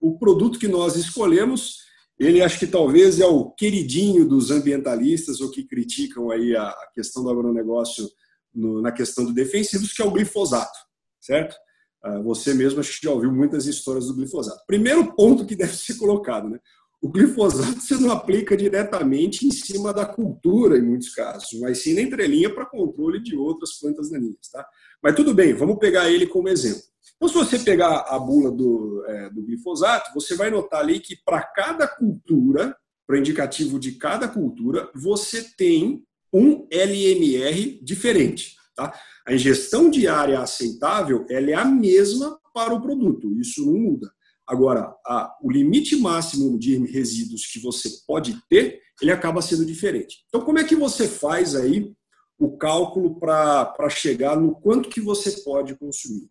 O 0.00 0.16
produto 0.18 0.58
que 0.58 0.68
nós 0.68 0.94
escolhemos, 0.94 1.78
ele 2.18 2.40
acho 2.40 2.60
que 2.60 2.66
talvez 2.66 3.18
é 3.18 3.26
o 3.26 3.50
queridinho 3.50 4.24
dos 4.24 4.52
ambientalistas 4.52 5.40
ou 5.40 5.50
que 5.50 5.64
criticam 5.64 6.30
aí 6.30 6.54
a, 6.54 6.72
questão 6.94 7.24
do 7.24 7.30
agronegócio 7.30 8.08
no, 8.54 8.80
na 8.80 8.92
questão 8.92 9.24
do 9.24 9.34
defensivos, 9.34 9.92
que 9.92 10.00
é 10.00 10.04
o 10.04 10.12
glifosato, 10.12 10.78
certo? 11.20 11.56
Ah, 12.04 12.20
você 12.20 12.52
mesmo 12.52 12.80
acho 12.80 13.00
que 13.00 13.06
já 13.06 13.10
ouviu 13.10 13.32
muitas 13.32 13.66
histórias 13.66 14.08
do 14.08 14.14
glifosato. 14.14 14.62
Primeiro 14.66 15.14
ponto 15.14 15.46
que 15.46 15.56
deve 15.56 15.74
ser 15.74 15.94
colocado, 15.94 16.50
né? 16.50 16.60
O 17.00 17.08
glifosato 17.08 17.80
você 17.80 17.94
não 17.96 18.10
aplica 18.10 18.54
diretamente 18.54 19.46
em 19.46 19.50
cima 19.50 19.92
da 19.92 20.04
cultura, 20.04 20.76
em 20.76 20.82
muitos 20.82 21.14
casos, 21.14 21.58
mas 21.60 21.82
sim 21.82 21.94
na 21.94 22.02
entrelinha 22.02 22.54
para 22.54 22.66
controle 22.66 23.22
de 23.22 23.34
outras 23.34 23.78
plantas 23.78 24.10
daninhas. 24.10 24.48
Tá? 24.52 24.66
Mas 25.02 25.14
tudo 25.14 25.32
bem, 25.32 25.54
vamos 25.54 25.78
pegar 25.78 26.10
ele 26.10 26.26
como 26.26 26.48
exemplo. 26.48 26.82
Então, 27.16 27.28
se 27.28 27.34
você 27.34 27.58
pegar 27.58 28.06
a 28.08 28.18
bula 28.18 28.50
do, 28.50 29.04
é, 29.06 29.30
do 29.30 29.42
glifosato, 29.42 30.12
você 30.14 30.34
vai 30.34 30.50
notar 30.50 30.80
ali 30.80 31.00
que 31.00 31.16
para 31.24 31.42
cada 31.42 31.88
cultura, 31.88 32.76
para 33.06 33.18
indicativo 33.18 33.78
de 33.78 33.92
cada 33.92 34.28
cultura, 34.28 34.90
você 34.94 35.42
tem 35.56 36.02
um 36.32 36.66
LMR 36.70 37.80
diferente. 37.82 38.56
Tá? 38.74 38.92
A 39.26 39.32
ingestão 39.32 39.88
diária 39.88 40.38
aceitável 40.38 41.24
ela 41.30 41.50
é 41.50 41.54
a 41.54 41.64
mesma 41.64 42.38
para 42.52 42.74
o 42.74 42.80
produto, 42.80 43.34
isso 43.40 43.64
não 43.64 43.78
muda. 43.78 44.12
Agora, 44.46 44.94
a, 45.06 45.34
o 45.42 45.50
limite 45.50 45.96
máximo 45.96 46.58
de 46.58 46.76
resíduos 46.86 47.46
que 47.46 47.58
você 47.58 47.88
pode 48.06 48.38
ter, 48.48 48.80
ele 49.00 49.10
acaba 49.10 49.40
sendo 49.40 49.64
diferente. 49.64 50.18
Então, 50.28 50.42
como 50.42 50.58
é 50.58 50.64
que 50.64 50.76
você 50.76 51.08
faz 51.08 51.54
aí 51.54 51.92
o 52.38 52.56
cálculo 52.56 53.18
para 53.18 53.88
chegar 53.88 54.36
no 54.36 54.54
quanto 54.54 54.90
que 54.90 55.00
você 55.00 55.42
pode 55.42 55.74
consumir? 55.76 56.28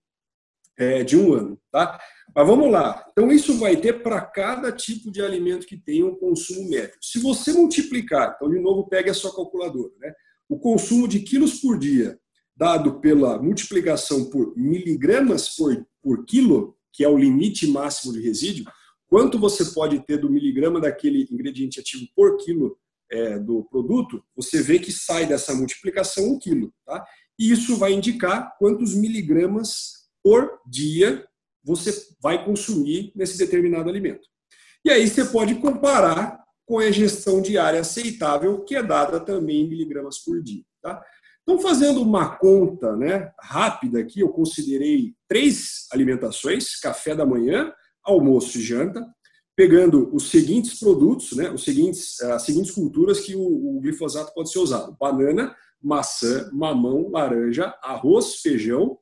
é, 0.78 1.04
de 1.04 1.16
um 1.16 1.34
ano, 1.34 1.58
tá? 1.70 2.00
Mas 2.34 2.46
vamos 2.46 2.70
lá. 2.70 3.04
Então, 3.10 3.30
isso 3.30 3.58
vai 3.58 3.76
ter 3.76 4.02
para 4.02 4.20
cada 4.20 4.72
tipo 4.72 5.10
de 5.10 5.20
alimento 5.20 5.66
que 5.66 5.76
tem 5.76 6.02
um 6.02 6.14
consumo 6.14 6.68
médio. 6.68 6.94
Se 7.00 7.18
você 7.18 7.52
multiplicar, 7.52 8.34
então, 8.36 8.48
de 8.48 8.58
novo, 8.58 8.88
pegue 8.88 9.10
a 9.10 9.14
sua 9.14 9.34
calculadora, 9.34 9.92
né? 9.98 10.12
O 10.48 10.58
consumo 10.58 11.06
de 11.06 11.20
quilos 11.20 11.60
por 11.60 11.78
dia, 11.78 12.18
dado 12.56 13.00
pela 13.00 13.40
multiplicação 13.40 14.30
por 14.30 14.56
miligramas 14.56 15.54
por, 15.56 15.86
por 16.02 16.24
quilo, 16.24 16.76
que 16.92 17.04
é 17.04 17.08
o 17.08 17.16
limite 17.16 17.66
máximo 17.66 18.12
de 18.12 18.20
resíduo, 18.20 18.66
quanto 19.06 19.38
você 19.38 19.64
pode 19.66 19.98
ter 20.06 20.18
do 20.18 20.30
miligrama 20.30 20.80
daquele 20.80 21.26
ingrediente 21.30 21.80
ativo 21.80 22.06
por 22.14 22.36
quilo 22.38 22.76
é, 23.10 23.38
do 23.38 23.64
produto, 23.64 24.22
você 24.36 24.62
vê 24.62 24.78
que 24.78 24.92
sai 24.92 25.26
dessa 25.26 25.54
multiplicação 25.54 26.32
um 26.32 26.38
quilo, 26.38 26.72
tá? 26.86 27.04
E 27.38 27.50
isso 27.50 27.76
vai 27.76 27.92
indicar 27.92 28.56
quantos 28.58 28.94
miligramas 28.94 29.99
por 30.22 30.60
dia 30.66 31.26
você 31.62 31.92
vai 32.22 32.44
consumir 32.44 33.12
nesse 33.14 33.38
determinado 33.38 33.88
alimento. 33.88 34.26
E 34.84 34.90
aí 34.90 35.06
você 35.06 35.24
pode 35.26 35.56
comparar 35.56 36.40
com 36.66 36.78
a 36.78 36.88
ingestão 36.88 37.42
diária 37.42 37.80
aceitável, 37.80 38.60
que 38.64 38.76
é 38.76 38.82
dada 38.82 39.20
também 39.20 39.62
em 39.62 39.68
miligramas 39.68 40.18
por 40.18 40.42
dia. 40.42 40.62
Tá? 40.80 41.02
Então, 41.42 41.58
fazendo 41.58 42.00
uma 42.00 42.36
conta 42.36 42.96
né, 42.96 43.32
rápida 43.40 43.98
aqui, 43.98 44.20
eu 44.20 44.28
considerei 44.28 45.14
três 45.28 45.86
alimentações: 45.92 46.78
café 46.78 47.14
da 47.14 47.26
manhã, 47.26 47.72
almoço 48.04 48.58
e 48.58 48.62
janta, 48.62 49.04
pegando 49.56 50.14
os 50.14 50.30
seguintes 50.30 50.78
produtos, 50.78 51.32
né, 51.32 51.50
os 51.50 51.64
seguintes, 51.64 52.20
as 52.22 52.42
seguintes 52.42 52.70
culturas 52.70 53.20
que 53.20 53.34
o, 53.34 53.76
o 53.76 53.80
glifosato 53.80 54.32
pode 54.32 54.52
ser 54.52 54.60
usado: 54.60 54.96
banana, 54.98 55.54
maçã, 55.82 56.48
mamão, 56.52 57.10
laranja, 57.10 57.74
arroz, 57.82 58.36
feijão, 58.36 58.96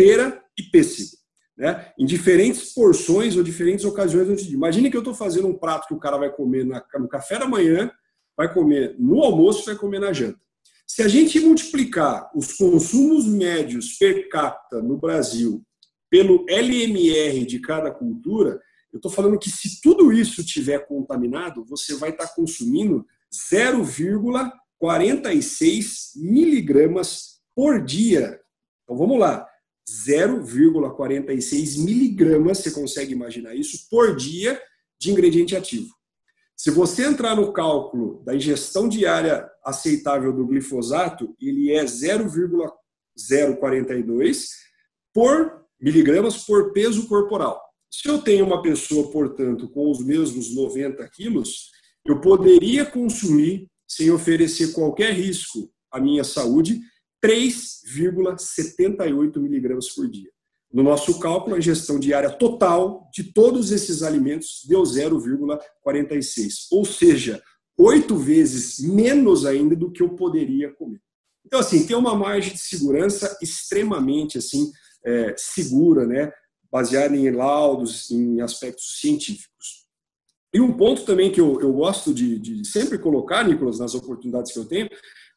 pera 0.00 0.42
e 0.58 0.62
pêssego. 0.62 1.18
Né? 1.58 1.92
Em 1.98 2.06
diferentes 2.06 2.72
porções 2.72 3.36
ou 3.36 3.42
diferentes 3.42 3.84
ocasiões. 3.84 4.50
Imagine 4.50 4.90
que 4.90 4.96
eu 4.96 5.02
estou 5.02 5.12
fazendo 5.12 5.46
um 5.46 5.58
prato 5.58 5.88
que 5.88 5.94
o 5.94 5.98
cara 5.98 6.16
vai 6.16 6.30
comer 6.30 6.64
no 6.64 7.08
café 7.08 7.38
da 7.38 7.46
manhã, 7.46 7.92
vai 8.34 8.50
comer 8.50 8.96
no 8.98 9.22
almoço, 9.22 9.66
vai 9.66 9.76
comer 9.76 9.98
na 9.98 10.10
janta. 10.10 10.40
Se 10.86 11.02
a 11.02 11.08
gente 11.08 11.38
multiplicar 11.38 12.30
os 12.34 12.54
consumos 12.54 13.26
médios 13.26 13.98
per 13.98 14.30
capita 14.30 14.80
no 14.80 14.96
Brasil 14.96 15.62
pelo 16.08 16.46
LMR 16.48 17.44
de 17.44 17.60
cada 17.60 17.90
cultura, 17.90 18.58
eu 18.90 18.96
estou 18.96 19.12
falando 19.12 19.38
que 19.38 19.50
se 19.50 19.82
tudo 19.82 20.10
isso 20.10 20.42
tiver 20.42 20.86
contaminado, 20.86 21.62
você 21.66 21.94
vai 21.94 22.08
estar 22.10 22.26
tá 22.26 22.34
consumindo 22.34 23.06
0,46 23.52 26.16
miligramas 26.16 27.38
por 27.54 27.84
dia. 27.84 28.40
Então 28.82 28.96
vamos 28.96 29.20
lá. 29.20 29.49
0,46 29.90 31.82
miligramas, 31.82 32.58
você 32.58 32.70
consegue 32.70 33.12
imaginar 33.12 33.54
isso, 33.54 33.88
por 33.90 34.14
dia 34.14 34.62
de 34.98 35.10
ingrediente 35.10 35.56
ativo. 35.56 35.88
Se 36.56 36.70
você 36.70 37.06
entrar 37.06 37.34
no 37.34 37.52
cálculo 37.52 38.22
da 38.22 38.34
ingestão 38.34 38.88
diária 38.88 39.50
aceitável 39.64 40.32
do 40.32 40.46
glifosato, 40.46 41.34
ele 41.40 41.72
é 41.72 41.84
0,042 41.84 44.50
por 45.12 45.64
miligramas 45.80 46.44
por 46.44 46.72
peso 46.72 47.08
corporal. 47.08 47.60
Se 47.90 48.08
eu 48.08 48.20
tenho 48.20 48.44
uma 48.44 48.62
pessoa, 48.62 49.10
portanto, 49.10 49.68
com 49.70 49.90
os 49.90 50.04
mesmos 50.04 50.54
90 50.54 51.08
quilos, 51.08 51.70
eu 52.04 52.20
poderia 52.20 52.84
consumir, 52.84 53.66
sem 53.88 54.10
oferecer 54.10 54.72
qualquer 54.72 55.14
risco 55.14 55.72
à 55.90 55.98
minha 55.98 56.22
saúde, 56.22 56.78
3,78 57.22 59.38
miligramas 59.38 59.90
por 59.90 60.08
dia. 60.08 60.30
No 60.72 60.82
nosso 60.82 61.18
cálculo, 61.18 61.56
a 61.56 61.58
ingestão 61.58 61.98
diária 61.98 62.30
total 62.30 63.08
de 63.12 63.24
todos 63.24 63.72
esses 63.72 64.02
alimentos 64.02 64.64
deu 64.68 64.82
0,46, 64.82 66.68
ou 66.70 66.84
seja, 66.84 67.42
oito 67.76 68.16
vezes 68.16 68.78
menos 68.78 69.44
ainda 69.44 69.74
do 69.74 69.90
que 69.90 70.02
eu 70.02 70.10
poderia 70.10 70.72
comer. 70.72 71.00
Então, 71.44 71.58
assim, 71.58 71.84
tem 71.86 71.96
uma 71.96 72.14
margem 72.14 72.52
de 72.52 72.60
segurança 72.60 73.36
extremamente 73.42 74.38
assim 74.38 74.70
é, 75.04 75.34
segura, 75.36 76.06
né, 76.06 76.32
baseada 76.70 77.16
em 77.16 77.30
laudos, 77.30 78.10
em 78.10 78.40
aspectos 78.40 79.00
científicos. 79.00 79.80
E 80.52 80.60
um 80.60 80.72
ponto 80.72 81.04
também 81.04 81.32
que 81.32 81.40
eu, 81.40 81.60
eu 81.60 81.72
gosto 81.72 82.12
de, 82.12 82.38
de 82.38 82.66
sempre 82.66 82.98
colocar, 82.98 83.44
Nicolas, 83.44 83.78
nas 83.78 83.94
oportunidades 83.94 84.52
que 84.52 84.58
eu 84.58 84.66
tenho, 84.66 84.88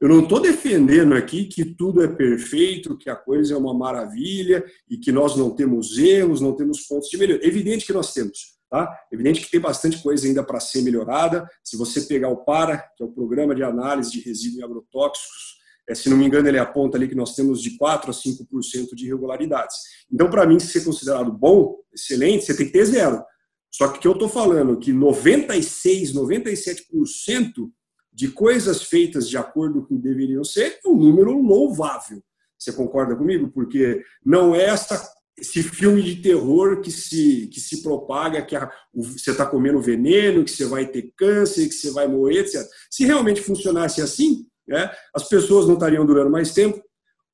eu 0.04 0.10
não 0.10 0.20
estou 0.20 0.42
defendendo 0.42 1.14
aqui 1.14 1.46
que 1.46 1.64
tudo 1.64 2.04
é 2.04 2.10
perfeito, 2.10 2.98
que 2.98 3.10
a 3.10 3.16
coisa 3.16 3.54
é 3.54 3.58
uma 3.58 3.74
maravilha 3.74 4.62
e 4.90 4.98
que 4.98 5.14
nós 5.14 5.38
não 5.38 5.50
temos 5.56 5.98
erros, 5.98 6.42
não 6.42 6.54
temos 6.54 6.82
pontos 6.82 7.08
de 7.08 7.18
melhoria. 7.18 7.48
Evidente 7.48 7.86
que 7.86 7.94
nós 7.94 8.12
temos, 8.12 8.58
tá? 8.70 8.94
Evidente 9.10 9.40
que 9.40 9.50
tem 9.50 9.62
bastante 9.62 10.04
coisa 10.04 10.28
ainda 10.28 10.44
para 10.44 10.60
ser 10.60 10.82
melhorada. 10.82 11.48
Se 11.64 11.78
você 11.78 12.02
pegar 12.02 12.28
o 12.28 12.44
PARA, 12.44 12.84
que 12.98 13.02
é 13.02 13.06
o 13.06 13.14
Programa 13.14 13.56
de 13.56 13.64
Análise 13.64 14.12
de 14.12 14.20
Resíduos 14.20 14.62
Agrotóxicos, 14.62 15.64
é, 15.88 15.96
se 15.96 16.10
não 16.10 16.18
me 16.18 16.26
engano, 16.26 16.50
ele 16.50 16.60
aponta 16.60 16.98
ali 16.98 17.08
que 17.08 17.16
nós 17.16 17.34
temos 17.34 17.62
de 17.62 17.78
4 17.78 18.12
a 18.12 18.14
5% 18.14 18.96
de 18.96 19.06
irregularidades. 19.06 19.78
Então, 20.12 20.30
para 20.30 20.46
mim, 20.46 20.60
ser 20.60 20.84
considerado 20.84 21.32
bom, 21.32 21.78
excelente, 21.94 22.44
você 22.44 22.58
tem 22.58 22.66
que 22.66 22.74
ter 22.74 22.84
zero. 22.84 23.24
Só 23.72 23.88
que 23.88 24.00
o 24.00 24.02
que 24.02 24.08
eu 24.10 24.12
estou 24.12 24.28
falando 24.28 24.78
que 24.78 24.92
96, 24.92 26.14
97% 26.14 27.72
de 28.14 28.30
coisas 28.30 28.84
feitas 28.84 29.28
de 29.28 29.38
acordo 29.38 29.86
com 29.86 29.98
deveriam 29.98 30.44
ser, 30.44 30.80
é 30.86 30.88
um 30.88 30.96
número 30.96 31.32
louvável. 31.42 32.22
Você 32.58 32.72
concorda 32.72 33.16
comigo? 33.16 33.50
Porque 33.52 34.04
não 34.24 34.56
é 34.56 34.66
essa, 34.66 35.04
esse 35.38 35.64
filme 35.64 36.02
de 36.02 36.22
terror 36.22 36.80
que 36.82 36.92
se, 36.92 37.48
que 37.48 37.60
se 37.60 37.82
propaga 37.82 38.42
que 38.42 38.56
a, 38.56 38.72
você 38.94 39.32
está 39.32 39.46
comendo 39.46 39.82
veneno, 39.82 40.44
que 40.46 40.52
você 40.52 40.66
vai 40.66 40.86
ter 40.86 41.12
câncer, 41.18 41.68
que 41.68 41.74
você 41.74 41.92
vai 41.92 42.08
morrer, 42.08 42.42
etc. 42.42 42.66
Se 42.90 43.04
realmente 43.06 43.42
funcionasse 43.42 44.02
assim, 44.02 44.46
né, 44.68 44.92
as 45.14 45.28
pessoas 45.28 45.68
não 45.68 45.74
estariam 45.74 46.06
durando 46.06 46.30
mais 46.30 46.54
tempo. 46.54 46.82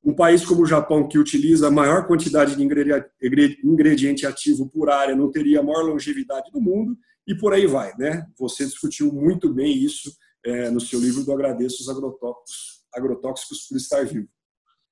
Um 0.01 0.15
país 0.15 0.45
como 0.45 0.61
o 0.61 0.65
Japão, 0.65 1.09
que 1.09 1.19
utiliza 1.19 1.67
a 1.67 1.71
maior 1.71 2.07
quantidade 2.07 2.55
de 2.55 2.63
ingrediente 2.63 4.25
ativo 4.25 4.69
por 4.69 4.89
área, 4.89 5.13
não 5.13 5.29
teria 5.29 5.59
a 5.59 5.63
maior 5.63 5.83
longevidade 5.83 6.49
do 6.53 6.61
mundo, 6.61 6.97
e 7.27 7.35
por 7.35 7.53
aí 7.53 7.67
vai. 7.67 7.91
Né? 7.99 8.25
Você 8.39 8.65
discutiu 8.65 9.11
muito 9.11 9.53
bem 9.53 9.77
isso 9.77 10.09
é, 10.45 10.69
no 10.69 10.79
seu 10.79 10.99
livro 10.99 11.23
do 11.23 11.31
Agradeço 11.31 11.81
os 11.81 11.89
Agrotóxicos, 11.89 12.79
agrotóxicos 12.93 13.67
por 13.67 13.77
Estar 13.77 14.05
Vivo. 14.05 14.27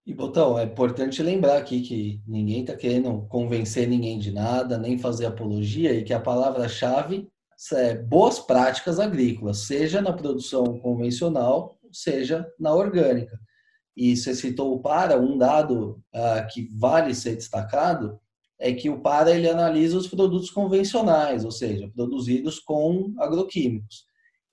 E, 0.05 0.13
Botão, 0.13 0.57
é 0.57 0.63
importante 0.63 1.21
lembrar 1.21 1.57
aqui 1.57 1.81
que 1.81 2.21
ninguém 2.25 2.61
está 2.61 2.75
querendo 2.75 3.27
convencer 3.27 3.87
ninguém 3.87 4.17
de 4.17 4.31
nada, 4.31 4.77
nem 4.77 4.97
fazer 4.97 5.25
apologia, 5.25 5.93
e 5.93 6.03
que 6.03 6.13
a 6.13 6.19
palavra-chave 6.19 7.27
é 7.73 7.95
boas 7.95 8.39
práticas 8.39 8.99
agrícolas, 8.99 9.65
seja 9.65 10.01
na 10.01 10.13
produção 10.13 10.79
convencional, 10.79 11.77
seja 11.91 12.47
na 12.57 12.73
orgânica. 12.73 13.37
E 13.97 14.15
você 14.15 14.33
citou 14.33 14.73
o 14.73 14.79
PARA, 14.79 15.19
um 15.19 15.37
dado 15.37 16.01
ah, 16.13 16.41
que 16.43 16.69
vale 16.77 17.13
ser 17.13 17.35
destacado 17.35 18.17
é 18.59 18.71
que 18.73 18.89
o 18.89 19.01
PARA 19.01 19.31
ele 19.31 19.49
analisa 19.49 19.97
os 19.97 20.07
produtos 20.07 20.49
convencionais, 20.49 21.43
ou 21.43 21.51
seja, 21.51 21.91
produzidos 21.93 22.59
com 22.59 23.13
agroquímicos 23.19 24.06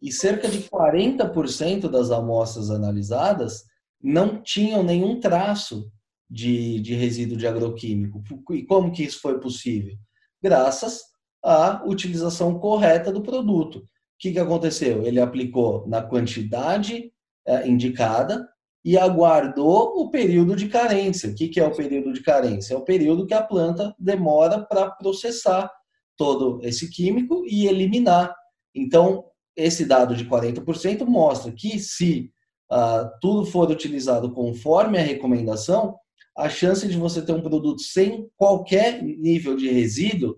e 0.04 0.12
cerca 0.12 0.46
de 0.46 0.58
40% 0.64 1.88
das 1.88 2.10
amostras 2.10 2.70
analisadas 2.70 3.64
não 4.02 4.42
tinham 4.42 4.82
nenhum 4.82 5.18
traço 5.18 5.90
de, 6.28 6.78
de 6.80 6.94
resíduo 6.94 7.38
de 7.38 7.46
agroquímico. 7.46 8.22
E 8.50 8.64
como 8.64 8.92
que 8.92 9.02
isso 9.02 9.18
foi 9.22 9.40
possível? 9.40 9.96
Graças 10.42 11.00
à 11.42 11.82
utilização 11.86 12.58
correta 12.58 13.10
do 13.10 13.22
produto. 13.22 13.78
O 13.78 13.86
que, 14.18 14.32
que 14.32 14.38
aconteceu? 14.38 15.06
Ele 15.06 15.18
aplicou 15.18 15.88
na 15.88 16.02
quantidade 16.02 17.10
é, 17.46 17.66
indicada 17.66 18.46
e 18.84 18.98
aguardou 18.98 20.02
o 20.02 20.10
período 20.10 20.54
de 20.54 20.68
carência. 20.68 21.30
O 21.30 21.34
que, 21.34 21.48
que 21.48 21.58
é 21.58 21.66
o 21.66 21.74
período 21.74 22.12
de 22.12 22.22
carência? 22.22 22.74
É 22.74 22.76
o 22.76 22.84
período 22.84 23.26
que 23.26 23.32
a 23.32 23.42
planta 23.42 23.94
demora 23.98 24.60
para 24.60 24.90
processar 24.90 25.70
todo 26.14 26.60
esse 26.62 26.90
químico 26.90 27.42
e 27.46 27.66
eliminar. 27.66 28.34
Então, 28.74 29.24
esse 29.56 29.84
dado 29.84 30.16
de 30.16 30.24
40% 30.24 31.04
mostra 31.04 31.52
que 31.52 31.78
se 31.78 32.30
uh, 32.72 33.08
tudo 33.20 33.46
for 33.46 33.70
utilizado 33.70 34.32
conforme 34.32 34.98
a 34.98 35.02
recomendação, 35.02 35.96
a 36.36 36.48
chance 36.48 36.86
de 36.88 36.96
você 36.96 37.22
ter 37.22 37.32
um 37.32 37.42
produto 37.42 37.80
sem 37.80 38.28
qualquer 38.36 39.02
nível 39.02 39.56
de 39.56 39.68
resíduo 39.70 40.36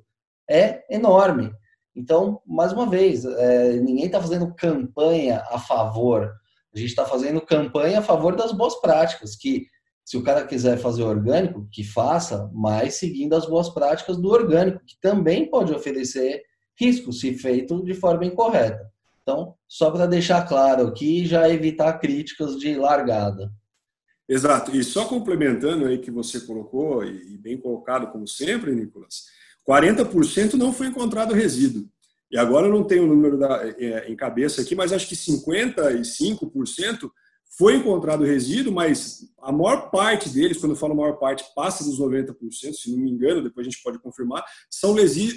é 0.48 0.85
enorme. 0.94 1.50
Então, 1.94 2.42
mais 2.46 2.72
uma 2.72 2.88
vez, 2.88 3.24
é, 3.24 3.72
ninguém 3.81 4.05
está 4.05 4.20
fazendo 4.20 4.55
campanha 4.55 5.42
a 5.50 5.59
favor. 5.59 6.31
A 6.74 6.79
gente 6.79 6.90
está 6.90 7.07
fazendo 7.07 7.40
campanha 7.40 8.00
a 8.00 8.02
favor 8.02 8.37
das 8.37 8.52
boas 8.52 8.79
práticas, 8.83 9.35
que 9.35 9.66
se 10.05 10.18
o 10.18 10.22
cara 10.22 10.46
quiser 10.46 10.76
fazer 10.76 11.02
orgânico, 11.02 11.66
que 11.72 11.83
faça, 11.83 12.50
mas 12.52 12.94
seguindo 12.94 13.35
as 13.35 13.46
boas 13.46 13.70
práticas 13.70 14.18
do 14.18 14.29
orgânico, 14.29 14.85
que 14.87 15.00
também 15.00 15.48
pode 15.50 15.72
oferecer 15.72 16.42
riscos 16.79 17.20
se 17.20 17.33
feito 17.33 17.83
de 17.83 17.94
forma 17.94 18.26
incorreta. 18.26 18.92
Então, 19.26 19.56
só 19.66 19.90
para 19.90 20.06
deixar 20.06 20.46
claro 20.46 20.86
aqui, 20.86 21.26
já 21.26 21.48
evitar 21.50 21.98
críticas 21.98 22.56
de 22.56 22.76
largada. 22.76 23.52
Exato. 24.28 24.70
E 24.76 24.84
só 24.84 25.04
complementando 25.04 25.86
aí 25.86 25.98
que 25.98 26.12
você 26.12 26.38
colocou, 26.38 27.04
e 27.04 27.36
bem 27.36 27.58
colocado 27.58 28.06
como 28.12 28.28
sempre, 28.28 28.72
Nicolas, 28.72 29.24
40% 29.68 30.54
não 30.54 30.72
foi 30.72 30.86
encontrado 30.86 31.34
resíduo. 31.34 31.88
E 32.30 32.38
agora 32.38 32.68
eu 32.68 32.72
não 32.72 32.84
tenho 32.84 33.02
o 33.02 33.08
número 33.08 33.36
da, 33.36 33.66
é, 33.66 34.08
em 34.08 34.14
cabeça 34.14 34.62
aqui, 34.62 34.76
mas 34.76 34.92
acho 34.92 35.08
que 35.08 35.16
55% 35.16 37.10
foi 37.58 37.76
encontrado 37.76 38.22
resíduo, 38.22 38.72
mas 38.72 39.28
a 39.42 39.50
maior 39.50 39.90
parte 39.90 40.28
deles, 40.28 40.58
quando 40.58 40.72
eu 40.72 40.78
falo 40.78 40.94
maior 40.94 41.14
parte, 41.14 41.44
passa 41.54 41.82
dos 41.82 41.98
90%, 41.98 42.36
se 42.74 42.92
não 42.92 42.98
me 42.98 43.10
engano, 43.10 43.42
depois 43.42 43.66
a 43.66 43.70
gente 43.70 43.82
pode 43.82 43.98
confirmar, 43.98 44.44
são, 44.70 44.94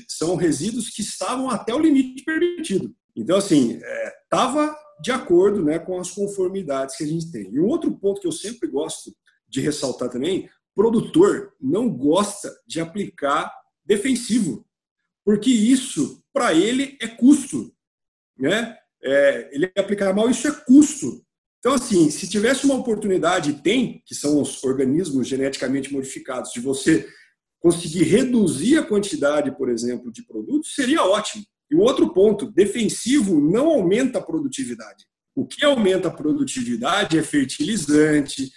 são 0.08 0.36
resíduos 0.36 0.90
que 0.90 1.02
estavam 1.02 1.50
até 1.50 1.74
o 1.74 1.80
limite 1.80 2.24
permitido. 2.24 2.94
Então, 3.16 3.38
assim, 3.38 3.80
estava 4.24 4.66
é, 4.66 5.02
de 5.02 5.12
acordo 5.12 5.64
né, 5.64 5.80
com 5.80 6.00
as 6.00 6.12
conformidades 6.12 6.96
que 6.96 7.04
a 7.04 7.08
gente 7.08 7.32
tem. 7.32 7.52
E 7.52 7.60
um 7.60 7.68
outro 7.68 7.92
ponto 7.92 8.22
que 8.22 8.28
eu 8.28 8.32
sempre 8.32 8.68
gosto 8.68 9.16
de 9.48 9.62
ressaltar 9.62 10.10
também, 10.10 10.50
produtor 10.76 11.54
não 11.60 11.90
gosta 11.90 12.56
de 12.68 12.80
aplicar 12.80 13.52
defensivo, 13.84 14.66
porque 15.26 15.50
isso, 15.50 16.24
para 16.32 16.54
ele, 16.54 16.98
é 17.02 17.08
custo. 17.08 17.74
Né? 18.38 18.78
É, 19.04 19.50
ele 19.52 19.72
aplicar 19.78 20.14
mal, 20.14 20.30
isso 20.30 20.48
é 20.48 20.52
custo. 20.52 21.26
Então, 21.60 21.74
assim, 21.74 22.10
se 22.10 22.30
tivesse 22.30 22.66
uma 22.66 22.76
oportunidade, 22.76 23.62
tem, 23.62 24.02
que 24.06 24.16
são 24.16 24.42
os 24.42 24.64
organismos 24.64 25.28
geneticamente 25.28 25.92
modificados, 25.92 26.54
de 26.54 26.62
você 26.62 27.06
conseguir 27.60 28.04
reduzir 28.04 28.78
a 28.78 28.86
quantidade, 28.86 29.52
por 29.58 29.70
exemplo, 29.70 30.12
de 30.12 30.24
produtos, 30.24 30.74
seria 30.74 31.04
ótimo. 31.04 31.44
E 31.72 31.76
o 31.76 31.80
outro 31.80 32.14
ponto, 32.14 32.52
defensivo 32.52 33.40
não 33.40 33.68
aumenta 33.70 34.20
a 34.20 34.24
produtividade. 34.24 35.06
O 35.36 35.46
que 35.46 35.64
aumenta 35.64 36.08
a 36.08 36.12
produtividade 36.12 37.18
é 37.18 37.24
fertilizante, 37.24 38.52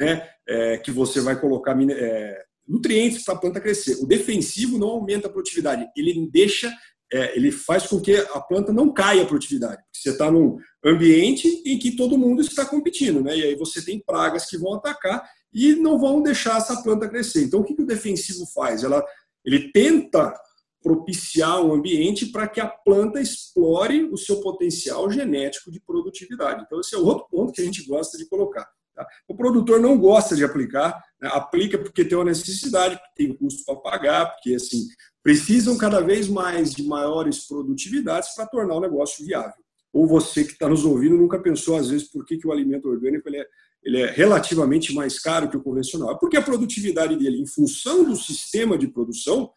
né, 0.00 0.28
é, 0.48 0.78
que 0.78 0.90
você 0.90 1.20
vai 1.20 1.38
colocar 1.38 1.76
é, 1.90 2.42
nutrientes 2.66 3.24
para 3.24 3.34
a 3.34 3.38
planta 3.38 3.60
crescer. 3.60 3.96
O 4.02 4.06
defensivo 4.06 4.78
não 4.78 4.88
aumenta 4.88 5.26
a 5.26 5.30
produtividade, 5.30 5.86
ele 5.96 6.28
deixa 6.30 6.72
é, 7.12 7.36
ele 7.36 7.52
faz 7.52 7.86
com 7.86 8.00
que 8.00 8.16
a 8.16 8.40
planta 8.40 8.72
não 8.72 8.92
caia 8.92 9.22
a 9.22 9.26
produtividade. 9.26 9.82
Você 9.92 10.10
está 10.10 10.30
num 10.30 10.56
ambiente 10.82 11.62
em 11.66 11.78
que 11.78 11.94
todo 11.94 12.16
mundo 12.16 12.40
está 12.40 12.64
competindo, 12.64 13.22
né? 13.22 13.36
E 13.36 13.42
aí 13.42 13.54
você 13.54 13.84
tem 13.84 14.00
pragas 14.00 14.46
que 14.46 14.56
vão 14.56 14.74
atacar 14.74 15.22
e 15.52 15.74
não 15.74 15.98
vão 15.98 16.22
deixar 16.22 16.56
essa 16.56 16.82
planta 16.82 17.08
crescer. 17.08 17.42
Então, 17.42 17.60
o 17.60 17.64
que, 17.64 17.74
que 17.74 17.82
o 17.82 17.86
defensivo 17.86 18.46
faz? 18.46 18.82
Ela, 18.82 19.04
ele 19.44 19.70
tenta 19.72 20.32
propiciar 20.82 21.62
um 21.64 21.72
ambiente 21.72 22.26
para 22.26 22.48
que 22.48 22.60
a 22.60 22.66
planta 22.66 23.20
explore 23.20 24.04
o 24.10 24.16
seu 24.16 24.40
potencial 24.40 25.10
genético 25.10 25.70
de 25.70 25.80
produtividade. 25.80 26.64
Então, 26.66 26.80
esse 26.80 26.94
é 26.94 26.98
outro 26.98 27.26
ponto 27.30 27.52
que 27.52 27.62
a 27.62 27.64
gente 27.64 27.86
gosta 27.86 28.18
de 28.18 28.26
colocar. 28.26 28.68
Tá? 28.94 29.06
O 29.26 29.34
produtor 29.34 29.80
não 29.80 29.96
gosta 29.96 30.36
de 30.36 30.44
aplicar, 30.44 31.02
né? 31.20 31.30
aplica 31.32 31.78
porque 31.78 32.04
tem 32.04 32.18
uma 32.18 32.24
necessidade, 32.24 32.96
porque 32.96 33.26
tem 33.26 33.34
custo 33.34 33.64
para 33.64 33.76
pagar, 33.76 34.26
porque 34.32 34.54
assim 34.54 34.86
precisam 35.22 35.78
cada 35.78 36.00
vez 36.00 36.28
mais 36.28 36.72
de 36.72 36.82
maiores 36.82 37.46
produtividades 37.46 38.34
para 38.34 38.46
tornar 38.46 38.74
o 38.74 38.80
negócio 38.80 39.24
viável. 39.24 39.62
Ou 39.92 40.06
você 40.06 40.42
que 40.42 40.52
está 40.52 40.68
nos 40.68 40.84
ouvindo 40.84 41.16
nunca 41.16 41.38
pensou, 41.38 41.76
às 41.76 41.90
vezes, 41.90 42.08
por 42.08 42.24
que, 42.24 42.38
que 42.38 42.46
o 42.46 42.52
alimento 42.52 42.88
orgânico 42.88 43.28
ele 43.28 43.38
é, 43.38 43.46
ele 43.82 44.00
é 44.00 44.10
relativamente 44.10 44.94
mais 44.94 45.20
caro 45.20 45.48
que 45.48 45.56
o 45.56 45.62
convencional? 45.62 46.18
Porque 46.18 46.36
a 46.36 46.42
produtividade 46.42 47.16
dele, 47.16 47.40
em 47.40 47.46
função 47.46 48.02
do 48.02 48.16
sistema 48.16 48.76
de 48.76 48.88
produção, 48.88 49.50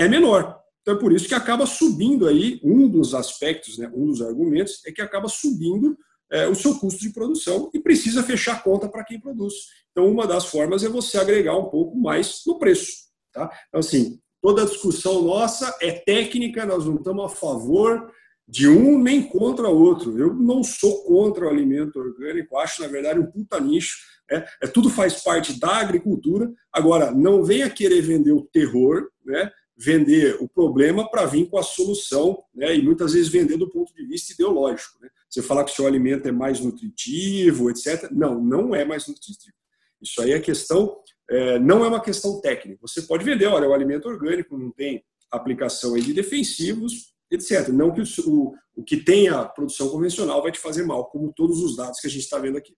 é 0.00 0.08
menor. 0.08 0.58
Então, 0.80 0.94
é 0.94 0.98
por 0.98 1.12
isso 1.12 1.28
que 1.28 1.34
acaba 1.34 1.66
subindo 1.66 2.26
aí, 2.26 2.58
um 2.64 2.88
dos 2.88 3.14
aspectos, 3.14 3.76
né, 3.76 3.90
um 3.94 4.06
dos 4.06 4.22
argumentos, 4.22 4.80
é 4.86 4.92
que 4.92 5.02
acaba 5.02 5.28
subindo 5.28 5.96
é, 6.32 6.48
o 6.48 6.54
seu 6.54 6.78
custo 6.78 7.00
de 7.00 7.10
produção 7.10 7.70
e 7.74 7.80
precisa 7.80 8.22
fechar 8.22 8.62
conta 8.62 8.88
para 8.88 9.04
quem 9.04 9.20
produz. 9.20 9.54
Então, 9.90 10.10
uma 10.10 10.26
das 10.26 10.46
formas 10.46 10.82
é 10.82 10.88
você 10.88 11.18
agregar 11.18 11.56
um 11.58 11.66
pouco 11.66 11.96
mais 11.96 12.40
no 12.46 12.58
preço. 12.58 12.92
Tá? 13.32 13.50
Então, 13.68 13.80
assim, 13.80 14.18
toda 14.40 14.62
a 14.62 14.66
discussão 14.66 15.22
nossa 15.22 15.76
é 15.82 15.92
técnica, 15.92 16.64
nós 16.64 16.86
não 16.86 16.96
estamos 16.96 17.24
a 17.24 17.28
favor 17.28 18.10
de 18.48 18.66
um 18.68 18.98
nem 18.98 19.22
contra 19.22 19.68
outro. 19.68 20.18
Eu 20.18 20.32
não 20.32 20.64
sou 20.64 21.04
contra 21.04 21.44
o 21.44 21.48
alimento 21.48 21.98
orgânico, 21.98 22.56
acho, 22.56 22.80
na 22.80 22.88
verdade, 22.88 23.20
um 23.20 23.30
puta 23.30 23.60
nicho. 23.60 23.98
É, 24.30 24.46
é 24.62 24.66
tudo 24.66 24.88
faz 24.88 25.22
parte 25.22 25.58
da 25.58 25.76
agricultura. 25.76 26.50
Agora, 26.72 27.10
não 27.10 27.44
venha 27.44 27.68
querer 27.68 28.00
vender 28.00 28.32
o 28.32 28.48
terror, 28.52 29.08
né? 29.24 29.50
Vender 29.82 30.36
o 30.40 30.48
problema 30.48 31.10
para 31.10 31.24
vir 31.24 31.48
com 31.48 31.56
a 31.56 31.62
solução, 31.62 32.44
né? 32.54 32.76
e 32.76 32.82
muitas 32.82 33.14
vezes 33.14 33.28
vender 33.28 33.56
do 33.56 33.70
ponto 33.70 33.94
de 33.94 34.04
vista 34.04 34.32
ideológico. 34.32 34.98
Né? 35.00 35.08
Você 35.28 35.40
falar 35.40 35.64
que 35.64 35.72
o 35.72 35.74
seu 35.74 35.86
alimento 35.86 36.28
é 36.28 36.32
mais 36.32 36.60
nutritivo, 36.60 37.70
etc. 37.70 38.10
Não, 38.10 38.40
não 38.40 38.74
é 38.74 38.84
mais 38.84 39.06
nutritivo. 39.08 39.56
Isso 40.02 40.20
aí 40.20 40.32
é 40.32 40.40
questão 40.40 41.00
é, 41.30 41.58
não 41.60 41.84
é 41.84 41.88
uma 41.88 42.02
questão 42.02 42.40
técnica. 42.40 42.80
Você 42.82 43.02
pode 43.02 43.24
vender, 43.24 43.46
olha, 43.46 43.68
o 43.68 43.72
alimento 43.72 44.08
orgânico 44.08 44.58
não 44.58 44.72
tem 44.72 45.04
aplicação 45.30 45.94
de 45.94 46.12
defensivos, 46.12 47.14
etc. 47.30 47.68
Não 47.68 47.92
que 47.92 48.02
o, 48.26 48.52
o 48.74 48.82
que 48.82 48.96
tem 48.96 49.28
a 49.28 49.44
produção 49.44 49.88
convencional 49.88 50.42
vai 50.42 50.50
te 50.50 50.58
fazer 50.58 50.82
mal, 50.82 51.06
como 51.06 51.32
todos 51.32 51.62
os 51.62 51.76
dados 51.76 52.00
que 52.00 52.08
a 52.08 52.10
gente 52.10 52.24
está 52.24 52.38
vendo 52.38 52.58
aqui. 52.58 52.74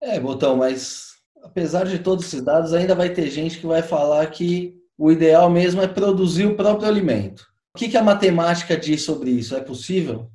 É, 0.00 0.18
Botão, 0.18 0.56
mas 0.56 1.08
apesar 1.42 1.84
de 1.84 1.98
todos 1.98 2.24
esses 2.24 2.40
dados, 2.40 2.72
ainda 2.72 2.94
vai 2.94 3.12
ter 3.12 3.30
gente 3.30 3.60
que 3.60 3.66
vai 3.66 3.82
falar 3.82 4.26
que 4.30 4.78
o 4.98 5.12
ideal 5.12 5.48
mesmo 5.48 5.80
é 5.80 5.86
produzir 5.86 6.46
o 6.46 6.56
próprio 6.56 6.88
alimento. 6.88 7.46
O 7.74 7.78
que, 7.78 7.88
que 7.88 7.96
a 7.96 8.02
matemática 8.02 8.76
diz 8.76 9.02
sobre 9.02 9.30
isso? 9.30 9.54
É 9.54 9.60
possível? 9.60 10.28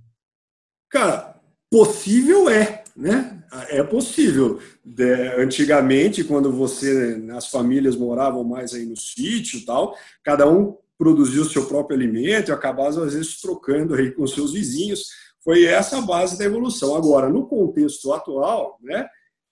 Cara, 0.90 1.36
possível 1.70 2.50
é, 2.50 2.84
né? 2.96 3.44
É 3.70 3.84
possível. 3.84 4.60
antigamente, 5.38 6.24
quando 6.24 6.52
você, 6.52 7.22
as 7.36 7.50
famílias 7.50 7.96
moravam 7.96 8.44
mais 8.44 8.74
aí 8.74 8.86
no 8.86 8.98
sítio 8.98 9.60
e 9.60 9.66
tal, 9.66 9.96
cada 10.24 10.50
um 10.50 10.78
produzia 10.98 11.42
o 11.42 11.50
seu 11.50 11.66
próprio 11.66 11.98
alimento 11.98 12.50
e 12.50 12.52
acabava, 12.54 13.06
às 13.06 13.14
vezes, 13.14 13.42
trocando 13.42 13.94
aí 13.94 14.12
com 14.12 14.26
seus 14.26 14.54
vizinhos. 14.54 15.10
Foi 15.44 15.66
essa 15.66 15.98
a 15.98 16.02
base 16.02 16.38
da 16.38 16.46
evolução. 16.46 16.96
Agora, 16.96 17.28
no 17.30 17.46
contexto 17.46 18.14
atual, 18.14 18.80
né, 18.82 19.06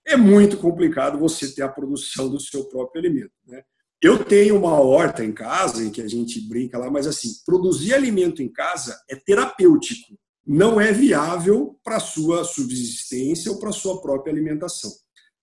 é 0.06 0.15
muito 0.15 0.58
complicado 0.58 1.19
você 1.19 1.54
ter 1.54 1.62
a 1.62 1.69
produção 1.69 2.30
do 2.30 2.39
seu 2.39 2.63
próprio 2.65 3.02
alimento. 3.02 3.34
Né? 3.45 3.62
Eu 4.02 4.24
tenho 4.24 4.58
uma 4.58 4.80
horta 4.80 5.24
em 5.24 5.32
casa, 5.32 5.84
em 5.84 5.92
que 5.92 6.02
a 6.02 6.08
gente 6.08 6.42
brinca 6.48 6.78
lá, 6.78 6.90
mas 6.90 7.06
assim, 7.06 7.30
produzir 7.46 7.94
alimento 7.94 8.42
em 8.42 8.52
casa 8.52 9.00
é 9.10 9.16
terapêutico 9.16 10.18
não 10.46 10.82
é 10.82 10.92
viável 10.92 11.80
para 11.84 12.00
sua 12.00 12.44
subsistência 12.44 13.52
ou 13.52 13.60
para 13.60 13.72
sua 13.72 14.02
própria 14.02 14.34
alimentação. 14.34 14.92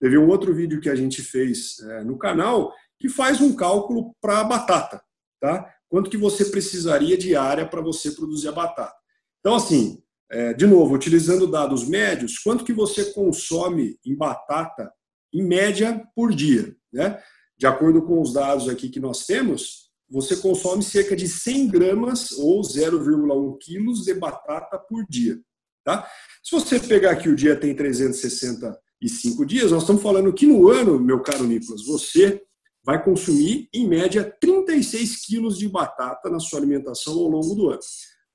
Teve 0.01 0.19
um 0.19 0.29
outro 0.29 0.55
vídeo 0.55 0.81
que 0.81 0.89
a 0.89 0.95
gente 0.95 1.23
fez 1.23 1.79
é, 1.81 2.05
no 2.05 2.19
canal 2.19 2.73
que 2.99 3.09
faz 3.09 3.41
um 3.41 3.55
cálculo 3.55 4.15
para 4.21 4.41
a 4.41 4.45
batata, 4.45 5.01
tá? 5.41 5.73
Quanto 5.89 6.11
que 6.11 6.17
você 6.17 6.45
precisaria 6.47 7.17
de 7.17 7.35
área 7.35 7.67
para 7.67 7.81
você 7.81 8.11
produzir 8.11 8.49
a 8.49 8.53
batata? 8.53 8.95
Então, 9.41 9.55
assim, 9.55 10.03
é, 10.31 10.53
de 10.53 10.67
novo, 10.67 10.95
utilizando 10.95 11.47
dados 11.47 11.89
médios, 11.89 12.39
quanto 12.39 12.65
que 12.65 12.73
você 12.73 13.07
consome 13.13 13.99
em 14.05 14.15
batata, 14.15 14.93
em 15.33 15.43
média, 15.43 16.05
por 16.15 16.35
dia, 16.35 16.77
né? 16.93 17.23
De 17.59 17.67
acordo 17.67 18.03
com 18.03 18.21
os 18.21 18.33
dados 18.33 18.69
aqui 18.69 18.89
que 18.89 19.01
nós 19.01 19.27
temos, 19.27 19.89
você 20.09 20.37
consome 20.37 20.83
cerca 20.83 21.17
de 21.17 21.29
100 21.29 21.69
gramas 21.69 22.33
ou 22.33 22.63
0,1 22.63 23.59
quilos 23.61 24.05
de 24.05 24.15
batata 24.15 24.79
por 24.79 25.05
dia. 25.09 25.39
Tá? 25.85 26.09
Se 26.43 26.53
você 26.53 26.79
pegar 26.79 27.13
aqui 27.13 27.29
o 27.29 27.37
dia 27.37 27.59
tem 27.59 27.75
365 27.75 29.45
dias, 29.45 29.71
nós 29.71 29.83
estamos 29.83 30.03
falando 30.03 30.33
que 30.33 30.47
no 30.47 30.69
ano, 30.69 30.99
meu 31.01 31.21
caro 31.21 31.45
Nicolas, 31.45 31.85
você 31.85 32.41
vai 32.85 33.03
consumir, 33.03 33.69
em 33.75 33.87
média, 33.87 34.25
36 34.41 35.27
quilos 35.27 35.59
de 35.59 35.69
batata 35.69 36.31
na 36.31 36.39
sua 36.39 36.59
alimentação 36.59 37.15
ao 37.15 37.29
longo 37.29 37.55
do 37.55 37.71
ano. 37.71 37.81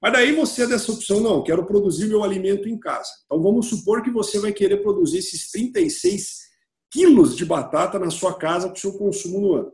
Mas 0.02 0.14
daí 0.14 0.36
você 0.36 0.64
é 0.64 0.68
dessa 0.68 0.92
opção, 0.92 1.22
não, 1.22 1.44
quero 1.44 1.66
produzir 1.66 2.08
meu 2.08 2.24
alimento 2.24 2.68
em 2.68 2.78
casa. 2.78 3.10
Então 3.26 3.42
vamos 3.42 3.68
supor 3.68 4.04
que 4.04 4.12
você 4.12 4.38
vai 4.38 4.52
querer 4.52 4.84
produzir 4.84 5.20
esses 5.20 5.50
36 5.50 6.53
quilos 6.94 7.36
de 7.36 7.44
batata 7.44 7.98
na 7.98 8.12
sua 8.12 8.38
casa 8.38 8.68
para 8.68 8.78
o 8.78 8.80
seu 8.80 8.94
consumo 8.94 9.42
no 9.42 9.54
ano. 9.56 9.72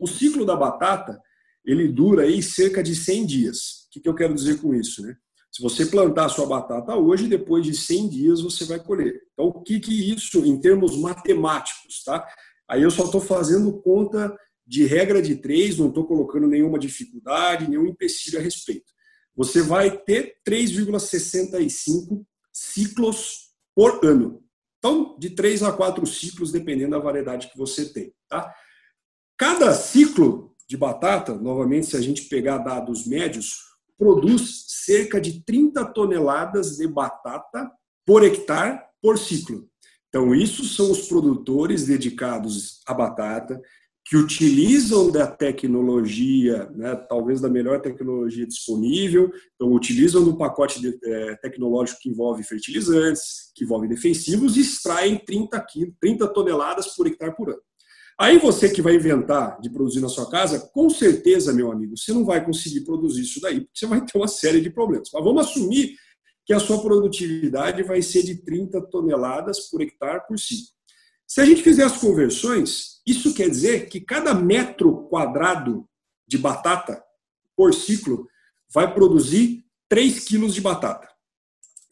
O 0.00 0.06
ciclo 0.06 0.46
da 0.46 0.54
batata 0.54 1.20
ele 1.64 1.88
dura 1.88 2.22
aí 2.22 2.40
cerca 2.40 2.80
de 2.82 2.94
100 2.94 3.26
dias. 3.26 3.58
O 3.58 3.90
que, 3.90 4.00
que 4.00 4.08
eu 4.08 4.14
quero 4.14 4.32
dizer 4.32 4.60
com 4.60 4.72
isso? 4.72 5.02
Né? 5.02 5.16
Se 5.50 5.60
você 5.60 5.84
plantar 5.84 6.26
a 6.26 6.28
sua 6.28 6.46
batata 6.46 6.94
hoje, 6.94 7.26
depois 7.26 7.64
de 7.64 7.74
100 7.74 8.08
dias 8.08 8.40
você 8.40 8.64
vai 8.64 8.78
colher. 8.78 9.20
Então, 9.32 9.46
o 9.46 9.62
que, 9.62 9.80
que 9.80 10.12
isso, 10.12 10.46
em 10.46 10.60
termos 10.60 10.96
matemáticos, 10.96 12.04
tá? 12.04 12.24
Aí 12.68 12.82
eu 12.82 12.90
só 12.90 13.04
estou 13.04 13.20
fazendo 13.20 13.80
conta 13.80 14.36
de 14.64 14.84
regra 14.84 15.20
de 15.20 15.36
três, 15.36 15.78
não 15.78 15.88
estou 15.88 16.06
colocando 16.06 16.46
nenhuma 16.46 16.78
dificuldade, 16.78 17.68
nenhum 17.68 17.86
empecilho 17.86 18.38
a 18.38 18.42
respeito. 18.42 18.92
você 19.34 19.62
vai 19.62 19.96
ter 19.98 20.36
3,65 20.46 22.24
ciclos 22.52 23.50
por 23.74 24.04
ano. 24.04 24.45
Então, 24.86 25.16
de 25.18 25.30
3 25.30 25.64
a 25.64 25.72
4 25.72 26.06
ciclos, 26.06 26.52
dependendo 26.52 26.92
da 26.92 27.00
variedade 27.00 27.48
que 27.48 27.58
você 27.58 27.92
tem. 27.92 28.12
Tá? 28.28 28.54
Cada 29.36 29.74
ciclo 29.74 30.54
de 30.68 30.76
batata, 30.76 31.34
novamente, 31.34 31.86
se 31.86 31.96
a 31.96 32.00
gente 32.00 32.28
pegar 32.28 32.58
dados 32.58 33.04
médios, 33.04 33.56
produz 33.98 34.64
cerca 34.68 35.20
de 35.20 35.42
30 35.42 35.84
toneladas 35.86 36.76
de 36.76 36.86
batata 36.86 37.68
por 38.06 38.22
hectare 38.22 38.80
por 39.02 39.18
ciclo. 39.18 39.68
Então, 40.08 40.32
isso 40.32 40.64
são 40.64 40.92
os 40.92 41.08
produtores 41.08 41.86
dedicados 41.86 42.80
à 42.86 42.94
batata, 42.94 43.60
que 44.08 44.16
utilizam 44.16 45.10
da 45.10 45.26
tecnologia, 45.26 46.70
né, 46.76 46.94
talvez 47.08 47.40
da 47.40 47.48
melhor 47.48 47.80
tecnologia 47.80 48.46
disponível, 48.46 49.32
então 49.56 49.72
utilizam 49.72 50.22
do 50.24 50.38
pacote 50.38 50.80
de, 50.80 50.96
é, 51.04 51.34
tecnológico 51.36 51.98
que 52.00 52.08
envolve 52.08 52.44
fertilizantes, 52.44 53.50
que 53.52 53.64
envolve 53.64 53.88
defensivos, 53.88 54.56
e 54.56 54.60
extraem 54.60 55.18
30, 55.18 55.60
quilos, 55.62 55.94
30 56.00 56.28
toneladas 56.28 56.94
por 56.94 57.08
hectare 57.08 57.34
por 57.34 57.50
ano. 57.50 57.60
Aí 58.18 58.38
você 58.38 58.70
que 58.70 58.80
vai 58.80 58.94
inventar 58.94 59.60
de 59.60 59.68
produzir 59.68 60.00
na 60.00 60.08
sua 60.08 60.30
casa, 60.30 60.70
com 60.72 60.88
certeza, 60.88 61.52
meu 61.52 61.72
amigo, 61.72 61.98
você 61.98 62.12
não 62.12 62.24
vai 62.24 62.42
conseguir 62.42 62.82
produzir 62.82 63.22
isso 63.22 63.40
daí, 63.40 63.62
porque 63.62 63.78
você 63.78 63.86
vai 63.86 64.00
ter 64.00 64.16
uma 64.16 64.28
série 64.28 64.60
de 64.60 64.70
problemas. 64.70 65.10
Mas 65.12 65.24
vamos 65.24 65.46
assumir 65.46 65.96
que 66.46 66.54
a 66.54 66.60
sua 66.60 66.80
produtividade 66.80 67.82
vai 67.82 68.00
ser 68.00 68.22
de 68.22 68.36
30 68.36 68.80
toneladas 68.82 69.68
por 69.68 69.82
hectare 69.82 70.24
por 70.28 70.38
ciclo. 70.38 70.68
Se 71.26 71.40
a 71.40 71.44
gente 71.44 71.60
fizer 71.60 71.82
as 71.82 71.98
conversões, 71.98 72.95
isso 73.06 73.34
quer 73.34 73.48
dizer 73.48 73.88
que 73.88 74.00
cada 74.00 74.34
metro 74.34 75.06
quadrado 75.08 75.88
de 76.26 76.36
batata 76.36 77.02
por 77.56 77.72
ciclo 77.72 78.26
vai 78.72 78.92
produzir 78.92 79.64
3 79.88 80.24
quilos 80.24 80.54
de 80.54 80.60
batata. 80.60 81.08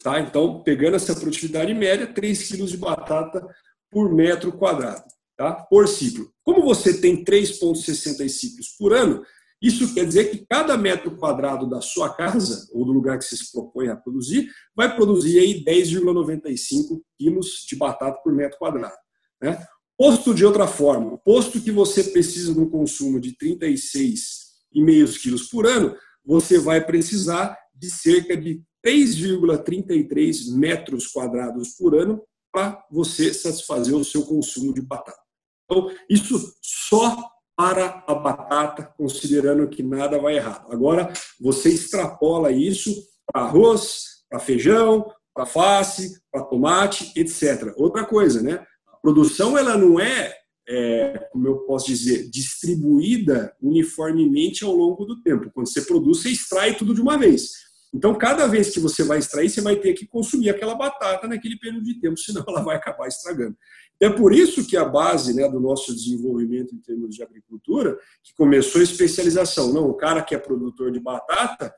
Tá? 0.03 0.19
Então, 0.19 0.61
pegando 0.61 0.95
essa 0.95 1.15
produtividade 1.15 1.73
média, 1.73 2.05
3 2.05 2.47
quilos 2.47 2.71
de 2.71 2.77
batata 2.77 3.47
por 3.89 4.13
metro 4.13 4.51
quadrado, 4.51 5.03
tá? 5.37 5.53
por 5.53 5.87
ciclo. 5.87 6.31
Como 6.43 6.61
você 6.61 6.99
tem 6.99 7.23
3,60 7.23 8.27
ciclos 8.27 8.69
por 8.77 8.93
ano, 8.93 9.25
isso 9.61 9.93
quer 9.93 10.05
dizer 10.05 10.29
que 10.29 10.45
cada 10.47 10.77
metro 10.77 11.17
quadrado 11.17 11.67
da 11.67 11.81
sua 11.81 12.13
casa, 12.13 12.69
ou 12.73 12.85
do 12.85 12.91
lugar 12.91 13.17
que 13.17 13.25
você 13.25 13.37
se 13.37 13.51
propõe 13.51 13.87
a 13.87 13.95
produzir, 13.95 14.47
vai 14.75 14.93
produzir 14.95 15.39
aí 15.39 15.63
10,95 15.63 17.01
quilos 17.17 17.65
de 17.67 17.75
batata 17.75 18.19
por 18.21 18.33
metro 18.33 18.59
quadrado. 18.59 18.95
Né? 19.41 19.65
Posto 19.97 20.33
de 20.33 20.45
outra 20.45 20.67
forma, 20.67 21.17
posto 21.19 21.61
que 21.61 21.71
você 21.71 22.03
precisa 22.03 22.53
de 22.53 22.59
um 22.59 22.69
consumo 22.69 23.19
de 23.19 23.35
36,5 23.37 25.21
quilos 25.21 25.43
por 25.47 25.65
ano, 25.65 25.95
você 26.23 26.59
vai 26.59 26.85
precisar 26.85 27.57
de 27.73 27.89
cerca 27.89 28.35
de 28.35 28.61
3,33 28.85 30.53
metros 30.53 31.07
quadrados 31.07 31.69
por 31.77 31.95
ano 31.95 32.21
para 32.51 32.83
você 32.91 33.33
satisfazer 33.33 33.95
o 33.95 34.03
seu 34.03 34.23
consumo 34.23 34.73
de 34.73 34.81
batata. 34.81 35.17
Então, 35.65 35.89
isso 36.09 36.39
só 36.61 37.29
para 37.57 38.03
a 38.05 38.13
batata, 38.13 38.93
considerando 38.97 39.67
que 39.69 39.81
nada 39.81 40.19
vai 40.19 40.35
errado. 40.35 40.71
Agora, 40.71 41.11
você 41.39 41.69
extrapola 41.69 42.51
isso 42.51 42.93
para 43.25 43.43
arroz, 43.43 44.23
para 44.29 44.39
feijão, 44.39 45.09
para 45.33 45.45
face, 45.45 46.21
para 46.31 46.43
tomate, 46.43 47.11
etc. 47.15 47.73
Outra 47.77 48.05
coisa, 48.05 48.41
né? 48.41 48.65
Produção 49.05 49.55
ela 49.55 49.77
não 49.77 49.99
é, 49.99 50.33
é, 50.67 51.29
como 51.31 51.47
eu 51.47 51.57
posso 51.59 51.85
dizer, 51.85 52.27
distribuída 52.27 53.55
uniformemente 53.61 54.63
ao 54.63 54.75
longo 54.75 55.05
do 55.05 55.21
tempo. 55.21 55.51
Quando 55.53 55.71
você 55.71 55.83
produz, 55.83 56.23
você 56.23 56.29
extrai 56.29 56.75
tudo 56.75 56.91
de 56.91 57.01
uma 57.01 57.15
vez. 57.15 57.51
Então, 57.93 58.15
cada 58.15 58.47
vez 58.47 58.71
que 58.71 58.79
você 58.79 59.03
vai 59.03 59.19
extrair, 59.19 59.47
você 59.47 59.61
vai 59.61 59.75
ter 59.75 59.93
que 59.93 60.07
consumir 60.07 60.49
aquela 60.49 60.73
batata 60.73 61.27
naquele 61.27 61.55
período 61.59 61.85
de 61.85 61.99
tempo, 62.01 62.17
senão 62.17 62.43
ela 62.47 62.63
vai 62.63 62.77
acabar 62.77 63.07
estragando. 63.07 63.55
É 64.01 64.09
por 64.09 64.33
isso 64.33 64.65
que 64.65 64.75
a 64.75 64.83
base 64.83 65.35
né, 65.35 65.47
do 65.47 65.59
nosso 65.59 65.93
desenvolvimento 65.93 66.73
em 66.73 66.79
termos 66.79 67.15
de 67.15 67.21
agricultura, 67.21 67.95
que 68.23 68.33
começou 68.35 68.81
a 68.81 68.83
especialização. 68.83 69.71
Não, 69.71 69.87
o 69.87 69.93
cara 69.93 70.23
que 70.23 70.33
é 70.33 70.39
produtor 70.39 70.91
de 70.91 70.99
batata, 70.99 71.71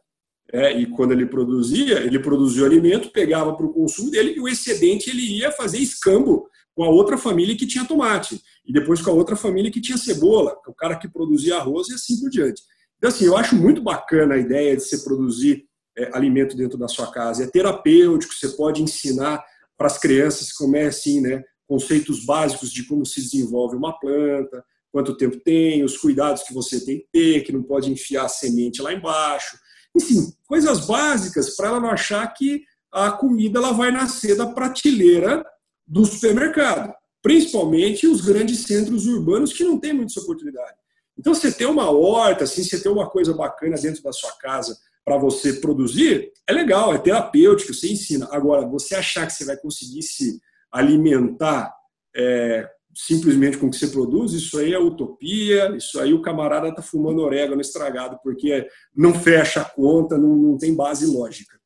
é, 0.53 0.71
e 0.80 0.86
quando 0.86 1.11
ele 1.11 1.25
produzia, 1.25 1.99
ele 1.99 2.19
produzia 2.19 2.63
o 2.63 2.65
alimento, 2.65 3.11
pegava 3.11 3.53
para 3.53 3.65
o 3.65 3.73
consumo 3.73 4.09
dele 4.09 4.36
e 4.38 4.39
o 4.39 4.47
excedente 4.47 5.09
ele 5.09 5.39
ia 5.39 5.51
fazer 5.51 5.80
escambo 5.80 6.47
com 6.78 6.84
a 6.84 6.89
outra 6.89 7.17
família 7.17 7.57
que 7.57 7.65
tinha 7.65 7.84
tomate, 7.84 8.39
e 8.63 8.71
depois 8.71 9.01
com 9.01 9.09
a 9.09 9.13
outra 9.13 9.36
família 9.36 9.71
que 9.71 9.82
tinha 9.82 9.97
cebola, 9.97 10.55
o 10.67 10.73
cara 10.75 10.95
que 10.95 11.09
produzia 11.09 11.57
arroz 11.57 11.89
e 11.89 11.95
assim 11.95 12.19
por 12.19 12.30
diante. 12.30 12.61
Então, 12.99 13.09
assim, 13.09 13.25
eu 13.25 13.36
acho 13.36 13.55
muito 13.55 13.82
bacana 13.82 14.36
a 14.36 14.38
ideia 14.38 14.78
de 14.78 14.84
você 14.84 14.99
produzir 14.99 15.65
é, 15.97 16.15
alimento 16.15 16.55
dentro 16.55 16.78
da 16.78 16.88
sua 16.88 17.11
casa. 17.11 17.43
É 17.43 17.47
terapêutico, 17.47 18.32
você 18.32 18.49
pode 18.49 18.84
ensinar 18.84 19.43
para 19.75 19.88
as 19.88 19.97
crianças 19.97 20.53
como 20.53 20.75
é 20.75 20.86
assim, 20.86 21.19
né? 21.19 21.43
Conceitos 21.67 22.23
básicos 22.23 22.71
de 22.71 22.84
como 22.84 23.03
se 23.07 23.23
desenvolve 23.23 23.75
uma 23.75 23.99
planta, 23.99 24.63
quanto 24.91 25.17
tempo 25.17 25.39
tem, 25.39 25.84
os 25.84 25.97
cuidados 25.97 26.43
que 26.43 26.53
você 26.53 26.86
tem 26.86 26.99
que 26.99 27.07
ter, 27.11 27.41
que 27.41 27.51
não 27.51 27.63
pode 27.63 27.91
enfiar 27.91 28.25
a 28.25 28.30
semente 28.30 28.84
lá 28.84 28.93
embaixo. 28.93 29.57
Enfim, 29.95 30.32
coisas 30.47 30.86
básicas 30.86 31.55
para 31.55 31.69
ela 31.69 31.80
não 31.80 31.89
achar 31.89 32.28
que 32.36 32.61
a 32.91 33.09
comida 33.09 33.57
ela 33.57 33.71
vai 33.71 33.89
nascer 33.89 34.38
da 34.38 34.45
prateleira 34.45 35.43
do 35.88 36.06
supermercado, 36.06 36.94
principalmente 37.22 38.08
os 38.08 38.22
grandes 38.22 38.64
centros 38.64 39.08
urbanos 39.08 39.54
que 39.54 39.64
não 39.64 39.80
têm 39.80 39.94
muita 39.94 40.20
oportunidade. 40.20 40.76
Então, 41.18 41.34
você 41.34 41.52
ter 41.52 41.66
uma 41.66 41.90
horta, 41.90 42.44
assim, 42.44 42.64
você 42.64 42.82
ter 42.82 42.90
uma 42.90 43.10
coisa 43.10 43.34
bacana 43.34 43.76
dentro 43.78 44.04
da 44.04 44.12
sua 44.12 44.32
casa 44.34 44.78
para 45.04 45.18
você 45.18 45.54
produzir, 45.54 46.32
é 46.46 46.54
legal, 46.54 46.94
é 46.94 46.98
terapêutico, 46.98 47.74
você 47.74 47.92
ensina. 47.92 48.28
Agora, 48.32 48.68
você 48.68 48.94
achar 48.94 49.26
que 49.26 49.34
você 49.34 49.46
vai 49.46 49.58
conseguir 49.58 50.04
se 50.04 50.40
alimentar 50.72 51.74
é, 52.16 52.70
simplesmente 52.94 53.58
com 53.58 53.68
o 53.68 53.70
que 53.70 53.78
você 53.78 53.88
produz, 53.88 54.34
isso 54.34 54.58
aí 54.58 54.74
é 54.74 54.80
utopia, 54.80 55.76
isso 55.78 56.00
aí 56.00 56.14
o 56.14 56.22
camarada 56.22 56.70
está 56.70 56.82
fumando 56.82 57.22
orégano 57.22 57.62
estragado, 57.62 58.20
porque 58.24 58.68
não 58.96 59.14
fecha 59.14 59.62
a 59.62 59.66
conta, 59.66 60.18
não, 60.18 60.36
não 60.36 60.58
tem 60.58 60.76
base 60.76 61.06
lógica. 61.06 61.58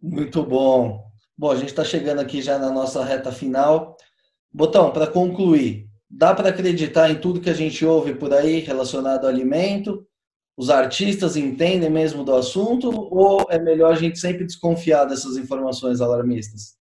Muito 0.00 0.42
bom. 0.42 1.02
Bom, 1.38 1.50
a 1.50 1.56
gente 1.56 1.68
está 1.68 1.84
chegando 1.84 2.20
aqui 2.20 2.40
já 2.40 2.58
na 2.58 2.70
nossa 2.70 3.04
reta 3.04 3.30
final. 3.30 3.96
Botão, 4.52 4.90
para 4.90 5.06
concluir, 5.06 5.86
dá 6.08 6.34
para 6.34 6.48
acreditar 6.48 7.10
em 7.10 7.20
tudo 7.20 7.40
que 7.40 7.50
a 7.50 7.54
gente 7.54 7.84
ouve 7.84 8.14
por 8.14 8.32
aí 8.32 8.60
relacionado 8.60 9.24
ao 9.24 9.30
alimento? 9.30 10.06
Os 10.56 10.70
artistas 10.70 11.36
entendem 11.36 11.90
mesmo 11.90 12.24
do 12.24 12.34
assunto 12.34 12.88
ou 12.88 13.46
é 13.50 13.58
melhor 13.58 13.92
a 13.92 13.96
gente 13.96 14.18
sempre 14.18 14.46
desconfiar 14.46 15.04
dessas 15.04 15.36
informações 15.36 16.00
alarmistas? 16.00 16.76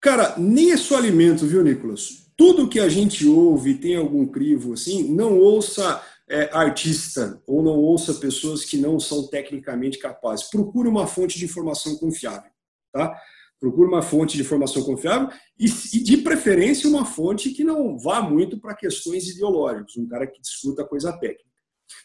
Cara, 0.00 0.34
nem 0.38 0.70
é 0.70 0.76
só 0.76 0.96
alimento, 0.96 1.44
viu, 1.44 1.64
Nicolas? 1.64 2.30
Tudo 2.36 2.68
que 2.68 2.78
a 2.78 2.88
gente 2.88 3.26
ouve 3.26 3.74
tem 3.74 3.96
algum 3.96 4.26
crivo 4.26 4.74
assim, 4.74 5.12
não 5.12 5.38
ouça 5.38 6.00
é, 6.28 6.48
artista 6.56 7.42
ou 7.46 7.62
não 7.62 7.72
ouça 7.72 8.14
pessoas 8.14 8.64
que 8.64 8.78
não 8.78 9.00
são 9.00 9.26
tecnicamente 9.26 9.98
capazes. 9.98 10.48
Procure 10.48 10.88
uma 10.88 11.08
fonte 11.08 11.36
de 11.36 11.44
informação 11.44 11.96
confiável, 11.96 12.50
tá? 12.92 13.20
Procure 13.60 13.88
uma 13.88 14.00
fonte 14.00 14.36
de 14.36 14.42
informação 14.42 14.82
confiável 14.82 15.28
e, 15.58 15.66
de 15.68 16.16
preferência, 16.16 16.88
uma 16.88 17.04
fonte 17.04 17.50
que 17.50 17.62
não 17.62 17.98
vá 17.98 18.22
muito 18.22 18.58
para 18.58 18.74
questões 18.74 19.28
ideológicas, 19.28 19.96
um 19.98 20.08
cara 20.08 20.26
que 20.26 20.40
discuta 20.40 20.84
coisa 20.84 21.12
técnica. 21.12 21.50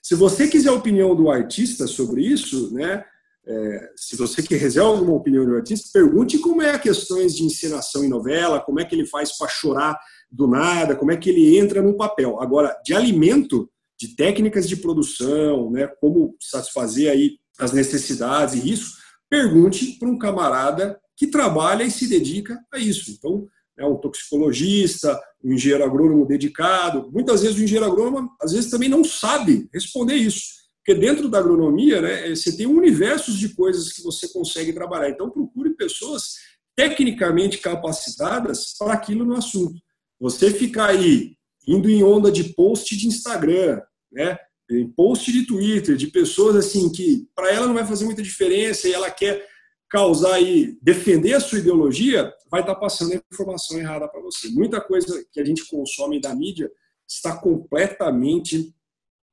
Se 0.04 0.16
você 0.16 0.48
quiser 0.48 0.70
a 0.70 0.74
opinião 0.74 1.16
do 1.16 1.30
artista 1.30 1.88
sobre 1.88 2.26
isso, 2.26 2.74
né, 2.74 3.06
é, 3.48 3.92
se 3.96 4.16
você 4.16 4.42
quiser 4.42 4.82
alguma 4.82 5.14
opinião 5.14 5.46
do 5.46 5.56
artista, 5.56 5.88
pergunte 5.94 6.40
como 6.40 6.62
é 6.62 6.72
a 6.72 6.80
questões 6.80 7.36
de 7.36 7.44
encenação 7.44 8.04
em 8.04 8.10
novela, 8.10 8.60
como 8.60 8.80
é 8.80 8.86
que 8.86 8.96
ele 8.96 9.06
faz 9.06 9.38
para 9.38 9.48
chorar 9.48 9.98
do 10.32 10.48
nada, 10.48 10.96
como 10.96 11.12
é 11.12 11.18
que 11.18 11.30
ele 11.30 11.58
entra 11.58 11.82
no 11.82 11.96
papel. 11.96 12.42
Agora, 12.42 12.76
de 12.84 12.94
alimento, 12.94 13.70
de 13.98 14.16
técnicas 14.16 14.68
de 14.68 14.76
produção, 14.76 15.72
né, 15.72 15.88
como 16.02 16.36
satisfazer 16.40 17.12
aí 17.12 17.38
as 17.60 17.72
necessidades 17.72 18.56
e 18.56 18.72
isso, 18.72 19.05
pergunte 19.30 19.98
para 20.00 20.10
um 20.10 20.18
camarada 20.18 21.00
que 21.18 21.28
trabalha 21.28 21.84
e 21.84 21.92
se 21.92 22.08
dedica 22.08 22.60
a 22.74 22.78
isso. 22.78 23.12
Então, 23.12 23.48
é 23.78 23.86
um 23.86 23.98
toxicologista, 23.98 25.20
um 25.44 25.54
engenheiro 25.54 25.84
agrônomo 25.84 26.26
dedicado. 26.26 27.12
Muitas 27.12 27.42
vezes 27.42 27.58
o 27.58 27.64
engenheiro 27.64 27.92
agrônomo, 27.92 28.30
às 28.42 28.54
vezes, 28.54 28.70
também 28.70 28.90
não 28.90 29.04
sabe 29.04 29.70
responder 29.74 30.16
isso. 30.16 30.56
Porque 30.86 31.00
dentro 31.00 31.28
da 31.28 31.40
agronomia, 31.40 32.00
né, 32.00 32.30
você 32.36 32.56
tem 32.56 32.68
um 32.68 32.78
universo 32.78 33.34
de 33.34 33.50
coisas 33.50 33.92
que 33.92 34.04
você 34.04 34.28
consegue 34.30 34.72
trabalhar. 34.72 35.10
Então, 35.10 35.30
procure 35.30 35.72
pessoas 35.72 36.36
tecnicamente 36.76 37.58
capacitadas 37.58 38.76
para 38.78 38.94
aquilo 38.94 39.26
no 39.26 39.36
assunto. 39.36 39.80
Você 40.20 40.52
ficar 40.52 40.88
aí 40.88 41.36
indo 41.68 41.90
em 41.90 42.04
onda 42.04 42.32
de 42.32 42.54
post 42.54 42.96
de 42.96 43.08
Instagram, 43.08 43.82
né, 44.12 44.38
em 44.70 44.88
post 44.88 45.32
de 45.32 45.46
Twitter, 45.46 45.96
de 45.96 46.08
pessoas 46.08 46.56
assim 46.56 46.92
que 46.92 47.28
para 47.36 47.52
ela 47.52 47.68
não 47.68 47.74
vai 47.74 47.86
fazer 47.86 48.06
muita 48.06 48.22
diferença 48.22 48.88
e 48.88 48.94
ela 48.94 49.12
quer 49.12 49.46
causar 49.90 50.42
e 50.42 50.78
defender 50.82 51.34
a 51.34 51.40
sua 51.40 51.60
ideologia, 51.60 52.34
vai 52.50 52.62
estar 52.62 52.76
passando 52.76 53.14
a 53.14 53.22
informação 53.32 53.78
errada 53.78 54.08
para 54.08 54.22
você. 54.22 54.50
Muita 54.50 54.82
coisa 54.82 55.24
que 55.32 55.40
a 55.40 55.46
gente 55.46 55.68
consome 55.68 56.20
da 56.20 56.34
mídia 56.34 56.72
está 57.08 57.38
completamente 57.38 58.74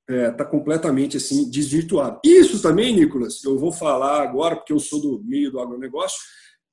está 0.08 0.12
é, 0.12 0.30
tá 0.30 0.44
completamente 0.44 1.16
assim 1.16 1.48
desvirtuado. 1.48 2.20
Isso 2.24 2.60
também, 2.60 2.94
Nicolas, 2.94 3.42
eu 3.44 3.58
vou 3.58 3.72
falar 3.72 4.22
agora, 4.22 4.56
porque 4.56 4.72
eu 4.72 4.78
sou 4.78 5.00
do 5.00 5.22
meio 5.24 5.50
do 5.50 5.60
agronegócio, 5.60 6.18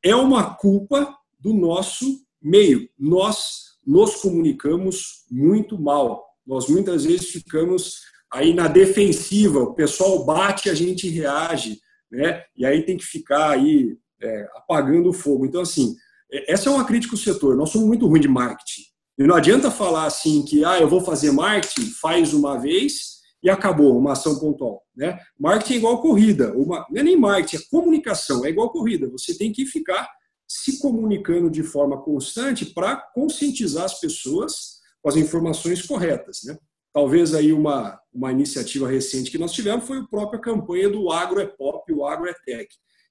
é 0.04 0.16
uma 0.16 0.56
culpa 0.56 1.16
do 1.40 1.54
nosso 1.54 2.06
meio. 2.42 2.90
Nós 2.98 3.78
nos 3.86 4.16
comunicamos 4.16 5.26
muito 5.32 5.80
mal. 5.80 6.26
Nós 6.46 6.68
muitas 6.68 7.06
vezes 7.06 7.30
ficamos 7.30 8.02
aí 8.32 8.54
na 8.54 8.68
defensiva, 8.68 9.60
o 9.60 9.74
pessoal 9.74 10.26
bate, 10.26 10.70
a 10.70 10.74
gente 10.74 11.10
reage, 11.10 11.80
né? 12.12 12.44
E 12.56 12.66
aí 12.66 12.84
tem 12.84 12.98
que 12.98 13.06
ficar 13.06 13.52
aí 13.52 13.98
é, 14.22 14.48
apagando 14.56 15.10
o 15.10 15.14
fogo. 15.14 15.46
Então, 15.46 15.62
assim, 15.62 15.96
é, 16.32 16.52
essa 16.52 16.70
é 16.70 16.72
uma 16.72 16.86
crítica 16.86 17.14
ao 17.14 17.20
setor. 17.20 17.56
Nós 17.56 17.70
somos 17.70 17.88
muito 17.88 18.08
ruins 18.08 18.22
de 18.22 18.28
marketing. 18.28 18.84
E 19.18 19.24
não 19.24 19.36
adianta 19.36 19.70
falar 19.70 20.06
assim 20.06 20.44
que, 20.44 20.64
ah, 20.64 20.80
eu 20.80 20.88
vou 20.88 21.02
fazer 21.02 21.32
marketing, 21.32 21.92
faz 22.02 22.34
uma 22.34 22.58
vez 22.58 23.20
e 23.44 23.50
acabou, 23.50 23.98
uma 23.98 24.14
ação 24.14 24.38
pontual. 24.40 24.82
Né? 24.96 25.20
Marketing 25.38 25.74
é 25.74 25.78
igual 25.78 26.02
corrida. 26.02 26.54
Uma, 26.56 26.86
não 26.90 27.02
é 27.02 27.04
nem 27.04 27.18
marketing, 27.18 27.58
é 27.58 27.68
comunicação, 27.70 28.46
é 28.46 28.50
igual 28.50 28.70
corrida. 28.70 29.10
Você 29.10 29.38
tem 29.38 29.52
que 29.52 29.66
ficar 29.66 30.10
se 30.48 30.80
comunicando 30.80 31.50
de 31.50 31.64
forma 31.64 32.02
constante 32.02 32.66
para 32.66 32.96
conscientizar 33.14 33.86
as 33.86 34.00
pessoas 34.00 34.80
com 35.02 35.10
as 35.10 35.16
informações 35.16 35.82
corretas. 35.86 36.42
Né? 36.44 36.58
Talvez 37.00 37.34
aí 37.34 37.54
uma, 37.54 37.98
uma 38.14 38.30
iniciativa 38.30 38.86
recente 38.86 39.32
que 39.32 39.38
nós 39.38 39.54
tivemos 39.54 39.88
foi 39.88 40.00
a 40.00 40.04
própria 40.04 40.38
campanha 40.38 40.90
do 40.90 41.10
Agro 41.10 41.40
é 41.40 41.46
Pop, 41.46 41.90
o 41.94 42.06
Agro 42.06 42.28
é 42.28 42.34
Tech, 42.46 42.68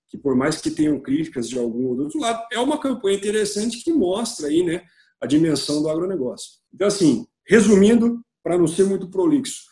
que 0.07 0.19
por 0.19 0.37
mais 0.37 0.61
que 0.61 0.71
tenham 0.71 1.01
críticas 1.01 1.49
de 1.49 1.59
algum 1.59 1.87
ou 1.87 1.97
do 1.97 2.03
outro 2.03 2.21
lado, 2.21 2.47
é 2.53 2.61
uma 2.61 2.79
campanha 2.79 3.17
interessante 3.17 3.83
que 3.83 3.91
mostra 3.91 4.49
aí, 4.49 4.63
né, 4.63 4.83
a 5.23 5.27
dimensão 5.27 5.81
do 5.81 5.89
agronegócio. 5.89 6.51
Então, 6.71 6.87
assim, 6.87 7.27
resumindo, 7.49 8.21
para 8.43 8.59
não 8.59 8.67
ser 8.67 8.85
muito 8.85 9.09
prolixo, 9.09 9.63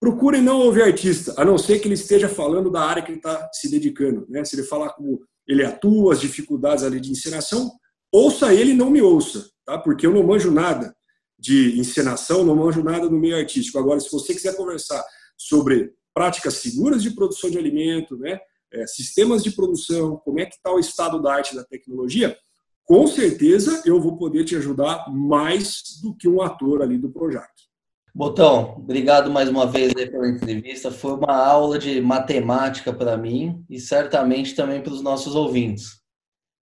procurem 0.00 0.42
não 0.42 0.62
ouvir 0.62 0.82
artista, 0.82 1.32
a 1.36 1.44
não 1.44 1.56
ser 1.56 1.78
que 1.78 1.86
ele 1.86 1.94
esteja 1.94 2.28
falando 2.28 2.72
da 2.72 2.80
área 2.80 3.04
que 3.04 3.12
ele 3.12 3.18
está 3.18 3.48
se 3.52 3.70
dedicando. 3.70 4.26
Né? 4.28 4.44
Se 4.44 4.56
ele 4.56 4.66
falar 4.66 4.94
como 4.94 5.20
ele 5.46 5.64
atua, 5.64 6.12
as 6.12 6.20
dificuldades 6.20 6.82
ali 6.82 6.98
de 6.98 7.12
encenação, 7.12 7.70
ouça 8.10 8.52
ele 8.52 8.72
e 8.72 8.76
não 8.76 8.90
me 8.90 9.00
ouça, 9.00 9.48
tá? 9.64 9.78
porque 9.78 10.04
eu 10.04 10.12
não 10.12 10.24
manjo 10.24 10.50
nada 10.50 10.92
de 11.40 11.78
encenação, 11.80 12.44
não 12.44 12.54
manjo 12.54 12.84
nada 12.84 13.08
no 13.08 13.18
meio 13.18 13.36
artístico. 13.36 13.78
Agora, 13.78 13.98
se 13.98 14.12
você 14.12 14.34
quiser 14.34 14.54
conversar 14.54 15.02
sobre 15.36 15.92
práticas 16.12 16.54
seguras 16.54 17.02
de 17.02 17.12
produção 17.12 17.50
de 17.50 17.58
alimento, 17.58 18.16
né? 18.16 18.38
É, 18.72 18.86
sistemas 18.86 19.42
de 19.42 19.50
produção, 19.50 20.16
como 20.24 20.38
é 20.38 20.46
que 20.46 20.54
está 20.54 20.72
o 20.72 20.78
estado 20.78 21.20
da 21.20 21.34
arte 21.34 21.56
da 21.56 21.64
tecnologia, 21.64 22.36
com 22.84 23.06
certeza 23.06 23.82
eu 23.84 24.00
vou 24.00 24.16
poder 24.16 24.44
te 24.44 24.54
ajudar 24.54 25.06
mais 25.12 25.98
do 26.02 26.14
que 26.14 26.28
um 26.28 26.40
ator 26.40 26.82
ali 26.82 26.96
do 26.96 27.10
projeto. 27.10 27.70
Botão, 28.14 28.76
obrigado 28.78 29.30
mais 29.30 29.48
uma 29.48 29.66
vez 29.66 29.92
pela 29.92 30.28
entrevista. 30.28 30.90
Foi 30.90 31.12
uma 31.12 31.34
aula 31.34 31.78
de 31.78 32.00
matemática 32.00 32.92
para 32.92 33.16
mim 33.16 33.64
e 33.68 33.80
certamente 33.80 34.54
também 34.54 34.82
para 34.82 34.92
os 34.92 35.02
nossos 35.02 35.34
ouvintes. 35.34 35.99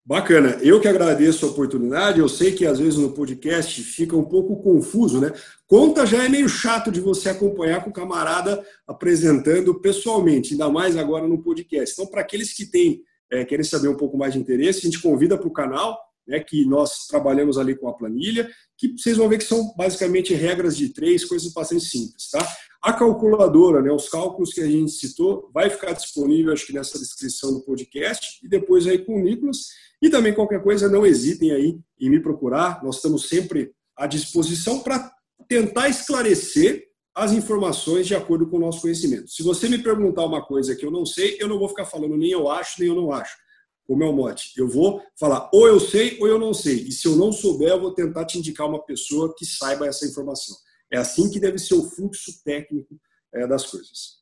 Bacana. 0.08 0.56
Eu 0.62 0.80
que 0.80 0.86
agradeço 0.86 1.44
a 1.44 1.48
oportunidade. 1.48 2.20
Eu 2.20 2.28
sei 2.28 2.52
que 2.52 2.64
às 2.64 2.78
vezes 2.78 2.96
no 2.96 3.10
podcast 3.10 3.82
fica 3.82 4.16
um 4.16 4.22
pouco 4.22 4.62
confuso, 4.62 5.20
né? 5.20 5.32
Conta 5.66 6.06
já 6.06 6.24
é 6.24 6.28
meio 6.28 6.48
chato 6.48 6.92
de 6.92 7.00
você 7.00 7.28
acompanhar 7.28 7.82
com 7.82 7.90
o 7.90 7.92
camarada 7.92 8.64
apresentando 8.86 9.74
pessoalmente, 9.80 10.52
ainda 10.52 10.68
mais 10.68 10.96
agora 10.96 11.26
no 11.26 11.42
podcast. 11.42 11.92
Então, 11.92 12.06
para 12.06 12.20
aqueles 12.20 12.52
que 12.52 12.64
têm, 12.64 13.02
é, 13.32 13.44
querem 13.44 13.64
saber 13.64 13.88
um 13.88 13.96
pouco 13.96 14.16
mais 14.16 14.34
de 14.34 14.38
interesse, 14.38 14.78
a 14.78 14.82
gente 14.82 15.02
convida 15.02 15.36
para 15.36 15.48
o 15.48 15.52
canal 15.52 15.98
né, 16.24 16.38
que 16.38 16.64
nós 16.64 17.08
trabalhamos 17.08 17.58
ali 17.58 17.74
com 17.74 17.88
a 17.88 17.92
planilha, 17.92 18.48
que 18.78 18.92
vocês 18.96 19.16
vão 19.16 19.28
ver 19.28 19.38
que 19.38 19.44
são 19.44 19.74
basicamente 19.76 20.32
regras 20.34 20.76
de 20.76 20.90
três, 20.90 21.24
coisas 21.24 21.52
bastante 21.52 21.84
simples. 21.84 22.30
Tá? 22.30 22.46
A 22.86 22.92
calculadora, 22.92 23.82
né, 23.82 23.90
os 23.90 24.08
cálculos 24.08 24.52
que 24.52 24.60
a 24.60 24.66
gente 24.70 24.92
citou, 24.92 25.50
vai 25.52 25.68
ficar 25.68 25.90
disponível, 25.90 26.52
acho 26.52 26.64
que 26.64 26.72
nessa 26.72 26.96
descrição 26.96 27.52
do 27.52 27.64
podcast, 27.64 28.38
e 28.44 28.48
depois 28.48 28.86
aí 28.86 29.04
com 29.04 29.16
o 29.16 29.20
Nicolas. 29.20 29.70
E 30.00 30.08
também 30.08 30.32
qualquer 30.32 30.62
coisa, 30.62 30.88
não 30.88 31.04
hesitem 31.04 31.50
aí 31.50 31.80
em 32.00 32.08
me 32.08 32.20
procurar, 32.20 32.84
nós 32.84 32.96
estamos 32.96 33.28
sempre 33.28 33.72
à 33.96 34.06
disposição 34.06 34.78
para 34.78 35.10
tentar 35.48 35.88
esclarecer 35.88 36.84
as 37.12 37.32
informações 37.32 38.06
de 38.06 38.14
acordo 38.14 38.46
com 38.48 38.56
o 38.56 38.60
nosso 38.60 38.82
conhecimento. 38.82 39.32
Se 39.32 39.42
você 39.42 39.68
me 39.68 39.78
perguntar 39.78 40.24
uma 40.24 40.46
coisa 40.46 40.76
que 40.76 40.86
eu 40.86 40.90
não 40.92 41.04
sei, 41.04 41.36
eu 41.40 41.48
não 41.48 41.58
vou 41.58 41.68
ficar 41.68 41.86
falando 41.86 42.16
nem 42.16 42.30
eu 42.30 42.48
acho, 42.48 42.78
nem 42.78 42.88
eu 42.88 42.94
não 42.94 43.10
acho 43.10 43.34
o 43.88 43.96
meu 43.96 44.12
mote. 44.12 44.52
Eu 44.56 44.68
vou 44.68 45.02
falar 45.18 45.50
ou 45.52 45.66
eu 45.66 45.80
sei 45.80 46.18
ou 46.20 46.28
eu 46.28 46.38
não 46.38 46.54
sei. 46.54 46.76
E 46.82 46.92
se 46.92 47.08
eu 47.08 47.16
não 47.16 47.32
souber, 47.32 47.70
eu 47.70 47.80
vou 47.80 47.92
tentar 47.92 48.24
te 48.26 48.38
indicar 48.38 48.68
uma 48.68 48.84
pessoa 48.84 49.34
que 49.36 49.44
saiba 49.44 49.88
essa 49.88 50.06
informação. 50.06 50.56
É 50.92 50.98
assim 50.98 51.30
que 51.30 51.40
deve 51.40 51.58
ser 51.58 51.74
o 51.74 51.82
fluxo 51.82 52.42
técnico 52.44 52.98
é, 53.34 53.46
das 53.46 53.66
coisas. 53.66 54.16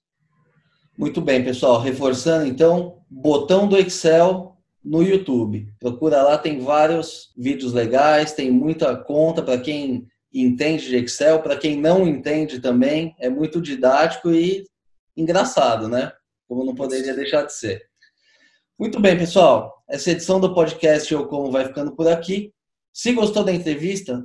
Muito 0.97 1.21
bem, 1.21 1.45
pessoal. 1.45 1.81
Reforçando, 1.81 2.47
então, 2.47 3.03
botão 3.11 3.69
do 3.69 3.77
Excel 3.77 4.57
no 4.83 5.03
YouTube. 5.03 5.73
Procura 5.81 6.23
lá, 6.23 6.39
tem 6.39 6.61
vários 6.61 7.33
vídeos 7.37 7.73
legais, 7.73 8.33
tem 8.33 8.51
muita 8.51 8.97
conta 8.97 9.43
para 9.43 9.59
quem 9.59 10.07
entende 10.33 10.89
de 10.89 10.97
Excel, 10.97 11.43
para 11.43 11.57
quem 11.57 11.81
não 11.81 12.07
entende 12.07 12.61
também. 12.61 13.15
É 13.19 13.29
muito 13.29 13.61
didático 13.61 14.31
e 14.31 14.65
engraçado, 15.17 15.89
né? 15.89 16.13
Como 16.47 16.65
não 16.65 16.75
poderia 16.75 17.15
deixar 17.15 17.43
de 17.43 17.53
ser. 17.53 17.83
Muito 18.79 19.01
bem, 19.01 19.17
pessoal. 19.17 19.83
Essa 19.89 20.11
edição 20.11 20.41
do 20.41 20.55
podcast 20.55 21.13
Eu 21.13 21.27
Como 21.29 21.51
vai 21.51 21.67
ficando 21.67 21.95
por 21.95 22.09
aqui. 22.09 22.53
Se 22.93 23.13
gostou 23.13 23.45
da 23.45 23.53
entrevista, 23.53 24.25